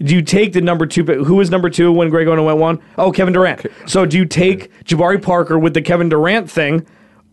Do 0.00 0.12
you 0.12 0.22
take 0.22 0.52
the 0.52 0.60
number 0.60 0.86
two? 0.86 1.04
Who 1.04 1.36
was 1.36 1.50
number 1.50 1.70
two 1.70 1.92
when 1.92 2.10
Greg 2.10 2.26
Oden 2.26 2.44
went 2.44 2.58
one? 2.58 2.80
Oh, 2.98 3.12
Kevin 3.12 3.32
Durant. 3.32 3.64
So 3.86 4.04
do 4.04 4.18
you 4.18 4.24
take 4.24 4.70
Jabari 4.84 5.22
Parker 5.22 5.56
with 5.56 5.72
the 5.72 5.80
Kevin 5.80 6.08
Durant 6.08 6.50
thing, 6.50 6.84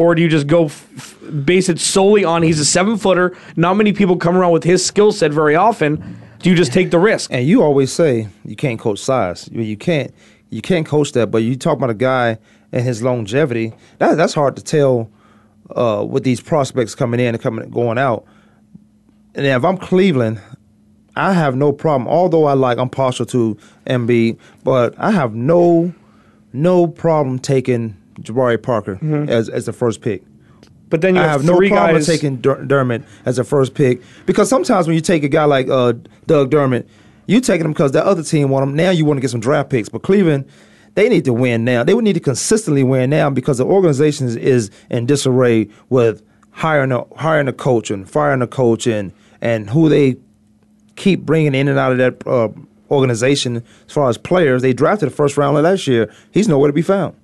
or 0.02 0.16
do 0.16 0.22
you 0.22 0.28
just 0.30 0.48
go 0.48 0.66
f- 0.66 1.18
base 1.46 1.70
it 1.70 1.80
solely 1.80 2.24
on 2.26 2.44
he's 2.44 2.60
a 2.60 2.66
seven 2.66 2.98
footer? 2.98 3.36
Not 3.56 3.76
many 3.76 3.94
people 3.94 4.18
come 4.18 4.36
around 4.36 4.52
with 4.52 4.64
his 4.64 4.86
skill 4.86 5.12
set 5.12 5.32
very 5.32 5.56
often. 5.56 6.18
Do 6.40 6.50
you 6.50 6.56
just 6.56 6.74
take 6.74 6.90
the 6.92 7.00
risk? 7.00 7.32
And 7.32 7.46
you 7.48 7.62
always 7.62 7.92
say 7.94 8.28
you 8.44 8.56
can't 8.56 8.80
coach 8.80 9.00
size. 9.00 9.48
You- 9.52 9.62
You 9.62 9.78
can't 9.78 10.12
you 10.50 10.62
can't 10.62 10.86
coach 10.86 11.12
that. 11.14 11.28
But 11.32 11.44
you 11.44 11.56
talk 11.56 11.78
about 11.78 11.90
a 11.90 11.94
guy 11.94 12.38
and 12.74 12.84
his 12.84 13.02
longevity. 13.02 13.74
That 14.00 14.16
that's 14.18 14.34
hard 14.34 14.56
to 14.58 14.64
tell 14.64 15.10
uh, 15.76 16.06
with 16.10 16.24
these 16.24 16.42
prospects 16.42 16.96
coming 16.96 17.20
in 17.20 17.36
and 17.36 17.42
coming 17.42 17.70
going 17.70 17.98
out. 17.98 18.26
And 19.36 19.46
if 19.46 19.64
I'm 19.64 19.78
Cleveland, 19.78 20.42
I 21.16 21.34
have 21.34 21.56
no 21.56 21.72
problem. 21.72 22.08
Although 22.10 22.46
I 22.46 22.54
like 22.54 22.78
I'm 22.78 22.90
partial 22.90 23.26
to 23.28 23.58
MB, 23.88 24.38
but 24.64 24.94
I 24.98 25.12
have 25.12 25.34
no 25.36 25.94
no 26.54 26.88
problem 26.88 27.40
taking 27.40 27.96
Jabari 28.22 28.62
Parker 28.62 29.00
as 29.30 29.50
as 29.50 29.66
the 29.66 29.74
first 29.74 30.02
pick. 30.02 30.24
But 30.90 31.00
then 31.02 31.16
you 31.16 31.22
I 31.22 31.24
have, 31.24 31.32
have 31.42 31.46
no 31.46 31.56
three 31.56 31.70
problem 31.70 31.96
guys. 31.98 32.06
taking 32.06 32.38
Dur- 32.38 32.66
Dermott 32.66 33.04
as 33.26 33.40
a 33.40 33.44
first 33.46 33.74
pick 33.76 34.02
because 34.26 34.50
sometimes 34.50 34.88
when 34.88 34.96
you 34.96 35.02
take 35.02 35.24
a 35.24 35.30
guy 35.30 35.46
like 35.46 35.70
uh, 35.70 35.94
Doug 36.28 36.50
Dermott, 36.50 36.88
you 37.28 37.40
taking 37.40 37.66
him 37.66 37.72
because 37.72 37.94
the 37.94 38.06
other 38.06 38.24
team 38.24 38.50
want 38.50 38.64
him. 38.64 38.76
Now 38.76 38.90
you 38.90 39.06
want 39.06 39.18
to 39.18 39.22
get 39.22 39.30
some 39.32 39.40
draft 39.40 39.70
picks, 39.70 39.88
but 39.88 40.02
Cleveland, 40.04 40.46
they 40.96 41.08
need 41.08 41.24
to 41.26 41.34
win 41.34 41.64
now. 41.64 41.84
They 41.86 41.94
would 41.94 42.04
need 42.04 42.14
to 42.14 42.20
consistently 42.20 42.84
win 42.84 43.10
now 43.10 43.30
because 43.30 43.58
the 43.58 43.66
organization 43.66 44.28
is, 44.28 44.36
is 44.36 44.72
in 44.90 45.06
disarray 45.06 45.70
with 45.90 46.22
hiring 46.52 46.92
a 46.92 47.06
hiring 47.16 47.48
a 47.48 47.54
coach 47.54 47.90
and 47.90 48.10
firing 48.10 48.42
a 48.42 48.48
coach 48.48 48.86
and 48.86 49.14
and 49.40 49.70
who 49.70 49.88
they 49.88 50.18
keep 50.98 51.22
bringing 51.22 51.56
in 51.56 51.70
and 51.70 51.80
out 51.80 51.94
of 51.94 51.98
that 52.00 52.28
uh, 52.28 52.50
organization 52.92 53.64
as 53.88 53.94
far 53.94 54.10
as 54.10 54.18
players. 54.18 54.62
They 54.62 54.74
drafted 54.74 55.10
the 55.10 55.16
first 55.16 55.38
round 55.38 55.56
last 55.64 55.88
year. 55.88 56.14
He's 56.32 56.50
nowhere 56.50 56.68
to 56.68 56.74
be 56.74 56.82
found. 56.82 57.16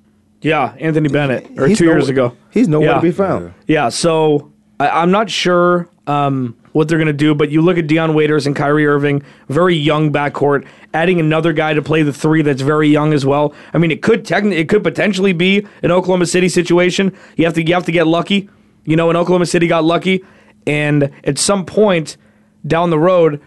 Yeah, 0.42 0.76
Anthony 0.80 1.10
Bennett, 1.10 1.48
or 1.58 1.68
He's 1.68 1.78
two 1.78 1.86
years 1.86 2.10
ago. 2.10 2.36
He's 2.52 2.68
nowhere 2.68 2.90
Yeah. 2.90 2.96
to 2.96 3.02
be 3.02 3.12
found. 3.12 3.54
Yeah, 3.68 3.90
so 3.90 4.52
I, 4.80 4.90
I'm 4.90 5.12
not 5.12 5.30
sure 5.30 5.90
um, 6.06 6.56
what 6.74 6.88
they're 6.88 7.00
going 7.00 7.08
to 7.08 7.14
do, 7.14 7.34
but 7.34 7.50
you 7.50 7.62
look 7.62 7.78
at 7.78 7.88
Dion 7.88 8.14
Waiters 8.14 8.46
and 8.46 8.56
Kyrie 8.56 8.86
Irving, 8.86 9.24
very 9.50 9.76
young 9.76 10.12
backcourt, 10.12 10.66
adding 10.94 11.20
another 11.20 11.54
guy 11.54 11.74
to 11.74 11.82
play 11.82 12.04
the 12.04 12.14
three 12.14 12.44
that's 12.44 12.62
very 12.62 12.88
young 12.88 13.14
as 13.14 13.26
well. 13.26 13.54
I 13.74 13.78
mean, 13.80 13.90
it 13.92 14.02
could 14.02 14.24
technically, 14.26 14.58
it 14.60 14.70
could 14.70 14.84
potentially 14.84 15.34
be 15.34 15.66
an 15.82 15.92
Oklahoma 15.92 16.28
City 16.28 16.50
situation. 16.50 17.16
You 17.36 17.46
have 17.46 17.56
to, 17.56 17.64
you 17.66 17.74
have 17.74 17.86
to 17.86 17.92
get 17.92 18.06
lucky. 18.08 18.50
You 18.86 18.96
know, 18.96 19.10
and 19.10 19.18
Oklahoma 19.18 19.48
City 19.48 19.68
got 19.68 19.84
lucky, 19.84 20.24
and 20.66 21.12
at 21.26 21.38
some 21.38 21.66
point 21.66 22.16
down 22.66 22.90
the 22.90 23.00
road, 23.00 23.42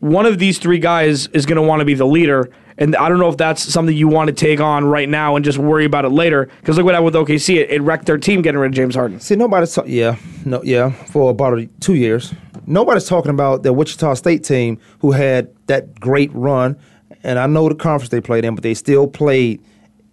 one 0.00 0.24
of 0.24 0.38
these 0.38 0.58
three 0.58 0.78
guys 0.78 1.26
is 1.28 1.44
going 1.44 1.56
to 1.56 1.62
want 1.62 1.80
to 1.80 1.84
be 1.84 1.94
the 1.94 2.06
leader. 2.06 2.50
And 2.78 2.94
I 2.96 3.08
don't 3.08 3.18
know 3.18 3.28
if 3.28 3.36
that's 3.36 3.60
something 3.62 3.94
you 3.96 4.06
want 4.06 4.28
to 4.28 4.32
take 4.32 4.60
on 4.60 4.84
right 4.84 5.08
now 5.08 5.34
and 5.34 5.44
just 5.44 5.58
worry 5.58 5.84
about 5.84 6.04
it 6.04 6.10
later. 6.10 6.48
Because 6.60 6.76
look 6.76 6.84
what 6.84 6.94
happened 6.94 7.12
with 7.12 7.28
OKC. 7.28 7.56
It, 7.56 7.70
it 7.70 7.82
wrecked 7.82 8.06
their 8.06 8.18
team 8.18 8.40
getting 8.40 8.60
rid 8.60 8.68
of 8.68 8.74
James 8.74 8.94
Harden. 8.94 9.18
See, 9.20 9.34
nobody's 9.34 9.74
talking. 9.74 9.92
Yeah, 9.92 10.16
no, 10.44 10.62
yeah, 10.62 10.90
for 10.90 11.30
about 11.30 11.58
two 11.80 11.94
years. 11.94 12.32
Nobody's 12.66 13.06
talking 13.06 13.30
about 13.30 13.62
the 13.64 13.72
Wichita 13.72 14.14
State 14.14 14.44
team 14.44 14.78
who 15.00 15.10
had 15.12 15.48
that 15.66 15.98
great 15.98 16.30
run, 16.34 16.78
and 17.24 17.38
I 17.38 17.46
know 17.46 17.68
the 17.68 17.74
conference 17.74 18.10
they 18.10 18.20
played 18.20 18.44
in, 18.44 18.54
but 18.54 18.62
they 18.62 18.74
still 18.74 19.08
played. 19.08 19.60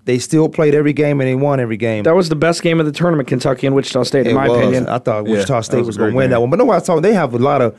They 0.06 0.20
still 0.20 0.50
played 0.50 0.76
every 0.76 0.94
game 0.94 1.20
and 1.20 1.28
they 1.28 1.34
won 1.34 1.60
every 1.60 1.78
game. 1.78 2.04
That 2.04 2.14
was 2.16 2.30
the 2.30 2.36
best 2.36 2.62
game 2.62 2.80
of 2.80 2.86
the 2.86 2.92
tournament, 2.92 3.28
Kentucky 3.28 3.66
and 3.66 3.76
Wichita 3.76 4.04
State, 4.04 4.28
in 4.28 4.34
It 4.34 4.36
my 4.36 4.48
was. 4.48 4.58
opinion. 4.60 4.88
I 4.88 5.00
thought 5.00 5.24
Wichita 5.24 5.56
that 5.56 5.64
State 5.64 5.78
was 5.80 5.88
was, 5.88 5.98
going 5.98 6.10
to 6.10 6.12
great 6.12 6.18
win 6.26 6.30
that 6.30 6.42
one, 6.42 6.52
but 6.52 6.60
nobody's 6.60 6.86
talking. 6.86 7.02
They 7.02 7.14
have 7.14 7.34
a 7.34 7.40
lot 7.40 7.64
of 7.64 7.76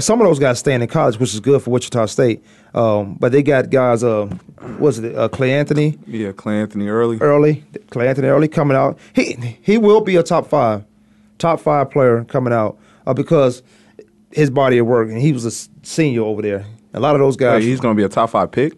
Some 0.00 0.20
of 0.20 0.26
those 0.26 0.38
guys 0.38 0.58
staying 0.58 0.82
in 0.82 0.88
college, 0.88 1.18
which 1.18 1.32
is 1.32 1.40
good 1.40 1.62
for 1.62 1.70
Wichita 1.70 2.06
State. 2.06 2.44
Um, 2.74 3.14
but 3.20 3.32
they 3.32 3.42
got 3.42 3.70
guys. 3.70 4.02
Uh, 4.02 4.28
was 4.78 4.98
it 4.98 5.14
uh, 5.16 5.28
Cleanthony? 5.28 5.98
yeah, 6.06 6.32
Cleanthony 6.32 6.88
Early. 6.88 7.18
early. 7.20 7.64
Cleanthony 7.90 8.26
Early 8.28 8.48
coming 8.48 8.76
out. 8.76 8.98
He 9.14 9.34
he 9.62 9.78
will 9.78 10.00
be 10.00 10.16
a 10.16 10.22
top 10.22 10.46
five, 10.48 10.84
top 11.38 11.60
five 11.60 11.90
player 11.90 12.24
coming 12.24 12.52
out 12.52 12.78
uh, 13.06 13.14
because 13.14 13.62
his 14.32 14.50
body 14.50 14.78
of 14.78 14.86
work 14.86 15.08
and 15.10 15.18
he 15.20 15.32
was 15.32 15.44
a 15.44 15.50
senior 15.86 16.22
over 16.22 16.42
there. 16.42 16.64
A 16.94 17.00
lot 17.00 17.14
of 17.14 17.20
those 17.20 17.34
Hey, 17.34 17.40
guys, 17.44 17.64
he's 17.64 17.80
going 17.80 17.94
to 17.96 18.00
be 18.00 18.04
a 18.04 18.08
top 18.08 18.30
five 18.30 18.50
pick. 18.50 18.74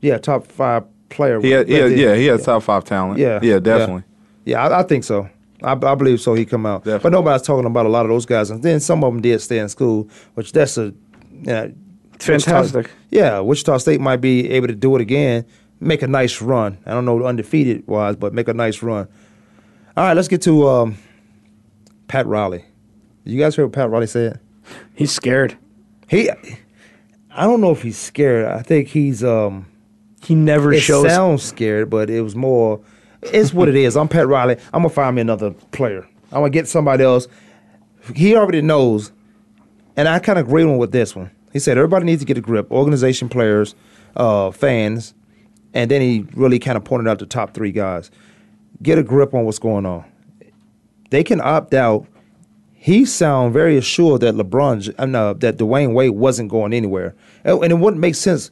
yeah, 0.00 0.18
top 0.18 0.46
five 0.46 0.84
player. 1.08 1.40
He 1.40 1.50
had, 1.50 1.68
yeah, 1.68 1.86
yeah, 1.86 2.14
he 2.14 2.26
has 2.26 2.44
top 2.44 2.62
five 2.62 2.84
talent. 2.84 3.18
yeah, 3.18 3.38
yeah, 3.42 3.58
definitely. 3.58 4.04
Yeah, 4.44 4.66
I, 4.66 4.80
I 4.80 4.82
think 4.82 5.04
so. 5.04 5.28
I, 5.62 5.72
I 5.72 5.94
believe 5.94 6.20
so. 6.20 6.34
He 6.34 6.44
come 6.44 6.66
out, 6.66 6.84
but 6.84 7.10
nobody's 7.12 7.42
talking 7.42 7.66
about 7.66 7.86
a 7.86 7.88
lot 7.88 8.04
of 8.04 8.10
those 8.10 8.26
guys. 8.26 8.50
And 8.50 8.62
then 8.62 8.80
some 8.80 9.02
of 9.04 9.12
them 9.12 9.22
did 9.22 9.40
stay 9.40 9.58
in 9.58 9.68
school, 9.68 10.08
which 10.34 10.52
that's 10.52 10.76
a 10.78 10.92
yeah, 11.42 11.68
Fantastic. 12.18 12.74
Wichita, 12.74 12.94
yeah, 13.10 13.40
Wichita 13.40 13.78
State 13.78 14.00
might 14.00 14.20
be 14.20 14.50
able 14.50 14.68
to 14.68 14.74
do 14.74 14.94
it 14.96 15.00
again. 15.02 15.44
Make 15.80 16.02
a 16.02 16.06
nice 16.06 16.40
run. 16.40 16.78
I 16.86 16.92
don't 16.92 17.04
know 17.04 17.24
undefeated 17.24 17.86
wise, 17.88 18.16
but 18.16 18.32
make 18.32 18.48
a 18.48 18.54
nice 18.54 18.82
run. 18.82 19.08
All 19.96 20.04
right, 20.04 20.14
let's 20.16 20.28
get 20.28 20.42
to 20.42 20.68
um, 20.68 20.98
Pat 22.06 22.26
Riley. 22.26 22.64
You 23.24 23.38
guys 23.38 23.56
heard 23.56 23.64
what 23.64 23.72
Pat 23.72 23.90
Riley 23.90 24.06
said? 24.06 24.40
He's 24.94 25.10
scared. 25.12 25.56
He, 26.08 26.30
I 26.30 27.44
don't 27.44 27.60
know 27.60 27.72
if 27.72 27.82
he's 27.82 27.98
scared. 27.98 28.46
I 28.46 28.62
think 28.62 28.88
he's 28.88 29.24
um, 29.24 29.66
He 30.22 30.34
never 30.34 30.72
it 30.72 30.80
shows. 30.80 31.06
sounds 31.06 31.42
scared, 31.42 31.90
but 31.90 32.10
it 32.10 32.20
was 32.22 32.36
more. 32.36 32.80
It's 33.22 33.54
what 33.54 33.68
it 33.68 33.76
is. 33.76 33.96
I'm 33.96 34.08
Pat 34.08 34.26
Riley. 34.26 34.56
I'm 34.72 34.82
gonna 34.82 34.88
find 34.88 35.14
me 35.14 35.22
another 35.22 35.52
player. 35.70 36.08
I'm 36.32 36.40
gonna 36.40 36.50
get 36.50 36.66
somebody 36.66 37.04
else. 37.04 37.28
He 38.16 38.34
already 38.34 38.62
knows, 38.62 39.12
and 39.96 40.08
I 40.08 40.18
kind 40.18 40.38
of 40.38 40.48
agreed 40.48 40.64
on 40.64 40.76
with 40.76 40.90
this 40.90 41.14
one. 41.14 41.30
He 41.52 41.60
said 41.60 41.78
everybody 41.78 42.04
needs 42.04 42.20
to 42.22 42.26
get 42.26 42.36
a 42.36 42.40
grip. 42.40 42.70
Organization, 42.72 43.28
players, 43.28 43.76
uh, 44.16 44.50
fans, 44.50 45.14
and 45.72 45.88
then 45.90 46.00
he 46.00 46.26
really 46.34 46.58
kind 46.58 46.76
of 46.76 46.82
pointed 46.82 47.08
out 47.08 47.20
the 47.20 47.26
top 47.26 47.54
three 47.54 47.70
guys. 47.70 48.10
Get 48.82 48.98
a 48.98 49.04
grip 49.04 49.34
on 49.34 49.44
what's 49.44 49.60
going 49.60 49.86
on. 49.86 50.04
They 51.10 51.22
can 51.22 51.40
opt 51.40 51.74
out. 51.74 52.06
He 52.74 53.04
sound 53.04 53.52
very 53.52 53.76
assured 53.76 54.22
that 54.22 54.34
LeBron, 54.34 54.92
uh, 54.98 55.06
no, 55.06 55.34
that 55.34 55.58
Dwyane 55.58 55.94
Wade 55.94 56.10
wasn't 56.10 56.50
going 56.50 56.72
anywhere, 56.72 57.14
and, 57.44 57.62
and 57.62 57.72
it 57.72 57.76
wouldn't 57.76 58.00
make 58.00 58.16
sense 58.16 58.50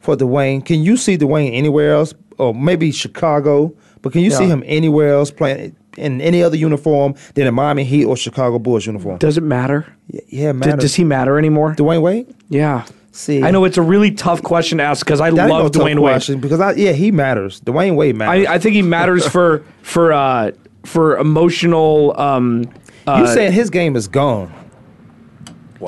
for 0.00 0.16
Dwyane. 0.16 0.64
Can 0.64 0.82
you 0.82 0.96
see 0.96 1.16
Dwyane 1.16 1.54
anywhere 1.54 1.92
else, 1.94 2.14
or 2.38 2.52
maybe 2.52 2.90
Chicago? 2.90 3.72
But 4.02 4.12
can 4.12 4.22
you 4.22 4.30
see 4.30 4.46
him 4.46 4.62
anywhere 4.66 5.14
else 5.14 5.30
playing 5.30 5.76
in 5.96 6.20
any 6.20 6.42
other 6.42 6.56
uniform 6.56 7.14
than 7.34 7.46
a 7.46 7.52
Miami 7.52 7.84
Heat 7.84 8.04
or 8.04 8.16
Chicago 8.16 8.58
Bulls 8.58 8.86
uniform? 8.86 9.18
Does 9.18 9.36
it 9.36 9.42
matter? 9.42 9.86
Yeah, 10.08 10.20
yeah, 10.28 10.52
D- 10.52 10.58
man. 10.58 10.78
does 10.78 10.94
he 10.94 11.04
matter 11.04 11.38
anymore? 11.38 11.74
Dwyane 11.74 12.02
Wade? 12.02 12.34
Yeah. 12.48 12.84
See, 13.12 13.42
I 13.42 13.50
know 13.50 13.64
it's 13.64 13.78
a 13.78 13.82
really 13.82 14.12
tough 14.12 14.42
question 14.42 14.78
to 14.78 14.84
ask 14.84 15.04
because 15.04 15.20
I 15.20 15.30
that 15.30 15.48
love 15.50 15.74
no 15.74 15.80
Dwyane 15.80 15.98
Wade. 15.98 16.40
because 16.40 16.60
I, 16.60 16.72
yeah, 16.74 16.92
he 16.92 17.10
matters. 17.10 17.60
Dwyane 17.62 17.96
Wade 17.96 18.14
matters. 18.14 18.46
I, 18.46 18.54
I 18.54 18.58
think 18.58 18.74
he 18.76 18.82
matters 18.82 19.26
for 19.34 19.64
for 19.82 20.12
uh, 20.12 20.52
for 20.84 21.16
emotional. 21.18 22.18
Um, 22.20 22.70
uh, 23.08 23.24
you 23.26 23.34
saying 23.34 23.52
his 23.52 23.70
game 23.70 23.96
is 23.96 24.06
gone? 24.06 24.52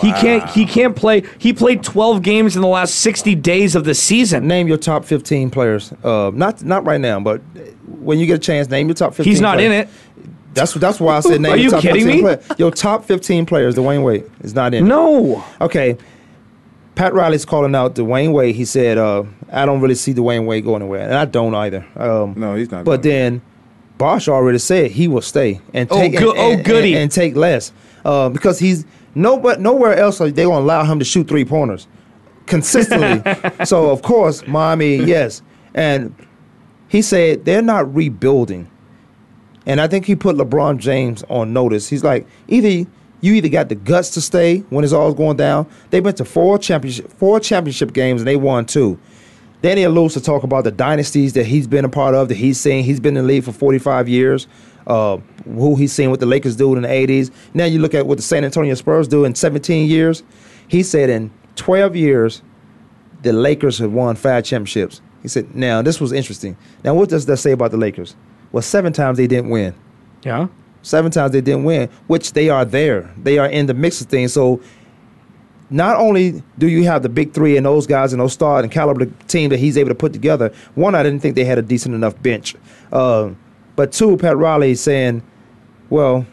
He 0.00 0.12
can't 0.12 0.48
he 0.50 0.66
can't 0.66 0.94
play. 0.94 1.24
He 1.38 1.52
played 1.52 1.82
twelve 1.82 2.22
games 2.22 2.54
in 2.54 2.62
the 2.62 2.68
last 2.68 2.94
sixty 2.96 3.34
days 3.34 3.74
of 3.74 3.84
the 3.84 3.94
season. 3.94 4.46
Name 4.46 4.68
your 4.68 4.76
top 4.78 5.04
fifteen 5.04 5.50
players. 5.50 5.92
Uh, 6.04 6.30
not 6.32 6.62
not 6.62 6.84
right 6.86 7.00
now, 7.00 7.18
but 7.18 7.40
when 8.00 8.18
you 8.20 8.26
get 8.26 8.34
a 8.36 8.38
chance, 8.38 8.68
name 8.70 8.86
your 8.86 8.94
top 8.94 9.14
fifteen. 9.14 9.32
He's 9.32 9.40
not 9.40 9.60
in 9.60 9.72
it. 9.72 9.88
That's 10.54 10.74
that's 10.74 11.00
why 11.00 11.16
I 11.16 11.20
said 11.20 11.40
name 11.40 11.52
Are 11.52 11.56
your 11.56 11.64
you 11.64 11.70
top 11.70 11.82
kidding 11.82 12.04
15 12.04 12.16
me? 12.16 12.20
Players. 12.22 12.58
Your 12.58 12.70
top 12.70 13.04
fifteen 13.04 13.46
players. 13.46 13.74
Dwyane 13.74 14.04
Wade 14.04 14.30
is 14.42 14.54
not 14.54 14.74
in. 14.74 14.84
it. 14.84 14.88
No. 14.88 15.44
Okay. 15.60 15.96
Pat 16.94 17.14
Riley's 17.14 17.44
calling 17.44 17.74
out 17.74 17.94
Dwyane 17.94 18.32
Wade. 18.32 18.54
He 18.54 18.64
said, 18.64 18.98
uh, 18.98 19.24
"I 19.50 19.64
don't 19.64 19.80
really 19.80 19.94
see 19.94 20.12
Dwyane 20.12 20.46
Wade 20.46 20.64
going 20.64 20.82
anywhere," 20.82 21.02
and 21.02 21.14
I 21.14 21.24
don't 21.24 21.54
either. 21.54 21.84
Um, 21.96 22.34
No, 22.36 22.54
he's 22.56 22.70
not 22.70 22.84
But 22.84 23.02
then 23.02 23.42
Bosh 23.96 24.28
already 24.28 24.58
said 24.58 24.90
he 24.92 25.08
will 25.08 25.20
stay 25.22 25.60
and 25.74 25.88
Oh, 25.90 25.98
take 25.98 26.18
go- 26.18 26.30
and, 26.30 26.38
oh, 26.38 26.50
and- 26.52 26.64
goody. 26.64 26.92
and, 26.94 27.02
and 27.04 27.12
take 27.12 27.36
less 27.36 27.72
uh, 28.04 28.28
because 28.28 28.58
he's 28.58 28.84
no 29.14 29.38
but 29.38 29.60
nowhere 29.60 29.96
else 29.96 30.20
are 30.20 30.30
they 30.30 30.44
going 30.44 30.58
to 30.58 30.64
allow 30.64 30.84
him 30.84 30.98
to 30.98 31.04
shoot 31.04 31.28
three 31.28 31.44
pointers 31.44 31.86
consistently. 32.46 33.22
so 33.64 33.90
of 33.90 34.02
course 34.02 34.46
Miami, 34.46 34.96
yes, 34.96 35.42
and 35.74 36.14
he 36.88 37.02
said 37.02 37.44
they're 37.44 37.62
not 37.62 37.94
rebuilding. 37.94 38.70
And 39.66 39.80
I 39.80 39.86
think 39.86 40.06
he 40.06 40.16
put 40.16 40.36
LeBron 40.36 40.78
James 40.78 41.22
on 41.28 41.52
notice. 41.52 41.88
He's 41.88 42.02
like, 42.02 42.26
either 42.48 42.90
you 43.20 43.34
either 43.34 43.48
got 43.48 43.68
the 43.68 43.74
guts 43.74 44.10
to 44.10 44.20
stay 44.20 44.58
when 44.70 44.84
it's 44.84 44.92
all 44.92 45.12
going 45.12 45.36
down. 45.36 45.66
They 45.90 46.00
went 46.00 46.16
to 46.16 46.24
four 46.24 46.58
championship 46.58 47.12
four 47.12 47.40
championship 47.40 47.92
games 47.92 48.22
and 48.22 48.28
they 48.28 48.36
won 48.36 48.66
two. 48.66 48.98
Danny 49.62 49.82
alludes 49.82 50.14
to 50.14 50.22
talk 50.22 50.42
about 50.42 50.64
the 50.64 50.70
dynasties 50.70 51.34
that 51.34 51.44
he's 51.44 51.66
been 51.66 51.84
a 51.84 51.88
part 51.88 52.14
of, 52.14 52.28
that 52.28 52.36
he's 52.36 52.58
seen. 52.58 52.82
He's 52.82 52.98
been 52.98 53.16
in 53.16 53.24
the 53.24 53.28
league 53.28 53.44
for 53.44 53.52
45 53.52 54.08
years. 54.08 54.46
Uh, 54.86 55.18
who 55.44 55.76
he's 55.76 55.92
seen 55.92 56.10
what 56.10 56.20
the 56.20 56.26
Lakers 56.26 56.56
do 56.56 56.74
in 56.74 56.82
the 56.82 56.88
80s. 56.88 57.30
Now 57.54 57.64
you 57.64 57.78
look 57.78 57.94
at 57.94 58.06
what 58.06 58.18
the 58.18 58.22
San 58.22 58.44
Antonio 58.44 58.74
Spurs 58.74 59.08
do 59.08 59.24
in 59.24 59.34
17 59.34 59.88
years. 59.88 60.22
He 60.68 60.82
said 60.82 61.10
in 61.10 61.30
12 61.56 61.96
years, 61.96 62.42
the 63.22 63.32
Lakers 63.32 63.78
have 63.78 63.92
won 63.92 64.16
five 64.16 64.44
championships. 64.44 65.00
He 65.22 65.28
said, 65.28 65.54
now 65.54 65.82
this 65.82 66.00
was 66.00 66.12
interesting. 66.12 66.56
Now 66.82 66.94
what 66.94 67.08
does 67.08 67.26
that 67.26 67.36
say 67.36 67.52
about 67.52 67.70
the 67.70 67.76
Lakers? 67.76 68.16
Well, 68.52 68.62
seven 68.62 68.92
times 68.92 69.18
they 69.18 69.26
didn't 69.26 69.50
win. 69.50 69.74
Yeah. 70.22 70.48
Seven 70.82 71.10
times 71.10 71.32
they 71.32 71.40
didn't 71.40 71.64
win, 71.64 71.90
which 72.06 72.32
they 72.32 72.48
are 72.48 72.64
there. 72.64 73.12
They 73.22 73.38
are 73.38 73.46
in 73.46 73.66
the 73.66 73.74
mix 73.74 74.00
of 74.00 74.06
things. 74.06 74.32
So 74.32 74.60
not 75.68 75.96
only 75.96 76.42
do 76.58 76.68
you 76.68 76.84
have 76.84 77.02
the 77.02 77.08
big 77.08 77.32
three 77.32 77.56
and 77.56 77.64
those 77.64 77.86
guys 77.86 78.12
and 78.12 78.20
those 78.20 78.32
star 78.32 78.60
and 78.60 78.70
caliber 78.70 79.06
team 79.28 79.50
that 79.50 79.58
he's 79.58 79.76
able 79.76 79.90
to 79.90 79.94
put 79.94 80.12
together, 80.12 80.52
one, 80.74 80.94
I 80.94 81.02
didn't 81.02 81.20
think 81.20 81.36
they 81.36 81.44
had 81.44 81.58
a 81.58 81.62
decent 81.62 81.94
enough 81.94 82.20
bench. 82.22 82.54
Uh, 82.92 83.30
but 83.80 83.92
two, 83.92 84.18
Pat 84.18 84.36
Riley 84.36 84.72
is 84.72 84.80
saying, 84.82 85.22
well, 85.88 86.26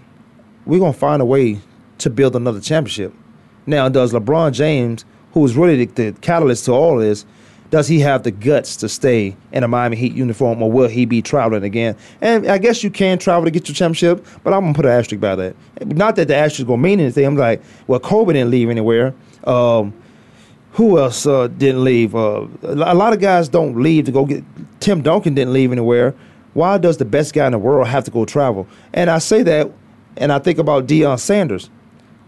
we're 0.66 0.80
going 0.80 0.92
to 0.92 1.00
find 1.00 1.22
a 1.22 1.26
way 1.26 1.62
to 2.00 2.10
build 2.10 2.36
another 2.36 2.60
championship. 2.60 3.14
Now, 3.66 3.88
does 3.88 4.12
LeBron 4.12 4.52
James, 4.52 5.06
who 5.32 5.46
is 5.46 5.56
really 5.56 5.86
the, 5.86 6.10
the 6.10 6.20
catalyst 6.20 6.66
to 6.66 6.74
all 6.74 6.98
this, 6.98 7.26
does 7.70 7.88
he 7.88 8.02
have 8.02 8.24
the 8.24 8.32
guts 8.32 8.76
to 8.76 8.90
stay 8.90 9.38
in 9.54 9.64
a 9.64 9.68
Miami 9.70 9.96
Heat 9.96 10.12
uniform 10.12 10.62
or 10.62 10.70
will 10.70 10.90
he 10.90 11.06
be 11.06 11.22
traveling 11.22 11.64
again? 11.64 11.96
And 12.20 12.48
I 12.48 12.58
guess 12.58 12.84
you 12.84 12.90
can 12.90 13.18
travel 13.18 13.46
to 13.46 13.52
get 13.52 13.70
your 13.70 13.76
championship, 13.76 14.28
but 14.44 14.52
I'm 14.52 14.64
going 14.64 14.74
to 14.74 14.78
put 14.78 14.86
an 14.86 14.92
asterisk 14.92 15.22
by 15.22 15.38
that. 15.38 15.56
Not 15.86 16.18
that 16.18 16.28
the 16.28 16.36
asterisk 16.36 16.68
going 16.68 16.82
to 16.82 16.84
mean 16.84 17.00
anything. 17.00 17.26
I'm 17.26 17.38
like, 17.38 17.62
well, 17.88 18.02
Kobe 18.02 18.34
didn't 18.34 18.52
leave 18.52 18.70
anywhere. 18.70 19.14
Um, 19.46 19.94
who 20.74 21.00
else 21.00 21.26
uh, 21.26 21.48
didn't 21.48 21.86
leave? 21.86 22.14
Uh, 22.14 22.46
a 22.64 22.94
lot 22.94 23.14
of 23.14 23.22
guys 23.22 23.48
don't 23.48 23.82
leave 23.82 24.04
to 24.04 24.12
go 24.12 24.26
get. 24.26 24.44
Tim 24.82 25.02
Duncan 25.02 25.34
didn't 25.34 25.54
leave 25.54 25.72
anywhere. 25.72 26.14
Why 26.58 26.80
does 26.80 26.98
the 26.98 27.06
best 27.06 27.36
guy 27.36 27.46
in 27.46 27.52
the 27.52 27.60
world 27.60 27.88
have 27.88 28.04
to 28.06 28.10
go 28.10 28.26
travel? 28.26 28.68
And 28.92 29.12
I 29.12 29.20
say 29.20 29.44
that, 29.44 29.72
and 30.16 30.34
I 30.34 30.40
think 30.40 30.58
about 30.58 30.88
Deion 30.88 31.20
Sanders. 31.20 31.70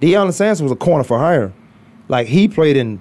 Deion 0.01 0.31
Sanders 0.31 0.61
was 0.61 0.71
a 0.71 0.75
corner 0.75 1.03
for 1.03 1.17
hire. 1.17 1.51
Like 2.09 2.27
he 2.27 2.47
played 2.47 2.77
in 2.77 2.99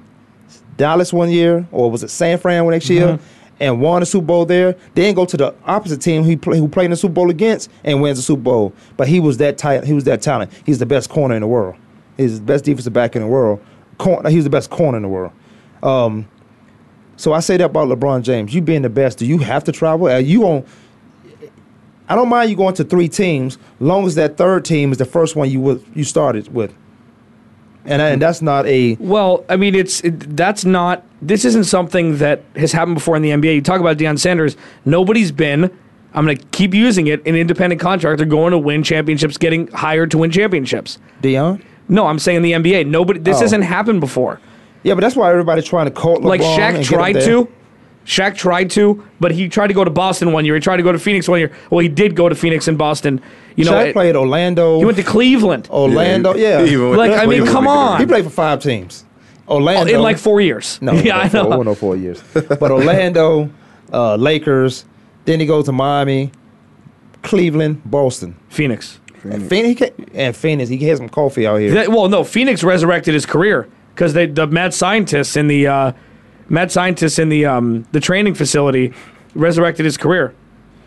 Dallas 0.79 1.13
one 1.13 1.31
year, 1.31 1.69
or 1.71 1.91
was 1.91 2.03
it 2.03 2.09
San 2.09 2.39
Fran 2.39 2.65
one 2.65 2.73
next 2.73 2.89
year, 2.89 3.19
and 3.61 3.83
won 3.83 4.01
the 4.01 4.07
Super 4.07 4.25
Bowl 4.25 4.47
there. 4.47 4.75
Then 4.95 5.15
go 5.15 5.27
to 5.27 5.37
the 5.37 5.55
opposite 5.67 6.01
team 6.01 6.25
he 6.25 6.35
play, 6.35 6.57
who 6.57 6.67
played 6.67 6.87
in 6.87 6.93
the 6.93 6.97
Super 6.97 7.13
Bowl 7.13 7.29
against 7.29 7.71
and 7.85 8.01
wins 8.01 8.17
the 8.17 8.23
Super 8.23 8.41
Bowl. 8.41 8.73
But 8.97 9.07
he 9.09 9.21
was 9.21 9.37
that 9.37 9.59
tight. 9.59 9.85
He 9.85 9.93
was 9.93 10.05
that 10.05 10.23
talent. 10.23 10.51
He's 10.65 10.79
the 10.79 10.87
best 10.87 11.11
corner 11.11 11.35
in 11.35 11.43
the 11.43 11.47
world. 11.47 11.77
He's 12.17 12.41
the 12.41 12.47
best 12.47 12.65
defensive 12.65 12.95
back 12.95 13.15
in 13.15 13.21
the 13.21 13.29
world. 13.29 13.63
Corner, 13.99 14.31
he's 14.31 14.45
the 14.45 14.51
best 14.51 14.71
corner 14.71 14.97
in 14.97 15.03
the 15.03 15.11
world. 15.11 15.33
Um, 15.83 16.27
so 17.19 17.35
I 17.35 17.41
say 17.41 17.59
that 17.59 17.67
about 17.67 17.89
LeBron 17.89 18.23
James. 18.23 18.55
You 18.55 18.63
being 18.63 18.81
the 18.81 18.89
best, 18.89 19.19
do 19.19 19.27
you 19.27 19.37
have 19.39 19.63
to 19.65 19.73
travel? 19.73 20.09
Are 20.09 20.21
you 20.21 20.45
on? 20.45 20.65
I 22.09 22.15
don't 22.15 22.29
mind 22.29 22.51
you 22.51 22.57
going 22.57 22.75
to 22.77 22.85
three 22.85 23.09
teams, 23.09 23.59
long 23.81 24.07
as 24.07 24.15
that 24.15 24.37
third 24.37 24.65
team 24.65 24.93
is 24.93 24.99
the 24.99 25.05
first 25.05 25.37
one 25.37 25.51
you 25.51 25.61
would 25.61 25.85
you 25.95 26.05
started 26.05 26.53
with. 26.55 26.75
And, 27.85 28.03
and 28.03 28.21
that's 28.21 28.43
not 28.43 28.67
a 28.67 28.97
Well, 29.01 29.45
I 29.49 29.57
mean, 29.57 29.75
it's 29.75 30.03
it, 30.03 30.37
that's 30.37 30.65
not. 30.65 31.05
This 31.23 31.45
isn't 31.45 31.65
something 31.65 32.19
that 32.19 32.43
has 32.57 32.73
happened 32.73 32.97
before 32.97 33.17
in 33.17 33.23
the 33.23 33.31
NBA. 33.31 33.55
You 33.55 33.63
talk 33.63 33.81
about 33.81 33.97
Deion 33.97 34.19
Sanders. 34.19 34.57
Nobody's 34.85 35.33
been. 35.33 35.71
I'm 36.15 36.25
going 36.25 36.37
to 36.37 36.45
keep 36.47 36.75
using 36.75 37.07
it. 37.07 37.25
An 37.27 37.35
independent 37.35 37.81
contractor 37.81 38.25
going 38.25 38.51
to 38.51 38.59
win 38.59 38.83
championships, 38.83 39.37
getting 39.39 39.69
hired 39.69 40.11
to 40.11 40.19
win 40.19 40.31
championships. 40.31 40.99
Deion. 41.23 41.63
No, 41.89 42.07
I'm 42.07 42.19
saying 42.19 42.43
the 42.43 42.53
NBA. 42.53 42.87
Nobody. 42.87 43.21
This 43.21 43.39
Oh. 43.39 43.41
hasn't 43.41 43.65
happened 43.65 44.01
before. 44.01 44.41
Yeah, 44.83 44.95
but 44.95 45.01
that's 45.01 45.17
why 45.17 45.31
everybody's 45.31 45.65
trying 45.65 45.87
to 45.87 45.91
call 45.91 46.21
like 46.21 46.41
Shaq 46.41 46.85
tried 46.85 47.15
to. 47.21 47.49
Shaq 48.09 48.35
tried 48.39 48.71
to, 48.71 49.05
but 49.21 49.33
he 49.33 49.51
tried 49.51 49.67
to 49.67 49.75
go 49.75 49.85
to 49.85 49.91
Boston 49.91 50.33
one 50.33 50.47
year. 50.47 50.55
He 50.55 50.61
tried 50.63 50.79
to 50.79 50.83
go 50.83 50.93
to 50.93 50.99
Phoenix 50.99 51.29
one 51.29 51.41
year. 51.41 51.53
Well, 51.71 51.81
he 51.81 51.89
did 51.91 52.17
go 52.17 52.27
to 52.31 52.35
Phoenix 52.35 52.67
and 52.67 52.79
Boston. 52.79 53.21
You 53.55 53.67
know, 53.67 53.73
Shaq 53.73 53.89
it- 53.89 53.93
played 53.93 54.17
Orlando. 54.17 54.79
he 54.79 54.85
went 54.87 54.97
to 54.97 55.03
Cleveland. 55.03 55.69
Orlando. 55.71 56.35
Yeah, 56.35 56.63
He 56.65 56.73
even 56.73 56.97
Like, 56.97 57.13
I 57.13 57.27
mean, 57.27 57.45
come 57.45 57.69
on. 57.69 58.01
He 58.01 58.07
played 58.07 58.25
for 58.25 58.31
five 58.31 58.63
teams. 58.63 59.05
Orlando 59.47 59.93
in 59.93 60.01
like 60.01 60.17
four 60.17 60.41
years. 60.41 60.79
No, 60.81 60.93
yeah, 61.09 61.19
I 61.19 61.25
no, 61.25 61.29
four, 61.31 61.43
know. 61.43 61.53
it 61.53 61.59
wasn't 61.59 61.79
four 61.79 61.97
years. 61.97 62.23
But 62.33 62.71
Orlando, 62.71 63.51
uh, 63.93 64.17
Lakers. 64.17 64.87
Then 65.27 65.41
he 65.41 65.47
goes 65.47 65.67
to 65.67 65.73
Miami, 65.73 66.33
Cleveland, 67.23 67.83
Boston. 67.85 68.37
Phoenix. 68.49 69.01
And 69.25 69.47
Phoenix, 69.49 69.81
he 69.81 69.87
ca- 69.91 70.05
and 70.15 70.35
Phoenix. 70.37 70.71
He 70.71 70.79
has 70.89 70.99
some 70.99 71.09
coffee 71.11 71.47
out 71.47 71.57
here. 71.57 71.73
That- 71.75 71.89
well, 71.91 72.09
no, 72.09 72.25
Phoenix 72.25 72.63
resurrected 72.65 73.13
his 73.15 73.27
career 73.27 73.69
because 73.95 74.15
they 74.15 74.27
the 74.27 74.47
mad 74.47 74.73
scientists 74.73 75.37
in 75.37 75.49
the 75.49 75.67
uh, 75.67 75.93
mad 76.49 76.73
scientists 76.73 77.19
in 77.19 77.29
the 77.29 77.47
um, 77.47 77.87
the 77.93 78.01
training 78.01 78.35
facility 78.35 78.93
resurrected 79.35 79.85
his 79.85 79.97
career. 79.97 80.35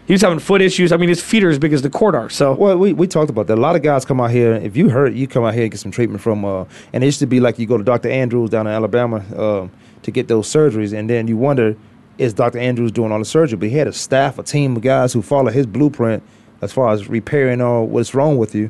He 0.08 0.14
was 0.14 0.22
having 0.22 0.40
foot 0.40 0.62
issues. 0.62 0.92
I 0.92 0.98
mean, 0.98 1.10
his 1.10 1.22
feet 1.22 1.44
are 1.44 1.50
as 1.50 1.60
big 1.60 1.74
as 1.74 1.84
the 1.84 1.90
court 1.90 2.16
are. 2.16 2.30
So 2.30 2.54
Well, 2.54 2.78
we, 2.78 2.92
we 2.92 3.08
talked 3.08 3.30
about 3.30 3.48
that. 3.48 3.58
A 3.58 3.62
lot 3.62 3.76
of 3.76 3.82
guys 3.82 4.04
come 4.04 4.20
out 4.20 4.32
here. 4.32 4.54
If 4.54 4.76
you 4.76 4.90
hurt, 4.90 5.14
you 5.14 5.28
come 5.28 5.46
out 5.46 5.54
here 5.54 5.64
and 5.64 5.72
get 5.72 5.80
some 5.80 5.92
treatment 5.92 6.22
from. 6.22 6.44
Uh, 6.44 6.66
and 6.92 7.04
it 7.04 7.06
used 7.06 7.20
to 7.20 7.28
be 7.28 7.40
like 7.40 7.60
you 7.60 7.66
go 7.66 7.78
to 7.78 7.84
Dr. 7.84 8.10
Andrews 8.10 8.50
down 8.50 8.68
in 8.68 8.74
Alabama 8.74 9.18
uh, 9.36 9.68
to 10.02 10.12
get 10.12 10.28
those 10.28 10.48
surgeries, 10.48 10.98
and 10.98 11.10
then 11.10 11.28
you 11.28 11.38
wonder, 11.38 11.78
is 12.18 12.34
Dr. 12.34 12.58
Andrews 12.58 12.92
doing 12.92 13.12
all 13.12 13.20
the 13.20 13.26
surgery? 13.26 13.58
But 13.58 13.70
he 13.70 13.78
had 13.78 13.88
a 13.88 13.94
staff, 13.94 14.38
a 14.40 14.44
team 14.44 14.76
of 14.76 14.82
guys 14.82 15.14
who 15.14 15.22
follow 15.22 15.52
his 15.52 15.66
blueprint 15.66 16.24
as 16.62 16.74
far 16.74 16.92
as 16.92 17.08
repairing 17.08 17.62
all 17.62 17.86
what's 17.86 18.14
wrong 18.14 18.38
with 18.38 18.54
you. 18.54 18.70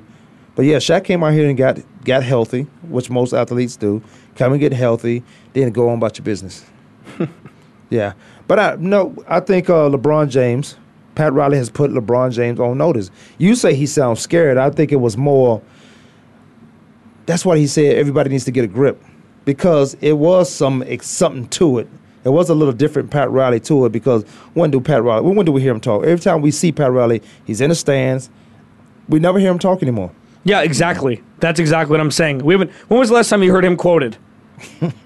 But 0.56 0.66
yeah, 0.66 0.78
Shaq 0.78 1.06
came 1.06 1.24
out 1.24 1.34
here 1.34 1.48
and 1.48 1.58
got 1.58 1.80
got 2.04 2.24
healthy, 2.24 2.64
which 2.84 3.10
most 3.10 3.34
athletes 3.34 3.76
do. 3.78 4.04
Come 4.36 4.54
and 4.54 4.60
get 4.60 4.74
healthy, 4.74 5.24
then 5.54 5.72
go 5.72 5.90
on 5.90 5.98
about 5.98 6.18
your 6.18 6.26
business. 6.26 6.66
Yeah, 7.92 8.14
but 8.48 8.58
I 8.58 8.76
no, 8.80 9.16
I 9.28 9.40
think 9.40 9.70
uh, 9.70 9.90
LeBron 9.90 10.30
James, 10.30 10.78
Pat 11.14 11.32
Riley 11.34 11.58
has 11.58 11.70
put 11.70 11.92
LeBron 11.92 12.32
James 12.32 12.60
on 12.60 12.80
notice. 12.80 13.12
You 13.38 13.54
say 13.54 13.76
he 13.76 13.86
sounds 13.86 14.20
scared. 14.20 14.58
I 14.58 14.72
think 14.72 14.92
it 14.92 14.96
was 14.96 15.16
more. 15.16 15.62
That's 17.28 17.46
why 17.46 17.58
he 17.58 17.68
said 17.68 17.98
everybody 17.98 18.32
needs 18.32 18.46
to 18.46 18.52
get 18.52 18.64
a 18.64 18.68
grip, 18.68 19.04
because 19.46 19.96
it 20.02 20.14
was 20.14 20.52
some 20.52 20.84
something 21.02 21.48
to 21.50 21.78
it. 21.78 21.88
It 22.24 22.30
was 22.30 22.50
a 22.50 22.56
little 22.56 22.74
different 22.74 23.10
Pat 23.12 23.30
Riley 23.32 23.60
to 23.62 23.86
it 23.86 23.92
because 23.92 24.24
when 24.54 24.72
do 24.72 24.80
Pat 24.80 25.04
Riley? 25.04 25.28
When 25.28 25.46
do 25.46 25.52
we 25.52 25.62
hear 25.62 25.72
him 25.72 25.80
talk? 25.80 26.04
Every 26.04 26.20
time 26.20 26.42
we 26.42 26.52
see 26.52 26.72
Pat 26.72 26.92
Riley, 26.92 27.22
he's 27.46 27.62
in 27.62 27.70
the 27.70 27.76
stands. 27.76 28.30
We 29.10 29.20
never 29.20 29.40
hear 29.40 29.52
him 29.52 29.60
talk 29.60 29.82
anymore. 29.82 30.12
yeah, 30.44 30.62
exactly. 30.62 31.24
That's 31.40 31.60
exactly 31.60 31.92
what 31.92 32.00
I'm 32.00 32.12
saying. 32.12 32.40
We 32.46 32.54
haven't. 32.54 32.72
When 32.88 33.00
was 33.00 33.10
the 33.10 33.16
last 33.16 33.30
time 33.30 33.42
you 33.44 33.52
heard 33.52 33.66
him 33.66 33.76
quoted? 33.76 34.18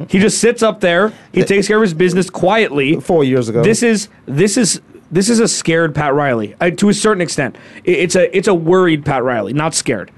He 0.09 0.19
just 0.19 0.39
sits 0.39 0.61
up 0.63 0.79
there. 0.81 1.11
He 1.33 1.43
takes 1.43 1.67
care 1.67 1.77
of 1.77 1.81
his 1.83 1.93
business 1.93 2.29
quietly. 2.29 2.99
Four 2.99 3.23
years 3.23 3.49
ago, 3.49 3.63
This 3.63 3.83
is 3.83 4.09
this 4.25 4.57
is 4.57 4.81
this 5.11 5.29
is 5.29 5.39
a 5.39 5.47
scared 5.47 5.93
Pat 5.95 6.13
Riley 6.13 6.55
uh, 6.59 6.71
to 6.71 6.89
a 6.89 6.93
certain 6.93 7.21
extent. 7.21 7.55
I- 7.87 7.91
It's 7.91 8.15
a 8.15 8.35
it's 8.35 8.47
a 8.47 8.53
worried 8.53 9.05
Pat 9.05 9.23
Riley, 9.23 9.53
not 9.53 9.73
scared. 9.73 10.11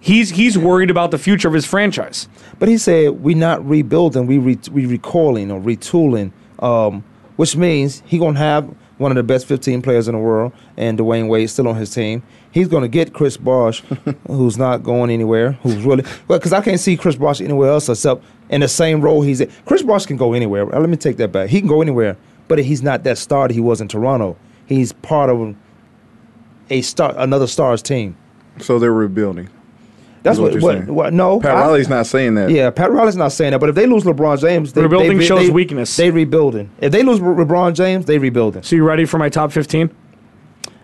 He's 0.00 0.30
he's 0.30 0.58
worried 0.58 0.90
about 0.90 1.10
the 1.10 1.18
future 1.18 1.48
of 1.48 1.54
his 1.54 1.64
franchise. 1.64 2.28
But 2.58 2.68
he 2.68 2.76
said 2.76 3.22
we 3.22 3.34
not 3.34 3.66
rebuilding, 3.66 4.26
we 4.26 4.38
re- 4.38 4.58
we 4.70 4.84
recoiling 4.86 5.50
or 5.50 5.60
retooling, 5.60 6.32
um, 6.58 7.04
which 7.36 7.56
means 7.56 8.02
he 8.04 8.18
gonna 8.18 8.38
have 8.38 8.68
one 8.98 9.10
of 9.10 9.16
the 9.16 9.22
best 9.22 9.46
15 9.46 9.82
players 9.82 10.08
in 10.08 10.14
the 10.14 10.20
world, 10.20 10.52
and 10.76 10.98
Dwyane 10.98 11.28
Wade 11.28 11.50
still 11.50 11.68
on 11.68 11.76
his 11.76 11.92
team. 11.92 12.22
He's 12.50 12.68
gonna 12.68 12.88
get 12.88 13.12
Chris 13.12 13.36
Bosh, 13.36 13.80
who's 14.26 14.56
not 14.56 14.82
going 14.82 15.10
anywhere, 15.10 15.52
who's 15.62 15.82
really 15.84 16.04
well, 16.28 16.38
because 16.38 16.52
I 16.52 16.60
can't 16.60 16.80
see 16.80 16.96
Chris 16.96 17.16
Bosh 17.16 17.40
anywhere 17.40 17.70
else 17.70 17.88
except 17.88 18.24
in 18.50 18.60
the 18.60 18.68
same 18.68 19.00
role 19.00 19.22
he's 19.22 19.40
in. 19.40 19.50
Chris 19.66 19.82
Bosh 19.82 20.06
can 20.06 20.16
go 20.16 20.32
anywhere. 20.32 20.66
Let 20.66 20.88
me 20.88 20.96
take 20.96 21.16
that 21.16 21.32
back. 21.32 21.48
He 21.48 21.58
can 21.60 21.68
go 21.68 21.82
anywhere, 21.82 22.16
but 22.48 22.58
he's 22.58 22.82
not 22.82 23.04
that 23.04 23.18
star 23.18 23.48
that 23.48 23.54
he 23.54 23.60
was 23.60 23.80
in 23.80 23.88
Toronto. 23.88 24.36
He's 24.66 24.92
part 24.92 25.30
of 25.30 25.56
a 26.70 26.80
star, 26.82 27.14
another 27.16 27.46
star's 27.46 27.82
team. 27.82 28.16
So 28.60 28.78
they're 28.78 28.92
rebuilding. 28.92 29.48
That's 30.24 30.38
what. 30.38 30.44
what 30.44 30.52
you're 30.54 30.62
what, 30.62 30.72
saying. 30.78 30.94
what 30.94 31.12
no, 31.12 31.38
Pat 31.38 31.54
I- 31.54 31.60
Riley's 31.60 31.88
not 31.88 32.06
saying 32.06 32.34
that. 32.34 32.50
Yeah, 32.50 32.70
Pat 32.70 32.90
Riley's 32.90 33.14
not 33.14 33.30
saying 33.30 33.52
that, 33.52 33.60
but 33.60 33.68
if 33.68 33.74
they 33.76 33.86
lose 33.86 34.04
LeBron 34.04 34.40
James, 34.40 34.72
they, 34.72 34.82
Rebuilding 34.82 35.18
they, 35.18 35.24
shows 35.24 35.46
they- 35.46 35.52
weakness. 35.52 35.94
They 35.96 36.10
rebuilding. 36.10 36.70
If 36.80 36.90
they 36.92 37.02
lose 37.02 37.20
LeBron 37.20 37.74
James, 37.74 38.06
they 38.06 38.18
rebuilding. 38.18 38.62
So 38.62 38.74
you 38.74 38.84
ready 38.84 39.04
for 39.04 39.18
my 39.18 39.28
top 39.28 39.52
15? 39.52 39.90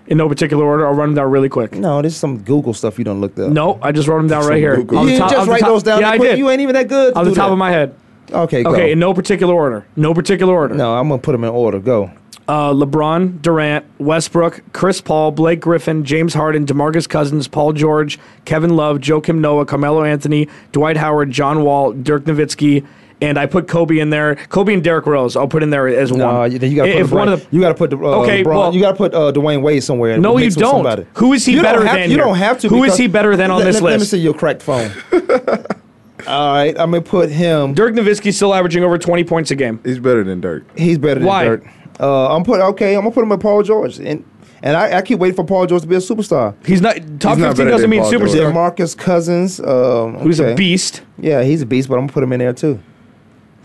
In 0.09 0.17
no 0.19 0.29
particular 0.29 0.65
order. 0.65 0.87
I'll 0.87 0.93
run 0.95 1.11
them 1.11 1.15
down 1.17 1.31
really 1.31 1.49
quick. 1.49 1.73
No, 1.73 2.03
this 2.03 2.15
is 2.15 2.19
some 2.19 2.39
Google 2.43 2.75
stuff 2.75 2.99
you 2.99 3.05
don't 3.05 3.21
look 3.21 3.39
up. 3.39 3.51
No, 3.51 3.79
I 3.81 3.93
just 3.93 4.09
wrote 4.09 4.19
them 4.19 4.27
down 4.27 4.45
right 4.45 4.59
here. 4.59 4.75
Google. 4.77 5.09
You 5.09 5.17
top- 5.17 5.31
just 5.31 5.49
write 5.49 5.61
top- 5.61 5.69
those 5.69 5.83
down. 5.85 6.01
Yeah, 6.01 6.11
that 6.11 6.15
I 6.15 6.19
did. 6.19 6.39
You 6.39 6.51
ain't 6.51 6.61
even 6.61 6.75
that 6.75 6.89
good. 6.89 7.15
to 7.15 7.19
on 7.21 7.25
the 7.25 7.31
top 7.35 7.47
that. 7.49 7.53
of 7.53 7.59
my 7.59 7.71
head. 7.71 7.95
Okay, 8.33 8.63
go. 8.63 8.73
Okay, 8.73 8.93
in 8.93 8.99
no 8.99 9.15
particular 9.15 9.55
order. 9.55 9.87
No 9.97 10.15
particular 10.15 10.55
order. 10.55 10.75
No, 10.75 10.95
I'm 10.97 11.09
gonna 11.09 11.21
put 11.21 11.33
them 11.33 11.45
in 11.45 11.51
order. 11.51 11.79
Go. 11.79 12.11
Uh, 12.49 12.73
LeBron, 12.73 13.41
Durant, 13.43 13.85
Westbrook, 14.01 14.61
Chris 14.73 15.01
Paul, 15.01 15.31
Blake 15.31 15.61
Griffin, 15.61 16.05
James 16.05 16.35
Harden, 16.35 16.67
DeMarcus 16.67 17.09
Cousins, 17.09 17.47
Paul 17.47 17.73
George, 17.73 18.19
Kevin 18.45 18.75
Love, 18.75 18.99
Joakim 18.99 19.39
Noah, 19.39 19.65
Carmelo 19.65 20.03
Anthony, 20.03 20.49
Dwight 20.73 20.97
Howard, 20.97 21.31
John 21.31 21.63
Wall, 21.63 21.93
Dirk 21.93 22.25
Nowitzki, 22.25 22.85
and 23.23 23.39
I 23.39 23.47
put 23.47 23.69
Kobe 23.69 23.99
in 23.99 24.11
there. 24.11 24.35
Kobe 24.35 24.75
and 24.75 24.83
Derrick 24.83 25.07
Rose. 25.07 25.37
I'll 25.37 25.47
put 25.47 25.63
in 25.63 25.71
there 25.71 25.87
as 25.87 26.11
No, 26.11 26.27
one. 26.41 26.51
you, 26.51 26.59
you 26.59 26.75
gotta 26.75 26.93
put 26.93 27.01
if 27.01 27.13
one 27.13 27.29
of 27.29 27.41
the 27.49 27.55
you 27.57 27.61
gotta 27.61 27.75
put 27.75 27.93
uh, 27.93 27.97
Okay, 27.97 28.43
LeBron- 28.43 28.47
well- 28.47 28.75
you 28.75 28.81
gotta 28.81 28.97
put 28.97 29.15
uh, 29.15 29.31
Dwyane 29.33 29.63
Wade 29.63 29.85
somewhere. 29.85 30.19
No, 30.19 30.37
you 30.39 30.51
don't. 30.51 31.07
Who 31.15 31.33
is 31.35 31.45
he 31.47 31.53
You 31.53 31.63
better 31.63 31.85
than 31.85 32.11
You 32.11 32.17
don't 32.17 32.37
have 32.37 32.59
to. 32.61 32.69
Who 32.69 32.83
is 32.85 32.97
he 32.97 33.07
better 33.07 33.37
than 33.37 33.51
on 33.51 33.59
let, 33.59 33.65
this 33.67 33.81
let, 33.81 33.91
Let 33.93 34.01
me 34.01 34.07
see 34.07 34.19
your 34.19 34.35
cracked 34.35 34.63
phone. 34.63 34.91
All 36.27 36.53
right, 36.53 36.71
I'm 36.79 36.91
gonna 36.91 37.01
put 37.03 37.31
him. 37.31 37.75
Dirk 37.75 37.95
Nowitzki's 37.95 38.37
still 38.37 38.55
averaging 38.55 38.85
over 38.85 38.99
20 38.99 39.25
points 39.25 39.51
a 39.51 39.57
game. 39.57 39.81
He's 39.85 39.99
better 39.99 40.25
than 40.25 40.41
Dirk. 40.41 40.65
He's 40.79 40.99
better 40.99 41.21
than 41.21 41.27
Why? 41.29 41.45
Dirk. 41.45 41.67
Uh, 41.99 42.35
I'm 42.35 42.45
put 42.45 42.61
okay. 42.61 42.95
I'm 42.95 43.03
gonna 43.03 43.11
put 43.15 43.23
him 43.23 43.29
with 43.31 43.41
Paul 43.41 43.63
George, 43.63 43.99
and 43.99 44.25
and 44.63 44.77
I, 44.77 44.99
I 44.99 45.03
keep 45.03 45.19
waiting 45.19 45.37
for 45.37 45.45
Paul 45.45 45.67
George 45.67 45.83
to 45.83 45.89
be 45.89 45.97
a 45.97 45.99
superstar. 45.99 46.55
He's 46.67 46.81
not 46.81 46.97
top 47.21 47.39
not 47.39 47.49
15 47.51 47.57
better 47.57 47.71
doesn't 47.71 47.81
than 47.83 47.91
mean 47.91 48.01
Paul 48.03 48.11
George. 48.11 48.31
superstar. 48.31 48.55
Marcus 48.55 48.95
Cousins, 48.95 49.61
um, 49.61 50.17
Who's 50.19 50.41
a 50.41 50.55
beast. 50.55 51.03
Yeah, 51.19 51.43
he's 51.43 51.63
a 51.63 51.67
beast, 51.67 51.89
but 51.89 51.95
I'm 51.97 52.03
gonna 52.03 52.13
put 52.13 52.23
him 52.23 52.33
in 52.33 52.39
there 52.41 52.53
too. 52.53 52.79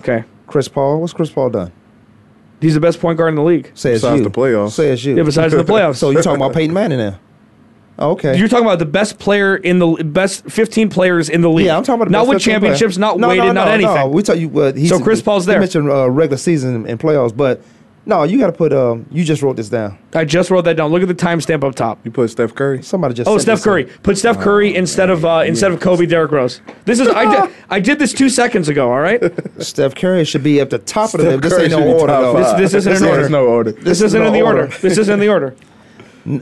Okay. 0.01 0.23
Chris 0.47 0.67
Paul, 0.67 1.01
what's 1.01 1.13
Chris 1.13 1.29
Paul 1.31 1.49
done? 1.49 1.71
He's 2.61 2.73
the 2.75 2.79
best 2.79 2.99
point 2.99 3.17
guard 3.17 3.29
in 3.29 3.35
the 3.35 3.43
league. 3.43 3.71
Say 3.73 3.91
it's 3.93 4.01
Besides 4.01 4.19
you. 4.19 4.23
the 4.25 4.31
playoffs. 4.31 4.71
Say 4.71 4.89
it's 4.91 5.03
you. 5.03 5.17
Yeah, 5.17 5.23
besides 5.23 5.53
the 5.53 5.63
playoffs. 5.63 5.97
so 5.97 6.09
you're 6.11 6.21
talking 6.21 6.41
about 6.41 6.53
Peyton 6.53 6.73
Manning 6.73 6.99
now? 6.99 7.19
Okay. 7.97 8.37
You're 8.37 8.47
talking 8.47 8.65
about 8.65 8.79
the 8.79 8.85
best 8.85 9.19
player 9.19 9.55
in 9.55 9.79
the 9.79 9.87
best 10.03 10.45
15 10.49 10.89
players 10.89 11.29
in 11.29 11.41
the 11.41 11.49
league. 11.49 11.67
Yeah, 11.67 11.77
I'm 11.77 11.83
talking 11.83 12.01
about 12.01 12.05
the 12.05 12.11
not 12.11 12.23
best 12.23 12.29
with 12.29 12.37
15 12.43 12.59
player. 12.59 12.71
championships, 12.71 12.97
not 12.97 13.17
no, 13.19 13.29
weighted, 13.29 13.45
no, 13.45 13.53
not 13.53 13.67
anything. 13.69 13.95
No, 13.95 14.07
we 14.07 14.21
tell 14.21 14.35
you 14.37 14.49
what. 14.49 14.75
He's 14.75 14.89
So 14.89 14.99
Chris 15.01 15.21
Paul's 15.21 15.45
there. 15.45 15.55
You 15.55 15.61
mentioned 15.61 15.89
uh, 15.89 16.09
regular 16.09 16.37
season 16.37 16.85
and 16.87 16.99
playoffs, 16.99 17.35
but 17.35 17.61
no, 18.07 18.23
you 18.23 18.37
got 18.37 18.47
to 18.47 18.51
put. 18.53 18.71
Um, 18.73 19.05
you 19.11 19.23
just 19.23 19.41
wrote 19.41 19.55
this 19.55 19.69
down. 19.69 19.97
I 20.13 20.25
just 20.25 20.51
wrote 20.51 20.65
that 20.65 20.75
down. 20.75 20.91
Look 20.91 21.01
at 21.01 21.07
the 21.07 21.15
timestamp 21.15 21.63
up 21.63 21.73
top. 21.73 22.05
You 22.05 22.11
put 22.11 22.29
Steph 22.29 22.53
Curry. 22.53 22.83
Somebody 22.83 23.15
just. 23.15 23.27
Oh, 23.29 23.37
Steph 23.37 23.57
this. 23.59 23.63
Curry. 23.63 23.85
Put 23.85 24.17
Steph 24.17 24.39
Curry 24.39 24.75
instead 24.75 25.09
of 25.09 25.25
uh, 25.25 25.43
instead 25.45 25.71
of 25.71 25.79
Kobe, 25.79 26.05
Derrick 26.05 26.31
Rose. 26.31 26.61
This 26.83 26.99
is 26.99 27.07
I 27.07 27.47
did 27.47 27.55
I 27.69 27.79
did 27.79 27.97
this 27.97 28.13
two 28.13 28.29
seconds 28.29 28.67
ago. 28.69 28.91
All 28.91 28.99
right. 28.99 29.21
Steph 29.63 29.95
Curry 29.95 30.23
should 30.25 30.43
be 30.43 30.59
at 30.59 30.69
the 30.69 30.79
top 30.79 31.13
of 31.13 31.21
the 31.21 31.31
list. 31.37 31.41
This 31.43 31.53
Curry 31.53 31.63
ain't 31.63 31.71
no 31.71 31.93
order. 31.93 32.07
top 32.07 32.21
though. 32.21 32.43
five. 32.43 32.57
This 32.59 32.73
isn't 32.73 32.93
in 32.93 33.01
There's 33.01 33.17
order. 33.17 33.29
no 33.29 33.45
order. 33.47 33.71
This 33.71 33.99
is 34.01 34.03
isn't 34.03 34.21
no 34.21 34.27
in 34.27 34.33
the 34.33 34.41
order. 34.41 34.61
order. 34.63 34.77
This 34.77 34.97
isn't 34.97 35.13
in 35.13 35.19
the 35.19 35.29
order. 35.29 35.55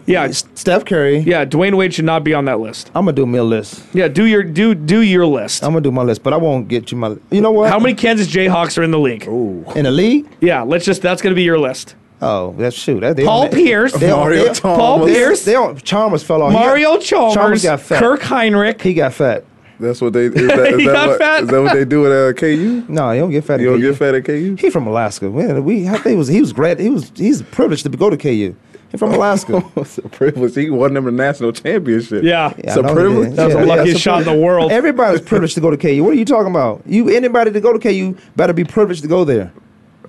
Yeah, 0.05 0.29
Steph 0.31 0.85
Curry. 0.85 1.17
yeah. 1.19 1.43
Dwyane 1.45 1.75
Wade 1.75 1.93
should 1.93 2.05
not 2.05 2.23
be 2.23 2.33
on 2.33 2.45
that 2.45 2.59
list. 2.59 2.89
I'm 2.95 3.03
gonna 3.05 3.11
do 3.13 3.25
me 3.25 3.37
a 3.39 3.43
list. 3.43 3.83
Yeah, 3.93 4.07
do 4.07 4.25
your 4.25 4.41
do 4.43 4.73
do 4.73 5.01
your 5.01 5.25
list. 5.25 5.63
I'm 5.63 5.71
gonna 5.71 5.81
do 5.81 5.91
my 5.91 6.03
list, 6.03 6.23
but 6.23 6.31
I 6.31 6.37
won't 6.37 6.67
get 6.69 6.91
you 6.91 6.97
my. 6.97 7.15
You 7.31 7.41
know 7.41 7.51
what? 7.51 7.69
How 7.69 7.79
many 7.79 7.93
Kansas 7.93 8.27
Jayhawks 8.27 8.77
are 8.77 8.83
in 8.83 8.91
the 8.91 8.99
league? 8.99 9.25
in 9.25 9.83
the 9.83 9.91
league? 9.91 10.27
Yeah, 10.39 10.61
let's 10.61 10.85
just 10.85 11.01
that's 11.01 11.21
gonna 11.21 11.35
be 11.35 11.43
your 11.43 11.59
list. 11.59 11.95
Oh, 12.21 12.55
that's 12.57 12.75
shoot. 12.77 13.01
That, 13.01 13.17
they 13.17 13.25
Paul 13.25 13.49
don't- 13.49 13.53
Pierce, 13.53 13.91
they 13.91 14.07
don't- 14.07 14.19
Mario 14.21 14.45
they- 14.45 14.53
Chalmers. 14.53 14.59
Paul 14.79 15.05
Pierce, 15.07 15.43
They 15.43 15.51
don't. 15.51 15.83
Chalmers 15.83 16.23
fell 16.23 16.41
off. 16.41 16.53
He 16.53 16.57
got- 16.57 16.65
Mario 16.65 16.97
Chalmers, 16.99 17.33
Chalmers 17.33 17.63
got 17.63 17.81
fat. 17.81 17.99
Kirk 17.99 18.21
Hinrich. 18.21 18.81
He 18.81 18.93
got 18.93 19.13
fat. 19.13 19.43
That's 19.81 19.99
what 19.99 20.13
they. 20.13 20.27
Is 20.27 20.33
that, 20.35 20.67
is 20.67 20.79
He 20.79 20.85
that 20.85 20.93
got 20.93 21.07
what, 21.09 21.17
fat. 21.19 21.43
Is 21.43 21.49
that 21.49 21.61
what 21.61 21.73
they 21.73 21.83
do 21.83 22.05
at 22.05 22.11
uh, 22.13 22.31
KU? 22.39 22.85
No, 22.87 23.11
he 23.11 23.19
don't 23.19 23.31
get 23.31 23.43
fat. 23.43 23.55
at 23.55 23.59
You 23.61 23.71
don't 23.71 23.81
KU. 23.81 23.89
get 23.89 23.97
fat 23.97 24.15
at 24.15 24.23
KU. 24.23 24.55
He 24.57 24.69
from 24.69 24.87
Alaska. 24.87 25.29
Man, 25.29 25.65
we 25.65 25.85
I 25.89 25.93
think 25.97 26.05
he 26.11 26.15
was 26.15 26.29
he 26.29 26.39
was 26.39 26.53
great. 26.53 26.79
He 26.79 26.89
was 26.89 27.11
he's 27.15 27.41
privileged 27.41 27.83
to 27.83 27.89
go 27.89 28.09
to 28.09 28.15
KU. 28.15 28.55
He 28.93 28.97
from 28.97 29.11
Alaska. 29.13 29.61
It's 29.75 29.97
a 29.97 30.03
privilege. 30.07 30.55
He 30.55 30.69
won 30.69 30.93
them 30.93 31.07
a 31.07 31.11
national 31.11 31.51
championship. 31.51 32.23
Yeah. 32.23 32.53
Yeah, 32.57 32.63
It's 32.65 32.75
a 32.77 32.83
privilege. 32.83 33.29
did. 33.31 33.37
That 33.37 33.45
was 33.45 33.53
the 33.55 33.59
Yeah, 33.59 33.65
yeah, 33.65 33.69
luckiest 33.75 33.89
it's 33.91 33.99
a 33.99 34.01
shot 34.01 34.19
in 34.21 34.25
the 34.37 34.41
world. 34.41 34.71
Everybody's 34.71 35.19
privileged 35.21 35.55
to 35.55 35.61
go 35.61 35.69
to 35.71 35.77
KU. 35.77 36.01
What 36.03 36.11
are 36.13 36.17
you 36.17 36.23
talking 36.25 36.51
about? 36.51 36.81
You 36.85 37.09
anybody 37.09 37.51
to 37.51 37.59
go 37.59 37.73
to 37.75 37.79
KU 37.79 38.15
better 38.37 38.53
be 38.53 38.63
privileged 38.63 39.01
to 39.01 39.07
go 39.09 39.25
there. 39.25 39.51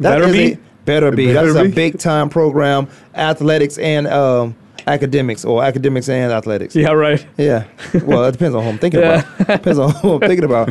That 0.00 0.18
Better 0.20 0.32
be? 0.32 0.52
a- 0.52 0.58
better 0.84 1.10
be. 1.10 1.32
Better 1.32 1.52
That's 1.54 1.66
be. 1.66 1.72
a 1.72 1.74
big 1.74 1.98
time 1.98 2.28
program. 2.28 2.88
Athletics 3.14 3.78
and 3.78 4.06
um, 4.06 4.54
academics, 4.86 5.44
or 5.46 5.64
academics 5.64 6.10
and 6.10 6.30
athletics. 6.30 6.76
Yeah, 6.76 6.90
right. 6.90 7.24
Yeah. 7.38 7.64
Well, 8.04 8.24
it 8.26 8.32
depends 8.36 8.54
on 8.54 8.62
who 8.64 8.68
I'm 8.68 8.78
thinking 8.78 9.00
about. 9.00 9.24
Depends 9.46 9.78
on 9.78 9.92
who 9.92 10.14
I'm 10.14 10.20
thinking 10.20 10.44
about. 10.44 10.70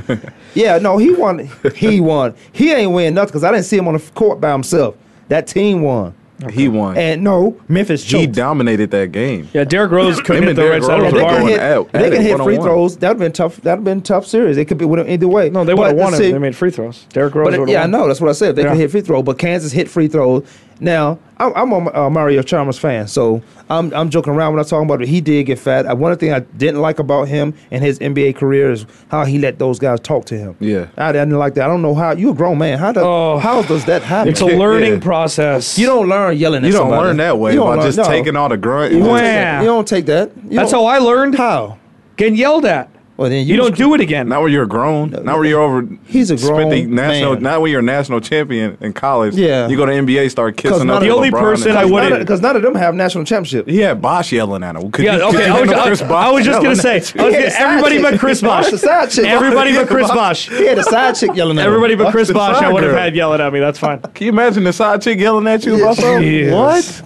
Yeah, 0.54 0.78
no, 0.78 0.98
he 1.00 1.10
won. 1.12 1.50
He 1.76 2.00
won. 2.00 2.36
He 2.52 2.72
ain't 2.74 2.92
win 2.92 3.16
nothing 3.16 3.30
because 3.30 3.44
I 3.44 3.52
didn't 3.52 3.66
see 3.66 3.78
him 3.78 3.88
on 3.88 3.96
the 3.96 4.12
court 4.14 4.40
by 4.40 4.52
himself. 4.52 4.96
That 5.30 5.48
team 5.48 5.82
won. 5.82 6.14
He 6.52 6.68
won. 6.68 6.98
And 6.98 7.24
no, 7.24 7.56
Memphis 7.70 8.04
he 8.04 8.28
dominated 8.28 8.92
that 8.92 9.12
game. 9.12 9.48
Yeah, 9.54 9.64
Derrick 9.64 9.92
Rose 9.92 10.20
couldn't 10.20 10.44
hit 10.44 10.50
and 10.50 10.58
the 10.58 10.70
right 10.70 10.84
side 10.84 11.00
of 11.00 11.12
the 11.12 11.18
they 11.20 11.24
bar. 11.24 11.38
can 11.38 11.48
hit, 11.48 11.60
at- 11.60 11.92
they 11.94 12.10
can 12.12 12.22
hit 12.22 12.38
free 12.40 12.58
throws. 12.58 12.98
That'd 12.98 13.18
been 13.20 13.32
tough. 13.32 13.58
That'd 13.58 13.84
been 13.84 14.02
tough 14.02 14.26
series. 14.26 14.58
It 14.58 14.66
could 14.66 14.78
be 14.78 14.86
either 14.86 15.28
way. 15.28 15.50
No, 15.50 15.64
they 15.64 15.74
would 15.74 15.88
have 15.88 15.96
won 15.96 16.14
see- 16.14 16.26
if 16.28 16.32
They 16.34 16.40
made 16.40 16.56
free 16.56 16.72
throws. 16.72 17.06
Derrick 17.14 17.34
Rose 17.36 17.46
would 17.58 17.60
have 17.60 17.70
yeah, 17.70 17.84
I 17.84 17.88
know. 17.88 18.08
That's 18.08 18.20
what 18.20 18.30
I 18.30 18.34
said. 18.34 18.56
They 18.56 18.64
Yeah. 18.64 18.70
can 18.70 18.78
hit 18.78 18.92
free 18.92 19.02
throw, 19.02 19.22
but 19.24 19.38
Kansas 19.38 19.72
hit 19.72 19.88
free 19.90 20.08
throws. 20.08 20.44
Now, 20.80 21.20
I'm, 21.44 21.72
I'm 21.72 21.88
a 21.88 21.94
uh, 22.06 22.10
Mario 22.10 22.42
Chalmers 22.42 22.78
fan, 22.80 23.08
so 23.08 23.42
I'm, 23.70 23.94
I'm 23.94 24.10
joking 24.10 24.34
around 24.34 24.54
when 24.54 24.60
I'm 24.60 24.66
talking 24.66 24.86
about 24.86 25.02
it. 25.02 25.08
He 25.08 25.22
did 25.22 25.46
get 25.46 25.60
fat. 25.60 25.86
Uh, 25.86 25.96
One 25.96 26.16
thing 26.18 26.32
I 26.34 26.40
didn't 26.40 26.82
like 26.82 27.00
about 27.00 27.28
him 27.28 27.54
and 27.72 27.84
his 27.84 28.00
NBA 28.00 28.36
career 28.36 28.72
is 28.72 28.86
how 29.10 29.26
he 29.26 29.40
let 29.40 29.60
those 29.60 29.80
guys 29.80 30.00
talk 30.00 30.26
to 30.26 30.38
him. 30.38 30.56
Yeah. 30.60 30.88
I 30.98 31.12
didn't 31.12 31.32
like 31.32 31.54
that. 31.56 31.66
I 31.66 31.68
don't 31.68 31.82
know 31.82 31.96
how. 31.96 32.12
You're 32.12 32.32
a 32.32 32.36
grown 32.36 32.58
man. 32.58 32.78
How 32.80 32.92
does, 32.92 33.04
Oh. 33.06 33.38
how 33.40 33.62
does 33.64 33.86
that 33.86 34.02
happen? 34.04 34.32
It's 34.32 34.42
a 34.42 34.46
learning 34.46 34.94
Yeah. 34.94 35.00
process. 35.00 35.78
you 35.78 35.86
don't 35.86 36.08
learn 36.10 36.38
yelling 36.38 36.64
at 36.64 36.68
You 36.68 36.74
don't 36.74 36.84
somebody. 36.90 37.08
learn 37.08 37.18
that 37.18 37.38
way 37.40 37.52
You 37.52 37.58
don't 37.58 37.68
by 37.68 37.76
learn- 37.76 37.86
just 37.86 37.98
no. 37.98 38.04
taking 38.06 38.36
all 38.36 38.50
the 38.50 38.58
grunt. 38.58 38.92
You 38.94 39.00
and 39.00 39.06
don't, 39.08 39.16
take 39.18 39.26
that. 39.26 39.54
Wham. 39.54 39.62
you 39.62 39.68
don't 39.68 39.88
take 39.88 40.06
that. 40.06 40.32
You 40.50 40.58
That's 40.58 40.72
how 40.72 40.86
I 40.86 40.98
learned. 41.00 41.36
How? 41.36 41.78
Getting 42.18 42.36
yelled 42.36 42.66
at. 42.66 42.90
Well, 43.24 43.30
then 43.30 43.48
You 43.48 43.58
was- 43.62 43.70
don't 43.70 43.78
do 43.78 43.94
it 43.94 44.02
again. 44.02 44.28
Not 44.28 44.42
when 44.42 44.52
you're 44.52 44.66
grown. 44.66 45.12
Not 45.12 45.40
when 45.40 45.48
you're 45.48 45.62
over. 45.62 45.88
He's 46.06 46.30
a 46.30 46.38
spent 46.38 46.70
the 46.72 46.82
grown 46.84 46.94
national. 46.96 47.34
man. 47.36 47.44
Not 47.44 47.62
when 47.62 47.72
you're 47.72 47.80
a 47.80 47.84
national 47.84 48.20
champion 48.20 48.78
in 48.82 48.92
college. 48.92 49.34
Yeah. 49.36 49.70
You 49.70 49.78
go 49.78 49.86
to 49.86 49.94
NBA, 49.94 50.30
start 50.30 50.58
kissing 50.58 50.90
up. 50.90 50.98
of- 50.98 51.04
to 51.04 51.08
The 51.08 51.16
only 51.16 51.32
LeBron 51.32 51.40
person 51.40 51.72
I 51.72 51.84
Because 51.84 51.92
wouldn't- 51.92 52.22
of- 52.22 52.28
'cause 52.28 52.42
none 52.42 52.58
of 52.58 52.62
them 52.64 52.76
have 52.76 52.96
national 52.96 53.24
championship. 53.24 53.66
He 53.70 53.78
had 53.80 54.02
Bosh 54.02 54.34
yelling 54.34 54.62
at 54.62 54.76
him. 54.76 54.92
Could 54.92 55.06
Yeah, 55.06 55.16
you, 55.16 55.22
okay. 55.24 55.38
Could 55.38 55.40
you 55.48 55.54
I 55.54 55.60
was, 55.62 55.70
handle 55.70 55.80
I, 55.80 55.88
Chris 55.88 56.02
I 56.02 56.32
was 56.32 56.46
just 56.46 56.62
gonna 56.62 56.76
say, 56.76 56.98
at 56.98 57.16
you? 57.16 57.22
I 57.22 57.26
was 57.28 57.34
He 57.36 57.42
had 57.44 57.52
gonna- 57.54 57.66
everybody 57.70 58.02
but 58.02 58.20
Chris 58.20 58.42
He 58.42 58.46
had 58.48 58.52
Bosh. 58.64 58.74
a 58.74 58.78
side 58.78 59.10
chick. 59.10 59.26
Everybody 59.26 59.74
but 59.74 59.88
Chris 59.88 60.10
He 60.10 60.14
Bosh. 60.16 60.50
had 60.50 60.78
a 60.78 60.84
side 60.84 61.16
chick 61.16 61.32
yelling 61.34 61.58
at 61.58 61.62
him. 61.62 61.68
Everybody 61.68 61.96
but 61.96 62.12
Chris 62.12 62.28
the 62.28 62.34
Bosh. 62.34 62.62
I 62.62 62.70
would 62.74 62.84
have 62.84 62.92
had 62.98 63.16
yelling 63.16 63.40
at 63.40 63.54
me. 63.54 63.62
That's 63.62 63.80
fine. 63.80 64.00
Can 64.14 64.26
you 64.28 64.34
imagine 64.34 64.66
the 64.66 64.74
side 64.74 65.02
chick 65.02 65.18
yelling 65.18 65.48
at 65.48 65.66
you 65.66 65.76
about 65.82 65.96
something? 65.96 66.22
Jesus. 66.22 67.02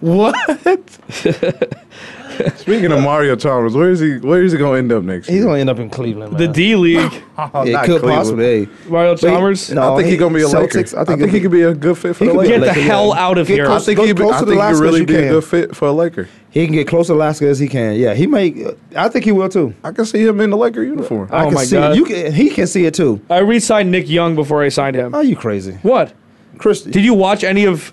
What? 0.00 0.34
What? 0.64 0.98
Speaking 2.56 2.92
of 2.92 3.00
Mario 3.02 3.36
Chalmers, 3.36 3.74
where 3.74 3.90
is 3.90 4.00
he? 4.00 4.18
Where 4.18 4.42
is 4.42 4.52
he 4.52 4.58
going 4.58 4.72
to 4.72 4.78
end 4.78 4.92
up 4.92 5.02
next 5.04 5.26
He's 5.28 5.36
year? 5.36 5.44
gonna 5.46 5.58
end 5.58 5.70
up 5.70 5.78
in 5.78 5.90
Cleveland. 5.90 6.36
The 6.38 6.44
Man. 6.46 6.52
D 6.52 6.76
League. 6.76 7.22
Oh, 7.38 7.64
yeah, 7.64 7.82
it 7.82 7.86
could 7.86 8.00
Cleveland. 8.02 8.14
possibly. 8.16 8.64
Hey. 8.66 8.68
Mario 8.88 9.12
Wait, 9.12 9.20
Chalmers. 9.20 9.70
no, 9.70 9.94
I 9.94 9.96
think 9.96 10.04
he- 10.04 10.10
he's 10.12 10.20
gonna 10.20 10.34
be 10.34 10.42
a 10.42 10.48
Laker. 10.48 10.78
Celtics, 10.80 10.96
I 10.96 11.04
think, 11.04 11.30
he 11.32 11.40
could 11.40 11.50
be 11.50 11.62
a 11.62 11.74
good 11.74 11.96
fit 11.98 12.14
for 12.14 12.24
He 12.24 12.30
the 12.30 12.36
could 12.36 12.42
be 12.42 12.48
Lakers. 12.50 12.66
Get 12.66 12.74
the 12.74 12.80
Laker, 12.80 12.92
hell 12.92 13.08
yeah. 13.08 13.24
out 13.26 13.38
of 13.38 13.46
Get 13.48 13.54
here. 13.54 13.70
I 13.70 13.78
think 13.80 14.00
he'd 14.00 14.12
be, 14.12 14.22
close 14.22 14.34
I 14.34 14.38
think 14.44 14.50
he 14.50 14.56
could 14.70 14.80
really 14.80 15.04
be 15.06 15.14
a 15.16 15.28
good 15.30 15.44
fit 15.44 15.74
for 15.74 15.88
a 15.88 15.92
Laker. 15.92 16.28
He 16.50 16.66
can 16.66 16.74
get 16.74 16.86
close 16.86 17.06
to 17.06 17.14
Alaska 17.14 17.46
as 17.48 17.58
he 17.58 17.66
can. 17.68 17.96
Yeah, 17.96 18.12
he 18.14 18.26
may. 18.26 18.66
I 18.94 19.08
think 19.08 19.24
he 19.24 19.32
will 19.32 19.48
too. 19.48 19.74
I 19.82 19.90
can 19.92 20.04
see 20.04 20.22
him 20.24 20.40
in 20.40 20.50
the 20.50 20.56
Laker 20.58 20.82
uniform. 20.84 21.30
I 21.32 21.42
Oh 21.42 21.44
can 21.46 21.54
my 21.54 21.64
see 21.64 21.76
God. 21.76 21.92
It. 21.92 21.96
You 21.96 22.04
can. 22.04 22.32
He 22.32 22.50
can 22.50 22.66
see 22.66 22.84
it 22.84 22.92
too. 22.94 23.20
I 23.30 23.38
re-signed 23.38 23.90
Nick 23.90 24.08
Young 24.10 24.34
before 24.36 24.62
I 24.62 24.68
signed 24.68 24.94
him. 24.94 25.14
Are 25.14 25.24
you 25.24 25.34
crazy, 25.34 25.78
What? 25.82 26.12
Chris? 26.58 26.82
Did 26.82 27.02
you 27.04 27.14
watch 27.14 27.42
any 27.44 27.64
of? 27.64 27.92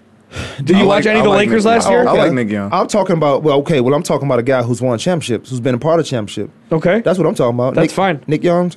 Did 0.63 0.77
you 0.77 0.83
I 0.83 0.85
watch 0.85 1.05
like- 1.05 1.11
any 1.11 1.19
of 1.19 1.23
the 1.23 1.29
like 1.29 1.47
Lakers 1.47 1.65
Nick 1.65 1.71
last 1.75 1.85
Young. 1.85 1.93
year? 1.93 2.07
I 2.07 2.11
like 2.13 2.33
Nick 2.33 2.49
Young. 2.49 2.71
I'm 2.71 2.87
talking 2.87 3.15
about. 3.17 3.41
Well, 3.43 3.57
okay. 3.59 3.81
Well, 3.81 3.93
I'm 3.95 4.03
talking 4.03 4.27
about 4.27 4.39
a 4.39 4.43
guy 4.43 4.61
who's 4.63 4.81
won 4.81 4.97
championships, 4.99 5.49
who's 5.49 5.59
been 5.59 5.75
a 5.75 5.79
part 5.79 5.99
of 5.99 6.05
championship. 6.05 6.51
Okay. 6.71 7.01
That's 7.01 7.17
what 7.17 7.27
I'm 7.27 7.33
talking 7.35 7.55
about. 7.55 7.73
That's 7.75 7.85
Nick, 7.85 7.95
fine. 7.95 8.23
Nick 8.27 8.43
Young. 8.43 8.71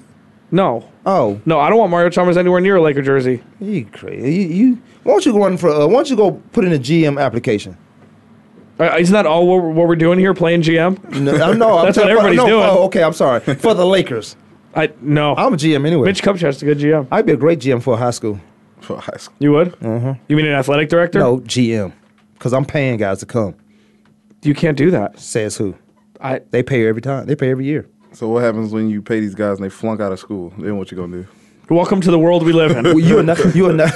No. 0.50 0.88
Oh, 1.05 1.40
No, 1.46 1.59
I 1.59 1.68
don't 1.70 1.78
want 1.78 1.90
Mario 1.90 2.11
Chalmers 2.11 2.36
anywhere 2.36 2.61
near 2.61 2.76
a 2.76 2.82
Laker 2.82 3.03
jersey. 3.03 3.42
you 3.59 3.84
crazy. 3.86 4.32
You, 4.34 4.48
you 4.48 4.82
why 5.03 5.12
don't 5.14 5.26
you 5.26 5.32
go 5.32 5.38
run 5.40 5.57
for? 5.57 5.68
Uh, 5.70 5.86
why 5.86 5.94
don't 5.94 6.11
you 6.11 6.16
go 6.16 6.32
put 6.53 6.64
in 6.64 6.72
a 6.72 6.78
GM 6.78 7.20
application? 7.20 7.76
Uh, 8.78 8.96
Isn't 8.98 9.12
that 9.12 9.26
all 9.26 9.46
what 9.46 9.62
we're, 9.62 9.70
what 9.70 9.88
we're 9.88 9.96
doing 9.96 10.18
here, 10.18 10.32
playing 10.34 10.62
GM? 10.62 11.03
No, 11.20 11.32
I- 11.34 11.55
no 11.55 11.78
I'm 11.78 11.84
That's 11.86 11.96
what 11.96 12.05
talking- 12.05 12.11
everybody's 12.11 12.36
no, 12.38 12.46
doing. 12.46 12.64
Oh, 12.64 12.84
okay, 12.84 13.03
I'm 13.03 13.12
sorry. 13.12 13.40
For 13.40 13.74
the 13.74 13.84
Lakers, 13.86 14.36
I 14.74 14.90
no. 15.00 15.34
I'm 15.36 15.55
a 15.55 15.57
GM 15.57 15.86
anyway. 15.86 16.07
Mitch 16.07 16.22
Kupchak's 16.22 16.62
a 16.62 16.64
good 16.64 16.78
GM. 16.78 17.07
I'd 17.11 17.26
be 17.26 17.32
a 17.32 17.36
great 17.36 17.59
GM 17.59 17.82
for 17.82 17.94
a 17.94 17.96
high 17.96 18.11
school. 18.11 18.38
For 18.83 19.01
high 19.01 19.16
school. 19.16 19.37
You 19.39 19.53
would? 19.53 19.72
Mm-hmm. 19.80 20.22
You 20.28 20.37
mean 20.37 20.47
an 20.47 20.53
athletic 20.55 20.89
director? 20.89 21.18
No, 21.18 21.39
GM. 21.41 21.93
Because 22.35 22.53
I'm 22.53 22.64
paying 22.64 22.99
guys 22.99 23.20
to 23.20 23.26
come. 23.26 23.55
You 24.43 24.55
can't 24.55 24.76
do 24.76 24.91
that. 24.91 25.18
Says 25.18 25.57
who? 25.57 25.76
I 26.20 26.41
They 26.51 26.62
pay 26.62 26.87
every 26.87 27.03
time. 27.03 27.26
They 27.26 27.37
pay 27.37 27.51
every 27.51 27.64
year. 27.64 27.89
So 28.12 28.28
what 28.28 28.43
happens 28.43 28.72
when 28.72 28.91
you 28.91 29.01
pay 29.01 29.20
these 29.20 29.35
guys 29.35 29.57
and 29.57 29.64
they 29.64 29.70
flunk 29.70 30.01
out 30.01 30.12
of 30.12 30.18
school? 30.18 30.53
Then 30.59 30.76
what 30.76 30.91
you 30.91 30.97
gonna 30.97 31.22
do? 31.22 31.28
welcome 31.70 32.03
to 32.03 32.11
the 32.11 32.18
world 32.18 32.45
we 32.45 32.53
live 32.53 32.72
in. 32.72 32.85
Well, 32.85 32.99
you'll, 33.01 33.22
ne- 33.22 33.35
you'll, 33.55 33.72
ne- 33.72 33.89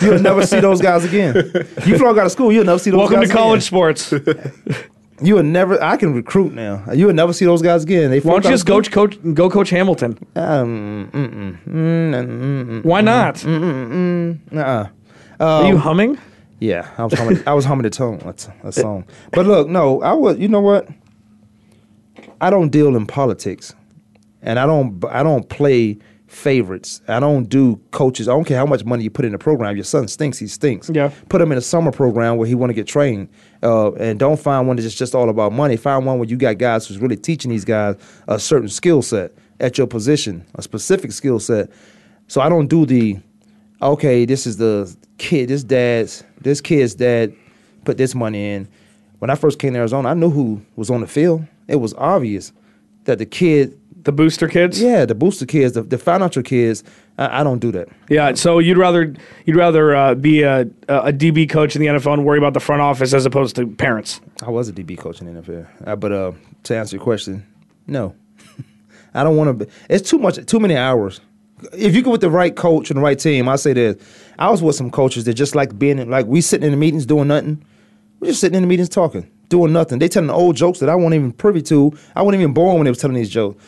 you'll 0.00 0.18
never 0.18 0.44
see 0.44 0.58
those 0.58 0.80
guys 0.80 1.04
again. 1.04 1.36
You 1.86 1.98
flunk 1.98 2.18
out 2.18 2.26
of 2.26 2.32
school, 2.32 2.50
you'll 2.50 2.64
never 2.64 2.80
see 2.80 2.90
those 2.90 3.08
guys. 3.08 3.10
welcome 3.10 3.20
guys 3.20 3.28
to 3.28 3.34
college 3.34 3.68
again. 3.68 3.96
sports. 3.96 4.12
You 5.22 5.36
would 5.36 5.46
never. 5.46 5.82
I 5.82 5.96
can 5.96 6.12
recruit 6.12 6.52
now. 6.52 6.82
You 6.92 7.06
would 7.06 7.16
never 7.16 7.32
see 7.32 7.44
those 7.46 7.62
guys 7.62 7.84
again. 7.84 8.10
They 8.10 8.20
Why 8.20 8.34
don't 8.34 8.44
you 8.44 8.50
just 8.50 8.66
go 8.66 8.82
coach 8.82 9.18
go 9.34 9.48
coach 9.48 9.70
Hamilton? 9.70 10.18
Um, 10.34 11.10
mm-mm, 11.12 11.58
mm, 11.64 11.64
mm, 11.66 12.64
mm, 12.66 12.84
Why 12.84 13.00
not? 13.00 13.42
nuh-uh. 13.44 14.88
Are 15.40 15.68
you 15.68 15.78
humming? 15.78 16.18
Yeah, 16.58 16.88
I 16.98 17.04
was 17.04 17.12
humming. 17.14 17.42
I 17.46 17.54
was 17.54 17.64
humming 17.64 17.86
a 17.86 17.90
tone. 17.90 18.18
That's 18.24 18.48
a 18.62 18.72
song. 18.72 19.04
But 19.32 19.46
look, 19.46 19.68
no, 19.68 20.02
I 20.02 20.12
was. 20.12 20.38
You 20.38 20.48
know 20.48 20.60
what? 20.60 20.88
I 22.40 22.50
don't 22.50 22.70
deal 22.70 22.94
in 22.96 23.06
politics, 23.06 23.74
and 24.42 24.58
I 24.58 24.66
don't. 24.66 25.02
I 25.06 25.22
don't 25.22 25.48
play 25.48 25.98
favorites. 26.36 27.00
I 27.08 27.18
don't 27.18 27.48
do 27.48 27.80
coaches. 27.92 28.28
I 28.28 28.32
don't 28.32 28.44
care 28.44 28.58
how 28.58 28.66
much 28.66 28.84
money 28.84 29.02
you 29.04 29.10
put 29.10 29.24
in 29.24 29.32
the 29.32 29.38
program. 29.38 29.74
Your 29.74 29.84
son 29.84 30.06
stinks. 30.06 30.38
He 30.38 30.46
stinks. 30.46 30.90
Yeah. 30.92 31.10
Put 31.30 31.40
him 31.40 31.50
in 31.50 31.58
a 31.58 31.62
summer 31.62 31.90
program 31.90 32.36
where 32.36 32.46
he 32.46 32.54
want 32.54 32.70
to 32.70 32.74
get 32.74 32.86
trained, 32.86 33.28
uh, 33.62 33.92
and 33.94 34.18
don't 34.18 34.38
find 34.38 34.68
one 34.68 34.76
that's 34.76 34.94
just 34.94 35.14
all 35.14 35.30
about 35.30 35.52
money. 35.52 35.76
Find 35.76 36.04
one 36.04 36.18
where 36.18 36.28
you 36.28 36.36
got 36.36 36.58
guys 36.58 36.86
who's 36.86 36.98
really 36.98 37.16
teaching 37.16 37.50
these 37.50 37.64
guys 37.64 37.96
a 38.28 38.38
certain 38.38 38.68
skill 38.68 39.00
set 39.00 39.32
at 39.60 39.78
your 39.78 39.86
position, 39.86 40.44
a 40.56 40.62
specific 40.62 41.12
skill 41.12 41.40
set. 41.40 41.70
So 42.28 42.42
I 42.42 42.50
don't 42.50 42.66
do 42.66 42.84
the, 42.84 43.18
okay, 43.80 44.26
this 44.26 44.46
is 44.46 44.58
the 44.58 44.94
kid, 45.16 45.48
this 45.48 45.64
dad's, 45.64 46.22
this 46.40 46.60
kid's 46.60 46.94
dad 46.94 47.34
put 47.84 47.96
this 47.96 48.14
money 48.14 48.50
in. 48.50 48.68
When 49.20 49.30
I 49.30 49.36
first 49.36 49.58
came 49.58 49.72
to 49.72 49.78
Arizona, 49.78 50.10
I 50.10 50.14
knew 50.14 50.28
who 50.28 50.60
was 50.76 50.90
on 50.90 51.00
the 51.00 51.06
field. 51.06 51.46
It 51.66 51.76
was 51.76 51.94
obvious 51.94 52.52
that 53.04 53.18
the 53.18 53.26
kid 53.26 53.80
The 54.06 54.12
booster 54.12 54.46
kids. 54.46 54.80
yeah, 54.80 55.04
the 55.04 55.16
booster 55.16 55.46
kids, 55.46 55.74
the, 55.74 55.82
the 55.82 55.98
financial 55.98 56.40
kids. 56.40 56.84
I, 57.18 57.40
I 57.40 57.42
don't 57.42 57.58
do 57.58 57.72
that. 57.72 57.88
Yeah, 58.08 58.34
so 58.34 58.60
you'd 58.60 58.78
rather 58.78 59.12
you'd 59.46 59.56
rather 59.56 59.96
uh, 59.96 60.14
be 60.14 60.42
a, 60.42 60.60
a 60.86 61.12
DB 61.12 61.50
coach 61.50 61.74
in 61.74 61.82
the 61.82 61.88
NFL 61.88 62.12
and 62.12 62.24
worry 62.24 62.38
about 62.38 62.54
the 62.54 62.60
front 62.60 62.82
office 62.82 63.12
as 63.12 63.26
opposed 63.26 63.56
to 63.56 63.66
parents. 63.66 64.20
I 64.44 64.50
was 64.50 64.68
a 64.68 64.72
DB 64.72 64.96
coach 64.96 65.20
in 65.20 65.34
the 65.34 65.42
NFL, 65.42 65.66
uh, 65.88 65.96
but 65.96 66.12
uh, 66.12 66.32
to 66.62 66.76
answer 66.76 66.94
your 66.94 67.02
question, 67.02 67.44
no, 67.88 68.14
I 69.14 69.24
don't 69.24 69.36
want 69.36 69.58
to. 69.58 69.66
Be 69.66 69.72
it's 69.90 70.08
too 70.08 70.18
much, 70.18 70.46
too 70.46 70.60
many 70.60 70.76
hours. 70.76 71.20
If 71.72 71.96
you 71.96 72.02
go 72.02 72.12
with 72.12 72.20
the 72.20 72.30
right 72.30 72.54
coach 72.54 72.90
and 72.90 72.98
the 72.98 73.02
right 73.02 73.18
team, 73.18 73.48
I 73.48 73.56
say 73.56 73.72
this. 73.72 73.96
I 74.38 74.50
was 74.50 74.62
with 74.62 74.76
some 74.76 74.92
coaches 74.92 75.24
that 75.24 75.34
just 75.34 75.56
like 75.56 75.76
being 75.76 75.98
in, 75.98 76.08
like 76.10 76.26
we 76.26 76.40
sitting 76.42 76.64
in 76.64 76.70
the 76.70 76.76
meetings 76.76 77.06
doing 77.06 77.26
nothing. 77.26 77.60
We're 78.20 78.28
just 78.28 78.40
sitting 78.40 78.54
in 78.54 78.62
the 78.62 78.68
meetings 78.68 78.88
talking, 78.88 79.28
doing 79.48 79.72
nothing. 79.72 79.98
They 79.98 80.06
telling 80.06 80.30
old 80.30 80.54
jokes 80.54 80.78
that 80.78 80.88
I 80.88 80.94
wasn't 80.94 81.14
even 81.14 81.32
privy 81.32 81.60
to. 81.62 81.92
I 82.14 82.22
wasn't 82.22 82.42
even 82.42 82.54
born 82.54 82.76
when 82.76 82.84
they 82.84 82.90
was 82.92 82.98
telling 82.98 83.16
these 83.16 83.30
jokes. 83.30 83.60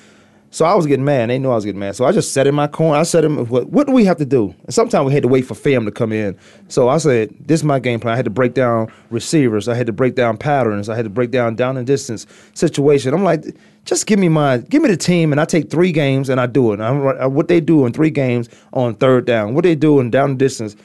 So 0.51 0.65
I 0.65 0.75
was 0.75 0.87
getting 0.87 1.05
mad. 1.05 1.29
They 1.29 1.39
knew 1.39 1.51
I 1.51 1.57
was 1.57 1.65
getting 1.67 1.79
mad. 1.79 1.95
So 1.95 2.07
I 2.07 2.13
just 2.13 2.33
sat 2.33 2.47
in 2.47 2.55
my 2.55 2.67
corner. 2.67 2.99
I 2.99 3.03
said, 3.03 3.25
what, 3.51 3.69
what 3.69 3.87
do 3.87 3.93
we 3.93 4.07
have 4.07 4.17
to 4.17 4.25
do? 4.25 4.55
And 4.65 4.73
sometimes 4.73 5.07
we 5.07 5.13
had 5.13 5.23
to 5.23 5.29
wait 5.29 5.43
for 5.43 5.55
film 5.55 5.85
to 5.85 5.91
come 5.91 6.11
in. 6.11 6.39
So 6.69 6.89
I 6.89 6.97
said, 6.97 7.35
this 7.39 7.61
is 7.61 7.65
my 7.65 7.79
game 7.79 8.01
plan. 8.01 8.15
I 8.15 8.17
had 8.17 8.25
to 8.25 8.31
break 8.31 8.55
down 8.55 8.91
receivers. 9.11 9.69
I 9.69 9.75
had 9.75 9.87
to 9.89 9.93
break 9.93 10.15
down 10.15 10.39
patterns. 10.39 10.89
I 10.89 10.97
had 10.97 11.05
to 11.05 11.11
break 11.11 11.31
down 11.31 11.55
down 11.55 11.77
and 11.77 11.87
distance 11.87 12.27
situation. 12.55 13.13
I'm 13.13 13.25
like, 13.25 13.45
just 13.85 14.07
give 14.07 14.19
me 14.19 14.29
my, 14.31 14.59
give 14.59 14.83
me 14.83 14.89
the 14.89 14.97
team, 14.97 15.33
and 15.33 15.41
I 15.41 15.45
take 15.45 15.71
three 15.71 15.93
games 15.93 16.29
and 16.29 16.41
I 16.41 16.47
do 16.47 16.73
it. 16.73 16.81
I'm, 16.81 17.33
what 17.33 17.49
they 17.49 17.61
do 17.61 17.85
in 17.85 17.93
three 17.93 18.11
games 18.11 18.49
on 18.73 18.95
third 18.95 19.27
down, 19.27 19.55
what 19.55 19.65
they 19.65 19.75
do 19.75 20.01
in 20.01 20.11
down 20.11 20.31
and 20.31 20.39
distance. 20.39 20.77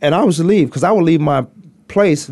And 0.00 0.14
I 0.14 0.24
was 0.24 0.38
leave 0.40 0.68
because 0.68 0.84
I 0.84 0.90
would 0.90 1.04
leave 1.04 1.20
my 1.20 1.46
place 1.88 2.30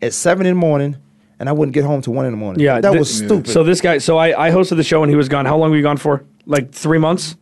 at 0.00 0.12
seven 0.12 0.46
in 0.46 0.54
the 0.54 0.60
morning, 0.60 0.96
and 1.42 1.48
I 1.48 1.52
wouldn't 1.52 1.74
get 1.74 1.82
home 1.84 2.00
till 2.00 2.12
one 2.14 2.24
in 2.24 2.30
the 2.30 2.36
morning. 2.36 2.60
Yeah, 2.62 2.80
that 2.80 2.92
thi- 2.92 2.98
was 3.00 3.12
stupid. 3.12 3.48
So 3.48 3.64
this 3.64 3.80
guy, 3.80 3.98
so 3.98 4.16
I, 4.16 4.46
I 4.46 4.50
hosted 4.52 4.76
the 4.76 4.84
show 4.84 5.02
and 5.02 5.10
he 5.10 5.16
was 5.16 5.28
gone. 5.28 5.44
How 5.44 5.56
long 5.56 5.70
were 5.72 5.76
you 5.76 5.82
gone 5.82 5.96
for? 5.96 6.22
Like 6.46 6.70
three 6.70 6.98
months, 6.98 7.34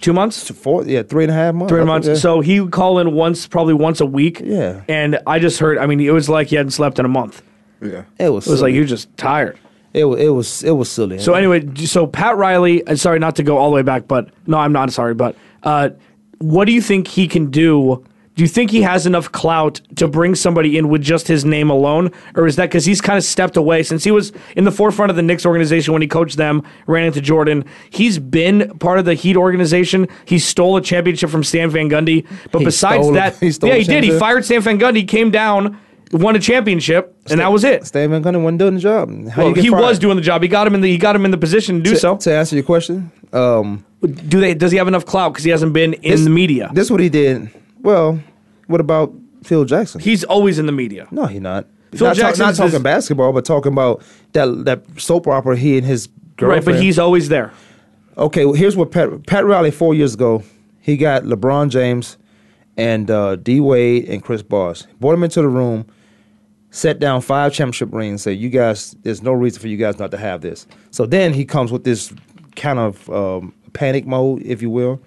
two 0.00 0.12
months, 0.12 0.48
four, 0.52 0.84
yeah, 0.84 1.02
three 1.02 1.24
and 1.24 1.32
a 1.32 1.34
half 1.34 1.56
months. 1.56 1.70
three 1.72 1.80
I 1.80 1.82
think, 1.82 1.88
months. 1.88 2.06
yeah. 2.06 2.14
So 2.14 2.40
he 2.40 2.60
would 2.60 2.70
call 2.70 3.00
in 3.00 3.14
once, 3.14 3.48
probably 3.48 3.74
once 3.74 4.00
a 4.00 4.06
week. 4.06 4.40
Yeah. 4.44 4.82
And 4.88 5.18
I 5.26 5.40
just 5.40 5.58
heard. 5.58 5.76
I 5.76 5.86
mean, 5.86 5.98
it 6.00 6.12
was 6.12 6.28
like 6.28 6.46
he 6.46 6.54
hadn't 6.56 6.70
slept 6.70 7.00
in 7.00 7.04
a 7.04 7.08
month. 7.08 7.42
Yeah. 7.82 8.04
It 8.16 8.28
was. 8.28 8.46
It 8.46 8.50
was 8.52 8.60
like 8.62 8.68
silly. 8.68 8.72
he 8.74 8.80
was 8.80 8.90
just 8.90 9.16
tired. 9.16 9.58
It 9.92 10.04
was. 10.04 10.20
It 10.20 10.28
was. 10.28 10.62
It 10.62 10.70
was 10.70 10.88
silly. 10.88 11.18
So 11.18 11.34
anyway, 11.34 11.68
so 11.84 12.06
Pat 12.06 12.36
Riley. 12.36 12.86
uh, 12.86 12.94
Sorry, 12.94 13.18
not 13.18 13.34
to 13.36 13.42
go 13.42 13.58
all 13.58 13.70
the 13.70 13.74
way 13.74 13.82
back, 13.82 14.06
but 14.06 14.28
no, 14.46 14.56
I'm 14.58 14.72
not 14.72 14.92
sorry. 14.92 15.14
But 15.14 15.34
uh, 15.64 15.90
what 16.38 16.66
do 16.66 16.72
you 16.72 16.80
think 16.80 17.08
he 17.08 17.26
can 17.26 17.50
do? 17.50 18.04
Do 18.38 18.44
you 18.44 18.48
think 18.48 18.70
he 18.70 18.82
has 18.82 19.04
enough 19.04 19.32
clout 19.32 19.80
to 19.96 20.06
bring 20.06 20.36
somebody 20.36 20.78
in 20.78 20.88
with 20.88 21.02
just 21.02 21.26
his 21.26 21.44
name 21.44 21.70
alone, 21.70 22.12
or 22.36 22.46
is 22.46 22.54
that 22.54 22.66
because 22.66 22.84
he's 22.84 23.00
kind 23.00 23.16
of 23.18 23.24
stepped 23.24 23.56
away 23.56 23.82
since 23.82 24.04
he 24.04 24.12
was 24.12 24.30
in 24.54 24.62
the 24.62 24.70
forefront 24.70 25.10
of 25.10 25.16
the 25.16 25.22
Knicks 25.22 25.44
organization 25.44 25.92
when 25.92 26.02
he 26.02 26.06
coached 26.06 26.36
them, 26.36 26.62
ran 26.86 27.04
into 27.06 27.20
Jordan? 27.20 27.64
He's 27.90 28.20
been 28.20 28.78
part 28.78 29.00
of 29.00 29.06
the 29.06 29.14
Heat 29.14 29.36
organization. 29.36 30.06
He 30.24 30.38
stole 30.38 30.76
a 30.76 30.80
championship 30.80 31.30
from 31.30 31.42
Stan 31.42 31.68
Van 31.70 31.90
Gundy, 31.90 32.28
but 32.52 32.60
He 32.60 32.64
besides 32.66 33.02
stole 33.06 33.14
that, 33.14 33.36
he 33.40 33.48
yeah, 33.66 33.74
he 33.74 33.82
did. 33.82 34.04
He 34.04 34.16
fired 34.16 34.44
Stan 34.44 34.60
Van 34.60 34.78
Gundy, 34.78 35.08
came 35.08 35.32
down, 35.32 35.76
won 36.12 36.36
a 36.36 36.38
championship, 36.38 37.16
and 37.28 37.40
that 37.40 37.50
was 37.50 37.64
it. 37.64 37.86
Stan 37.86 38.08
Van 38.08 38.22
Gundy 38.22 38.40
wasn't 38.40 38.60
doing 38.60 38.74
the 38.74 38.80
job. 38.80 39.10
How 39.30 39.46
Well, 39.46 39.54
he 39.54 39.68
fired? 39.68 39.80
was 39.80 39.98
doing 39.98 40.14
the 40.14 40.22
job. 40.22 40.42
He 40.42 40.48
got 40.48 40.64
him 40.64 40.76
in 40.76 40.80
the 40.80 40.88
he 40.88 40.96
got 40.98 41.16
him 41.16 41.24
in 41.24 41.32
the 41.32 41.38
position 41.38 41.78
to 41.78 41.82
do 41.82 41.90
to, 41.94 41.96
so. 41.98 42.16
To 42.18 42.32
answer 42.32 42.54
your 42.54 42.64
question, 42.64 43.10
um, 43.32 43.84
Do 44.00 44.38
they? 44.38 44.54
Does 44.54 44.70
he 44.70 44.78
have 44.78 44.86
enough 44.86 45.06
clout 45.06 45.32
because 45.32 45.42
he 45.42 45.50
hasn't 45.50 45.72
been 45.72 45.94
in 45.94 46.12
This- 46.12 46.22
the 46.22 46.30
media? 46.30 46.70
this 46.72 46.88
what 46.88 47.00
he 47.00 47.08
did. 47.08 47.50
Well, 47.80 48.20
what 48.66 48.80
about 48.80 49.12
Phil 49.44 49.64
Jackson? 49.64 50.00
He's 50.00 50.24
always 50.24 50.58
in 50.58 50.66
the 50.66 50.72
media. 50.72 51.06
no, 51.10 51.26
he 51.26 51.38
not. 51.40 51.66
Phil 51.92 52.06
not, 52.08 52.16
talk- 52.16 52.16
Jackson's 52.16 52.38
not 52.38 52.56
talking 52.56 52.72
this- 52.72 52.82
basketball, 52.82 53.32
but 53.32 53.44
talking 53.44 53.72
about 53.72 54.02
that 54.32 54.64
that 54.66 54.82
soap 55.00 55.26
opera 55.26 55.56
he 55.56 55.78
and 55.78 55.86
his 55.86 56.08
girlfriend. 56.36 56.66
Right, 56.66 56.74
but 56.74 56.82
he's 56.82 56.98
always 56.98 57.28
there. 57.28 57.52
okay. 58.16 58.44
Well, 58.44 58.54
here's 58.54 58.76
what 58.76 58.90
Pat 58.90 59.26
Pat 59.26 59.44
Riley 59.46 59.70
four 59.70 59.94
years 59.94 60.14
ago 60.14 60.42
he 60.80 60.96
got 60.96 61.22
LeBron 61.24 61.70
James 61.70 62.18
and 62.76 63.10
uh, 63.10 63.36
D 63.36 63.60
Wade 63.60 64.04
and 64.08 64.22
Chris 64.22 64.42
Bosh. 64.42 64.82
Brought 65.00 65.14
him 65.14 65.22
into 65.24 65.40
the 65.42 65.48
room, 65.48 65.86
set 66.70 66.98
down 66.98 67.20
five 67.22 67.52
championship 67.52 67.92
rings. 67.92 68.22
Say, 68.22 68.32
you 68.32 68.48
guys, 68.50 68.94
there's 69.02 69.22
no 69.22 69.32
reason 69.32 69.60
for 69.60 69.68
you 69.68 69.76
guys 69.76 69.98
not 69.98 70.10
to 70.12 70.18
have 70.18 70.40
this. 70.42 70.66
So 70.90 71.06
then 71.06 71.32
he 71.32 71.44
comes 71.44 71.72
with 71.72 71.84
this 71.84 72.12
kind 72.56 72.78
of 72.78 73.08
um, 73.10 73.54
panic 73.72 74.06
mode, 74.06 74.42
if 74.42 74.62
you 74.62 74.70
will, 74.70 75.00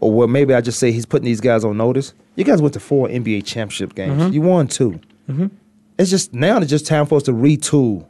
or 0.00 0.12
well, 0.12 0.28
maybe 0.28 0.54
I 0.54 0.60
just 0.60 0.78
say 0.78 0.92
he's 0.92 1.06
putting 1.06 1.26
these 1.26 1.40
guys 1.40 1.64
on 1.64 1.76
notice. 1.76 2.14
You 2.36 2.44
guys 2.44 2.62
went 2.62 2.74
to 2.74 2.80
four 2.80 3.08
NBA 3.08 3.44
championship 3.44 3.94
games. 3.94 4.22
Mm-hmm. 4.22 4.32
You 4.32 4.40
won 4.42 4.68
2 4.68 4.90
mm-hmm. 4.90 5.46
It's 5.98 6.10
just 6.10 6.32
now 6.32 6.58
it's 6.58 6.70
just 6.70 6.86
time 6.86 7.06
for 7.06 7.16
us 7.16 7.24
to 7.24 7.32
retool, 7.32 8.06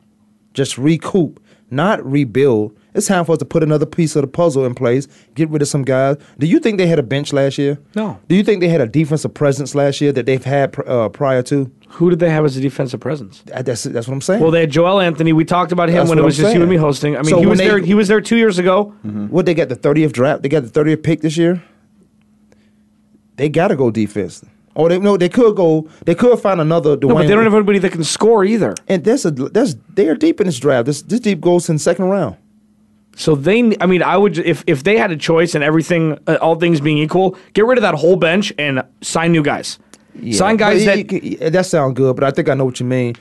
just 0.52 0.76
recoup, 0.76 1.42
not 1.70 2.04
rebuild. 2.04 2.76
It's 2.94 3.06
time 3.06 3.24
for 3.24 3.32
us 3.32 3.38
to 3.38 3.44
put 3.44 3.62
another 3.62 3.86
piece 3.86 4.16
of 4.16 4.22
the 4.22 4.28
puzzle 4.28 4.66
in 4.66 4.74
place, 4.74 5.06
get 5.34 5.48
rid 5.50 5.62
of 5.62 5.68
some 5.68 5.84
guys. 5.84 6.16
Do 6.38 6.46
you 6.46 6.58
think 6.58 6.78
they 6.78 6.86
had 6.86 6.98
a 6.98 7.02
bench 7.02 7.32
last 7.32 7.56
year? 7.56 7.78
No. 7.94 8.18
Do 8.28 8.34
you 8.34 8.42
think 8.42 8.60
they 8.60 8.68
had 8.68 8.80
a 8.80 8.86
defensive 8.86 9.32
presence 9.32 9.74
last 9.74 10.00
year 10.00 10.10
that 10.12 10.26
they've 10.26 10.44
had 10.44 10.72
pr- 10.72 10.88
uh, 10.88 11.08
prior 11.08 11.42
to? 11.44 11.70
Who 11.90 12.10
did 12.10 12.18
they 12.18 12.28
have 12.28 12.44
as 12.44 12.56
a 12.56 12.60
defensive 12.60 13.00
presence? 13.00 13.42
That's 13.46 13.84
that's 13.84 14.08
what 14.08 14.14
I'm 14.14 14.20
saying. 14.20 14.42
Well, 14.42 14.50
they 14.50 14.60
had 14.60 14.70
Joel 14.70 15.00
Anthony. 15.00 15.32
We 15.32 15.44
talked 15.44 15.72
about 15.72 15.88
him 15.88 15.96
That's 15.96 16.10
when 16.10 16.18
it 16.18 16.22
was 16.22 16.38
I'm 16.38 16.44
just 16.44 16.54
you 16.54 16.60
and 16.62 16.70
me 16.70 16.76
hosting. 16.76 17.16
I 17.16 17.20
mean, 17.20 17.30
So 17.30 17.40
he 17.40 17.46
was 17.46 17.58
they- 17.58 17.68
there. 17.68 17.78
He 17.78 17.94
was 17.94 18.08
there 18.08 18.20
two 18.20 18.36
years 18.36 18.58
ago. 18.58 18.94
Mm-hmm. 19.06 19.26
what 19.28 19.46
they 19.46 19.54
got 19.54 19.68
the 19.68 19.76
30th 19.76 20.12
draft? 20.12 20.42
They 20.42 20.48
got 20.48 20.64
the 20.64 20.80
30th 20.80 21.02
pick 21.02 21.20
this 21.22 21.36
year. 21.36 21.62
They 23.38 23.48
got 23.48 23.68
to 23.68 23.76
go 23.76 23.90
defense. 23.90 24.44
Or 24.74 24.88
they 24.88 24.98
no, 24.98 25.16
they 25.16 25.28
could 25.28 25.56
go. 25.56 25.88
They 26.04 26.14
could 26.14 26.38
find 26.38 26.60
another. 26.60 26.96
Dwyane, 26.96 27.08
No, 27.08 27.14
but 27.14 27.22
they 27.26 27.34
don't 27.34 27.42
have 27.44 27.54
anybody 27.54 27.78
that 27.80 27.90
can 27.92 28.04
score 28.04 28.44
either. 28.44 28.74
And 28.86 29.02
that's 29.04 29.24
a 29.24 29.30
that's 29.30 29.74
they 29.94 30.08
are 30.08 30.14
deep 30.14 30.40
in 30.40 30.46
this 30.46 30.58
draft. 30.58 30.86
This 30.86 31.02
this 31.02 31.20
deep 31.20 31.40
goes 31.40 31.68
in 31.68 31.76
the 31.76 31.80
second 31.80 32.04
round. 32.06 32.36
So 33.16 33.34
they, 33.34 33.76
I 33.80 33.86
mean, 33.86 34.02
I 34.04 34.16
would 34.16 34.38
if 34.38 34.62
if 34.68 34.84
they 34.84 34.96
had 34.96 35.10
a 35.10 35.16
choice 35.16 35.56
and 35.56 35.64
everything, 35.64 36.18
uh, 36.28 36.36
all 36.40 36.54
things 36.54 36.80
being 36.80 36.98
equal, 36.98 37.36
get 37.54 37.66
rid 37.66 37.78
of 37.78 37.82
that 37.82 37.94
whole 37.94 38.14
bench 38.14 38.52
and 38.58 38.84
sign 39.00 39.32
new 39.32 39.42
guys. 39.42 39.78
Sign 40.32 40.56
guys 40.56 40.84
But 40.84 40.94
that 41.08 41.12
you- 41.12 41.30
you- 41.40 41.50
that 41.50 41.66
sound 41.66 41.96
good, 41.96 42.14
but 42.14 42.24
I 42.24 42.30
think 42.30 42.48
I 42.48 42.54
know 42.54 42.64
what 42.64 42.78
you 42.78 42.86
mean. 42.86 43.14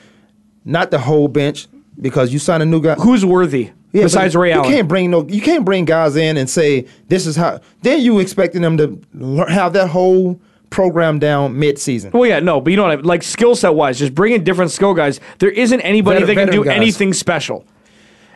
Not 0.64 0.90
the 0.92 0.98
whole 0.98 1.26
bench 1.28 1.66
because 2.00 2.32
you 2.32 2.38
sign 2.38 2.60
a 2.62 2.64
new 2.66 2.80
guy. 2.80 2.94
who's 2.94 3.24
worthy 3.24 3.70
Yeah, 3.92 4.02
besides 4.04 4.34
but 4.34 4.40
Ray 4.40 4.50
you 4.50 4.56
Allen. 4.58 4.70
can't 4.70 4.88
bring 4.88 5.10
no. 5.10 5.26
You 5.26 5.40
can't 5.40 5.64
bring 5.64 5.84
guys 5.86 6.14
in 6.16 6.36
and 6.36 6.48
say 6.48 6.86
this 7.08 7.26
is 7.26 7.36
how. 7.36 7.60
Then 7.82 8.00
you 8.02 8.18
expecting 8.18 8.60
them 8.62 8.76
to 8.76 9.00
learn, 9.14 9.48
have 9.48 9.72
that 9.72 9.88
whole 9.88 10.38
program 10.70 11.18
down 11.18 11.58
mid 11.58 11.78
season. 11.78 12.10
Well, 12.12 12.26
yeah, 12.26 12.40
no, 12.40 12.60
but 12.60 12.70
you 12.70 12.76
know 12.76 12.82
what? 12.82 12.92
I 12.92 12.96
mean? 12.96 13.04
Like 13.06 13.22
skill 13.22 13.54
set 13.56 13.70
wise, 13.74 13.98
just 13.98 14.14
bring 14.14 14.34
in 14.34 14.44
different 14.44 14.70
skill 14.72 14.92
guys. 14.92 15.20
There 15.38 15.50
isn't 15.50 15.80
anybody 15.80 16.20
Veter- 16.22 16.26
that 16.26 16.34
can 16.34 16.50
do 16.50 16.64
guys. 16.64 16.76
anything 16.76 17.14
special, 17.14 17.64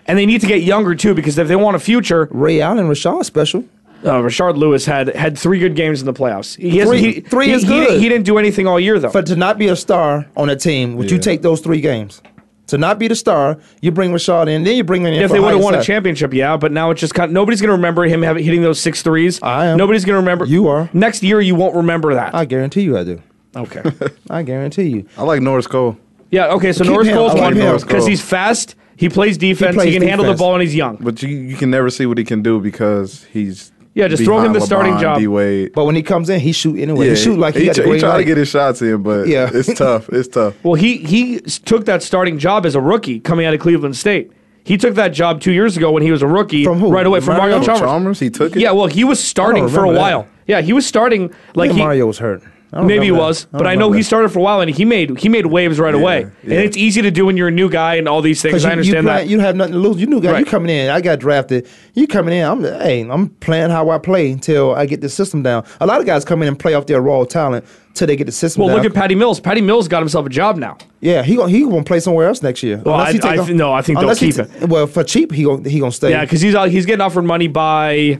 and 0.07 0.19
they 0.19 0.25
need 0.25 0.41
to 0.41 0.47
get 0.47 0.63
younger 0.63 0.95
too 0.95 1.13
because 1.15 1.37
if 1.37 1.49
they 1.49 1.57
want 1.57 1.77
a 1.77 1.81
future, 1.81 2.29
Ray 2.31 2.63
Allen, 2.63 2.87
Rashad 2.89 3.25
special. 3.27 3.65
uh, 4.05 4.15
Rashard 4.23 4.57
Lewis 4.57 4.87
had 4.87 5.09
had 5.15 5.37
three 5.37 5.59
good 5.59 5.77
games 5.77 6.01
in 6.01 6.07
the 6.07 6.15
playoffs. 6.15 6.57
He 6.57 6.81
Three- 6.83 6.99
he, 6.99 7.21
three 7.21 7.47
he, 7.49 7.53
is 7.53 7.63
he 7.63 7.69
good. 7.69 7.87
didn't- 7.89 8.01
He, 8.01 8.09
didn't 8.09 8.25
do 8.25 8.39
anything 8.39 8.67
all 8.67 8.81
year 8.81 8.99
though. 8.99 9.11
For 9.11 9.21
to 9.23 9.37
not 9.37 9.59
be 9.59 9.69
a 9.69 9.77
star 9.77 10.27
on 10.35 10.49
a 10.49 10.57
team, 10.57 10.97
would 10.97 11.11
you 11.11 11.19
take 11.19 11.43
those 11.43 11.61
three 11.61 11.83
games? 11.83 12.23
To 12.69 12.79
not 12.79 12.99
be 12.99 13.09
the 13.09 13.17
star, 13.17 13.59
you 13.81 13.91
bring 13.91 14.13
Rashad 14.13 14.49
in, 14.49 14.65
then 14.65 14.77
you 14.77 14.85
bring 14.85 15.03
him 15.03 15.09
in. 15.09 15.23
if 15.23 15.31
they 15.31 15.41
would 15.41 15.53
have 15.53 15.63
won 15.63 15.75
a 15.75 15.83
championship, 15.83 16.33
yeah, 16.33 16.57
but 16.57 16.73
now 16.73 16.91
it's 16.91 17.01
just 17.01 17.13
kind 17.13 17.29
of, 17.29 17.33
nobody's 17.35 17.61
going 17.61 17.69
to 17.69 17.75
remember 17.75 18.05
him 18.05 18.23
having, 18.23 18.45
hitting 18.45 18.63
those 18.63 18.81
six 18.81 19.03
threes. 19.03 19.43
I 19.43 19.67
am. 19.67 19.77
Nobody's 19.77 20.05
going 20.05 20.15
to 20.15 20.21
remember. 20.21 20.47
You 20.47 20.69
are. 20.69 20.89
Next 20.93 21.23
year, 21.23 21.41
you 21.41 21.55
won't 21.55 21.75
remember 21.75 22.15
that. 22.15 22.35
I 22.35 22.45
guarantee 22.45 22.83
you, 22.83 22.97
I 22.97 23.05
do. 23.05 23.21
okay. 23.57 23.83
I 24.31 24.43
guarantee 24.43 24.89
you. 24.89 25.09
I 25.19 25.25
like 25.25 25.43
Norris 25.43 25.67
Cole. 25.67 25.99
Yeah. 26.31 26.53
Okay. 26.55 26.73
So 26.73 26.85
Keep 26.85 26.93
Norris 26.93 27.09
him. 27.09 27.15
Cole's 27.15 27.33
I 27.33 27.51
like 27.51 27.55
one 27.57 27.81
because 27.81 28.07
he's 28.07 28.23
fast. 28.23 28.75
He 28.97 29.09
plays 29.09 29.37
defense. 29.37 29.75
He, 29.75 29.77
plays 29.77 29.95
can 29.95 30.03
handle 30.09 30.27
the 30.27 30.35
ball, 30.35 30.55
and 30.55 30.63
he's 30.63 30.75
young. 30.75 30.97
But 30.97 31.23
you, 31.23 31.29
you 31.29 31.57
can 31.57 31.71
never 31.71 31.91
see 31.91 32.07
what 32.07 32.19
he 32.19 32.25
can 32.25 32.43
do 32.43 32.61
because 32.61 33.25
he's 33.25 33.73
Yeah, 33.95 34.09
just 34.09 34.25
throw 34.25 34.39
him 34.39 34.53
behind 34.53 34.55
the 34.57 34.61
starting 34.67 34.99
job. 34.99 35.19
D-Wade. 35.19 35.73
But 35.75 35.85
when 35.85 35.95
he 35.95 36.03
comes 36.03 36.31
in, 36.31 36.41
he 36.41 36.53
shoot 36.53 36.79
anyway. 36.79 37.11
he 37.11 37.17
shoot 37.17 37.39
like 37.39 37.55
he, 37.55 37.61
he, 37.61 37.67
got 37.67 37.75
tr- 37.77 37.83
he 37.83 37.89
green 37.89 38.01
try 38.01 38.17
to 38.17 38.25
get 38.25 38.39
his 38.39 38.49
shots 38.49 38.81
in, 38.81 39.03
but 39.03 39.29
Yeah. 39.29 39.51
it's 39.53 39.73
tough. 39.75 40.09
It's 40.09 40.29
tough. 40.29 40.55
Well, 40.65 40.75
he 40.75 40.97
he 40.97 41.41
took 41.41 41.85
that 41.85 42.03
starting 42.03 42.39
job 42.39 42.65
as 42.65 42.75
a 42.75 42.81
rookie 42.81 43.21
coming 43.21 43.45
out 43.45 43.53
of 43.53 43.61
Cleveland 43.61 43.97
State. 43.97 44.33
He 44.65 44.77
took 44.79 44.95
that 44.95 45.09
job 45.09 45.41
two 45.41 45.53
years 45.53 45.77
ago 45.77 45.91
when 45.91 46.03
he 46.05 46.11
was 46.13 46.23
a 46.23 46.27
rookie. 46.27 46.65
From 46.65 46.79
who? 46.79 46.91
Right 46.91 47.05
away 47.05 47.21
from 47.21 47.37
Mario, 47.37 47.57
Mario 47.57 47.67
Chalmers. 47.67 47.81
Chalmers, 47.81 48.21
he 48.21 48.31
took 48.31 48.55
it? 48.57 48.61
Yeah, 48.61 48.71
well, 48.71 48.87
he 48.87 49.03
was 49.05 49.19
starting 49.23 49.69
for 49.69 49.81
a 49.81 49.83
remember 49.83 49.95
that. 49.95 50.01
while. 50.01 50.29
Yeah, 50.47 50.61
he 50.61 50.73
was 50.73 50.87
starting 50.87 51.33
like 51.55 51.69
think 51.71 51.79
he. 51.79 51.85
Mario 51.85 52.07
was 52.07 52.19
hurt. 52.19 52.43
Maybe 52.73 53.05
he 53.05 53.11
was, 53.13 53.47
I 53.53 53.59
but 53.59 53.67
I 53.67 53.75
know 53.75 53.93
he 53.93 54.03
started 54.03 54.31
for 54.31 54.39
a 54.39 54.43
while 54.43 54.61
and 54.63 54.71
he 54.71 54.85
made 54.87 55.19
he 55.19 55.29
made 55.29 55.45
waves 55.47 55.79
right 55.79 55.95
away. 55.95 56.23
And 56.43 56.53
it's 56.53 56.77
easy 56.77 57.03
to 57.03 57.11
do 57.11 57.27
when 57.27 57.37
you're 57.37 57.49
a 57.49 57.53
new 57.53 57.69
guy 57.69 57.97
and 57.97 58.09
all 58.09 58.23
these 58.23 58.41
things. 58.41 58.55
'Cause 58.55 58.65
I 58.65 58.69
you, 58.69 58.73
understand 58.73 59.05
you 59.05 59.11
play- 59.11 59.17
that. 59.25 59.29
You 59.29 59.41
have 59.41 59.57
nothing 59.57 59.75
to 59.75 59.79
lose. 59.79 60.01
You 60.01 60.07
new 60.07 60.21
guy. 60.23 60.39
You 60.39 60.45
coming 60.47 60.75
in. 60.75 60.89
I 60.89 61.03
got 61.03 61.19
drafted. 61.19 61.67
You 61.93 62.07
coming 62.07 62.35
in. 62.35 62.47
I'm 62.47 62.63
hey. 62.63 63.03
I'm 63.09 63.29
playing 63.41 63.69
how 63.71 63.91
I 63.91 63.99
play 63.99 64.31
until 64.31 64.75
I 64.75 64.87
get 64.87 65.03
the 65.03 65.11
system 65.11 65.43
down. 65.43 65.65
A 65.81 65.87
lot 65.87 66.01
of 66.01 66.07
guys 66.07 66.25
come 66.25 66.41
in 66.41 66.49
and 66.49 66.59
play 66.59 66.73
off 66.73 66.87
their 66.87 67.03
raw 67.03 67.25
talent 67.25 67.67
till 67.93 68.07
they 68.07 68.17
get 68.17 68.25
the 68.25 68.33
system 68.33 68.61
well, 68.63 68.69
down. 68.75 68.79
look 68.83 68.87
at 68.91 68.95
Patty 68.95 69.15
Mills. 69.15 69.39
Patty 69.39 69.61
Mills 69.61 69.87
got 69.87 69.99
himself 69.99 70.25
a 70.25 70.31
job 70.31 70.57
now. 70.57 70.79
yeah, 71.03 71.23
he 71.23 71.37
gon' 71.37 71.51
he 71.51 71.61
gonna 71.65 71.85
play 71.85 72.01
somewhere 72.01 72.27
else 72.27 72.43
next 72.43 72.63
year. 72.63 72.81
Well, 72.87 72.95
I- 72.95 73.11
I 73.23 73.53
no, 73.53 73.71
I 73.75 73.83
think 73.83 73.99
they'll 73.99 74.15
keep 74.15 74.35
t- 74.35 74.43
Well, 74.67 74.87
for 74.87 75.05
cheap, 75.05 75.31
he 75.31 75.45
gonna 75.45 75.69
he 75.69 75.79
gonna 75.79 75.93
stay. 75.93 76.09
Yeah, 76.09 76.23
because 76.23 76.41
he's 76.41 76.55
uh, 76.55 76.65
he's 76.65 76.87
getting 76.87 77.03
offered 77.03 77.25
money 77.27 77.49
by 77.49 78.19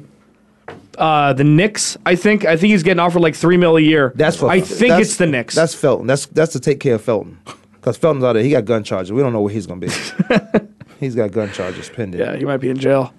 uh, 0.99 1.33
the 1.33 1.45
Knicks. 1.45 1.97
I 2.07 2.15
think 2.17 2.45
I 2.45 2.57
think 2.57 2.71
he's 2.71 2.83
getting 2.83 3.01
offered 3.01 3.21
like 3.21 3.35
three 3.35 3.57
mil 3.57 3.77
a 3.77 3.81
year. 3.81 4.13
that's 4.15 4.37
for. 4.37 4.49
I 4.51 4.61
think 4.61 4.91
that's- 4.91 5.01
it's 5.09 5.17
the 5.17 5.27
Knicks. 5.27 5.55
That's 5.55 5.75
Felton. 5.75 6.07
That's 6.07 6.27
that's 6.27 6.53
to 6.53 6.61
take 6.61 6.81
care 6.81 6.95
of 6.97 7.03
Felton. 7.03 7.39
Because 7.75 7.97
Felton's 7.97 8.23
out 8.25 8.35
there. 8.35 8.43
He 8.45 8.51
got 8.51 8.65
gun 8.65 8.85
charges. 8.85 9.11
We 9.13 9.23
don't 9.23 9.33
know 9.33 9.41
where 9.41 9.53
he's 9.53 9.67
gonna 9.67 9.81
be. 9.81 9.89
he's 11.01 11.15
got 11.15 11.33
gun 11.33 11.51
charges 11.53 11.89
pending. 11.91 12.21
yeah, 12.21 12.37
he 12.37 12.45
might 12.45 12.59
be 12.59 12.69
in 12.71 12.77
jail. 12.79 13.13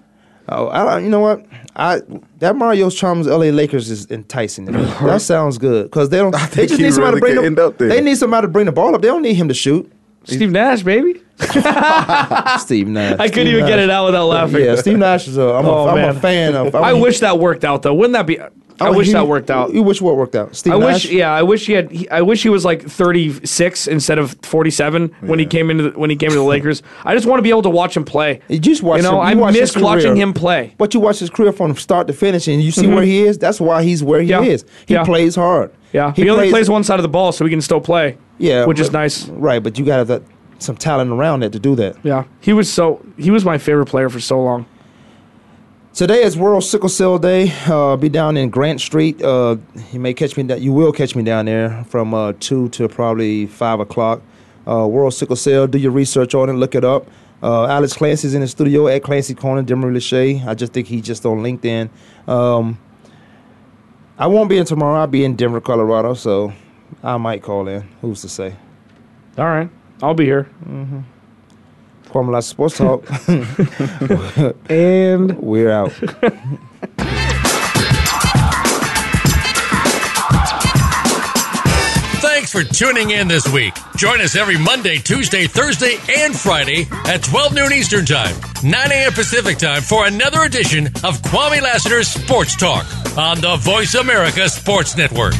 Oh, 0.48 0.68
I, 0.68 0.84
don't- 0.84 1.04
you 1.04 1.10
know 1.10 1.20
what? 1.20 1.44
I 1.76 2.00
that 2.38 2.54
Mario 2.56 2.90
Chalmers 2.90 3.26
L.A. 3.26 3.50
Lakers 3.50 3.90
is 3.90 4.10
enticing. 4.10 4.66
to 4.66 4.72
me. 4.72 4.84
that 5.02 5.22
sounds 5.22 5.58
good 5.58 5.84
because 5.86 6.10
they 6.10 6.18
don't. 6.18 6.32
They 6.32 6.38
think 6.46 6.68
just 6.68 6.80
need 6.80 6.92
somebody 6.92 7.16
to 7.16 7.20
bring 7.20 7.34
could 7.34 7.42
the, 7.42 7.46
end 7.46 7.58
up 7.58 7.78
there. 7.78 7.88
They 7.88 8.00
need 8.00 8.16
somebody 8.16 8.46
to 8.46 8.50
bring 8.50 8.66
the 8.66 8.72
ball 8.72 8.94
up. 8.94 9.02
They 9.02 9.08
don't 9.08 9.22
need 9.22 9.34
him 9.34 9.48
to 9.48 9.54
shoot. 9.54 9.90
Steve 10.24 10.50
Nash, 10.52 10.82
baby. 10.82 11.20
Steve 12.58 12.88
Nash. 12.88 13.18
I 13.18 13.28
couldn't 13.28 13.46
Steve 13.46 13.54
even 13.54 13.66
get 13.66 13.78
it 13.78 13.90
out 13.90 14.06
without 14.06 14.26
laughing. 14.26 14.64
Yeah, 14.64 14.76
Steve 14.76 14.98
Nash 14.98 15.28
is. 15.28 15.36
A, 15.36 15.42
I'm, 15.42 15.66
Oh, 15.66 15.88
a, 15.88 15.92
I'm 15.94 16.16
a 16.16 16.20
fan 16.20 16.54
of. 16.54 16.74
I 16.74 16.92
wish 16.92 17.20
that 17.20 17.38
worked 17.38 17.64
out 17.64 17.82
though. 17.82 17.94
Wouldn't 17.94 18.12
that 18.14 18.26
be? 18.26 18.38
I, 18.80 18.90
wish 18.90 19.06
he- 19.06 19.12
that 19.12 19.28
worked 19.28 19.50
out. 19.52 19.72
You 19.72 19.82
wish 19.84 20.02
what 20.02 20.16
worked 20.16 20.34
out? 20.34 20.56
Steve 20.56 20.72
I 20.74 20.78
Nash. 20.78 21.04
wish, 21.04 21.12
yeah, 21.12 21.32
I 21.32 21.42
wish 21.44 21.66
he 21.66 21.74
had. 21.74 21.90
He, 21.92 22.08
I 22.10 22.22
wish 22.22 22.42
he 22.42 22.48
was 22.48 22.64
like 22.64 22.82
36 22.82 23.86
instead 23.86 24.18
of 24.18 24.36
47 24.42 25.14
when 25.20 25.38
he 25.38 25.46
came 25.46 25.70
into 25.70 25.90
the, 25.90 25.98
when 25.98 26.10
he 26.10 26.16
came 26.16 26.30
to 26.30 26.34
the 26.34 26.42
Lakers. 26.42 26.82
I 27.04 27.14
just 27.14 27.24
want 27.26 27.38
to 27.38 27.42
be 27.42 27.50
able 27.50 27.62
to 27.62 27.70
watch 27.70 27.96
him 27.96 28.04
play. 28.04 28.40
You 28.48 28.58
just 28.58 28.82
watch 28.82 28.96
You 28.98 29.04
know, 29.04 29.20
him- 29.20 29.26
I 29.26 29.32
you 29.32 29.38
watch 29.38 29.54
miss 29.54 29.76
watching 29.76 30.16
him 30.16 30.32
play. 30.32 30.74
But 30.76 30.92
you 30.92 30.98
watch 30.98 31.20
his 31.20 31.30
career 31.30 31.52
from 31.52 31.76
start 31.76 32.08
to 32.08 32.12
finish, 32.12 32.48
and 32.48 32.60
you 32.62 32.72
see 32.72 32.88
where 32.88 33.04
he 33.04 33.20
is. 33.22 33.38
That's 33.38 33.60
why 33.60 33.84
he's 33.84 34.02
where 34.02 34.20
he 34.20 34.30
Mm-hmm. 34.30 34.44
Yeah. 34.44 34.50
is. 34.50 34.64
He 34.86 34.94
Yeah. 34.94 35.04
plays 35.04 35.36
hard. 35.36 35.72
Yeah, 35.92 36.12
he, 36.12 36.28
only 36.28 36.50
plays 36.50 36.68
one 36.68 36.82
side 36.82 36.98
of 36.98 37.04
the 37.04 37.08
ball, 37.08 37.30
so 37.30 37.44
he 37.44 37.50
can 37.52 37.60
still 37.60 37.80
play. 37.80 38.18
Yeah, 38.38 38.64
which 38.66 38.80
is 38.80 38.90
nice. 38.90 39.28
Right, 39.28 39.62
but 39.62 39.78
you 39.78 39.84
got 39.84 40.04
to 40.04 40.22
some 40.58 40.76
talent 40.76 41.10
around 41.10 41.40
that 41.40 41.52
to 41.52 41.58
do 41.58 41.74
that. 41.76 41.96
Yeah, 42.04 42.24
he 42.40 42.52
was 42.52 42.72
so 42.72 43.04
he 43.16 43.30
was 43.30 43.44
my 43.44 43.58
favorite 43.58 43.86
player 43.86 44.08
for 44.08 44.20
so 44.20 44.40
long. 44.42 44.66
Today 45.92 46.22
is 46.24 46.36
World 46.36 46.64
Sickle 46.64 46.88
Cell 46.88 47.18
Day. 47.18 47.52
Uh, 47.68 47.90
I'll 47.90 47.96
be 47.96 48.08
down 48.08 48.36
in 48.36 48.50
Grant 48.50 48.80
Street. 48.80 49.22
Uh, 49.22 49.56
you 49.92 50.00
may 50.00 50.12
catch 50.12 50.36
me. 50.36 50.42
da- 50.42 50.56
You 50.56 50.72
will 50.72 50.90
catch 50.92 51.14
me 51.14 51.22
down 51.22 51.44
there 51.44 51.84
from 51.88 52.12
uh, 52.12 52.32
two 52.40 52.68
to 52.70 52.88
probably 52.88 53.46
five 53.46 53.78
o'clock. 53.78 54.20
Uh, 54.66 54.86
World 54.88 55.14
Sickle 55.14 55.36
Cell. 55.36 55.66
Do 55.68 55.78
your 55.78 55.92
research 55.92 56.34
on 56.34 56.48
it. 56.48 56.54
Look 56.54 56.74
it 56.74 56.84
up. 56.84 57.06
Uh, 57.42 57.66
Alex 57.66 57.92
Clancy's 57.92 58.34
in 58.34 58.40
the 58.40 58.48
studio 58.48 58.88
at 58.88 59.02
Clancy 59.04 59.34
Corner, 59.34 59.62
Demery 59.62 59.94
Lachey. 59.94 60.44
I 60.46 60.54
just 60.54 60.72
think 60.72 60.88
he's 60.88 61.02
just 61.02 61.24
on 61.26 61.38
LinkedIn. 61.42 61.90
Um, 62.26 62.78
I 64.18 64.26
won't 64.26 64.48
be 64.48 64.56
in 64.58 64.64
tomorrow. 64.64 64.98
I'll 65.00 65.06
be 65.06 65.24
in 65.24 65.36
Denver, 65.36 65.60
Colorado, 65.60 66.14
so 66.14 66.52
I 67.02 67.16
might 67.18 67.42
call 67.42 67.68
in. 67.68 67.82
Who's 68.00 68.22
to 68.22 68.28
say? 68.28 68.56
All 69.36 69.44
right, 69.44 69.68
I'll 70.02 70.14
be 70.14 70.24
here. 70.24 70.48
Formula 72.04 72.42
Sports 72.42 72.78
Talk. 72.78 73.04
and 74.70 75.38
we're 75.38 75.70
out. 75.70 75.92
Thanks 82.20 82.50
for 82.50 82.64
tuning 82.64 83.10
in 83.10 83.28
this 83.28 83.46
week. 83.52 83.74
Join 83.96 84.20
us 84.20 84.34
every 84.34 84.58
Monday, 84.58 84.98
Tuesday, 84.98 85.46
Thursday, 85.46 85.96
and 86.16 86.34
Friday 86.36 86.86
at 87.06 87.22
12 87.22 87.54
noon 87.54 87.72
Eastern 87.72 88.04
Time, 88.04 88.34
9 88.62 88.92
a.m. 88.92 89.12
Pacific 89.12 89.58
Time 89.58 89.82
for 89.82 90.06
another 90.06 90.42
edition 90.42 90.86
of 91.04 91.20
Kwame 91.22 91.60
Lassiter's 91.62 92.08
Sports 92.08 92.56
Talk 92.56 92.86
on 93.16 93.40
the 93.40 93.56
Voice 93.56 93.94
America 93.94 94.48
Sports 94.48 94.96
Network. 94.96 95.34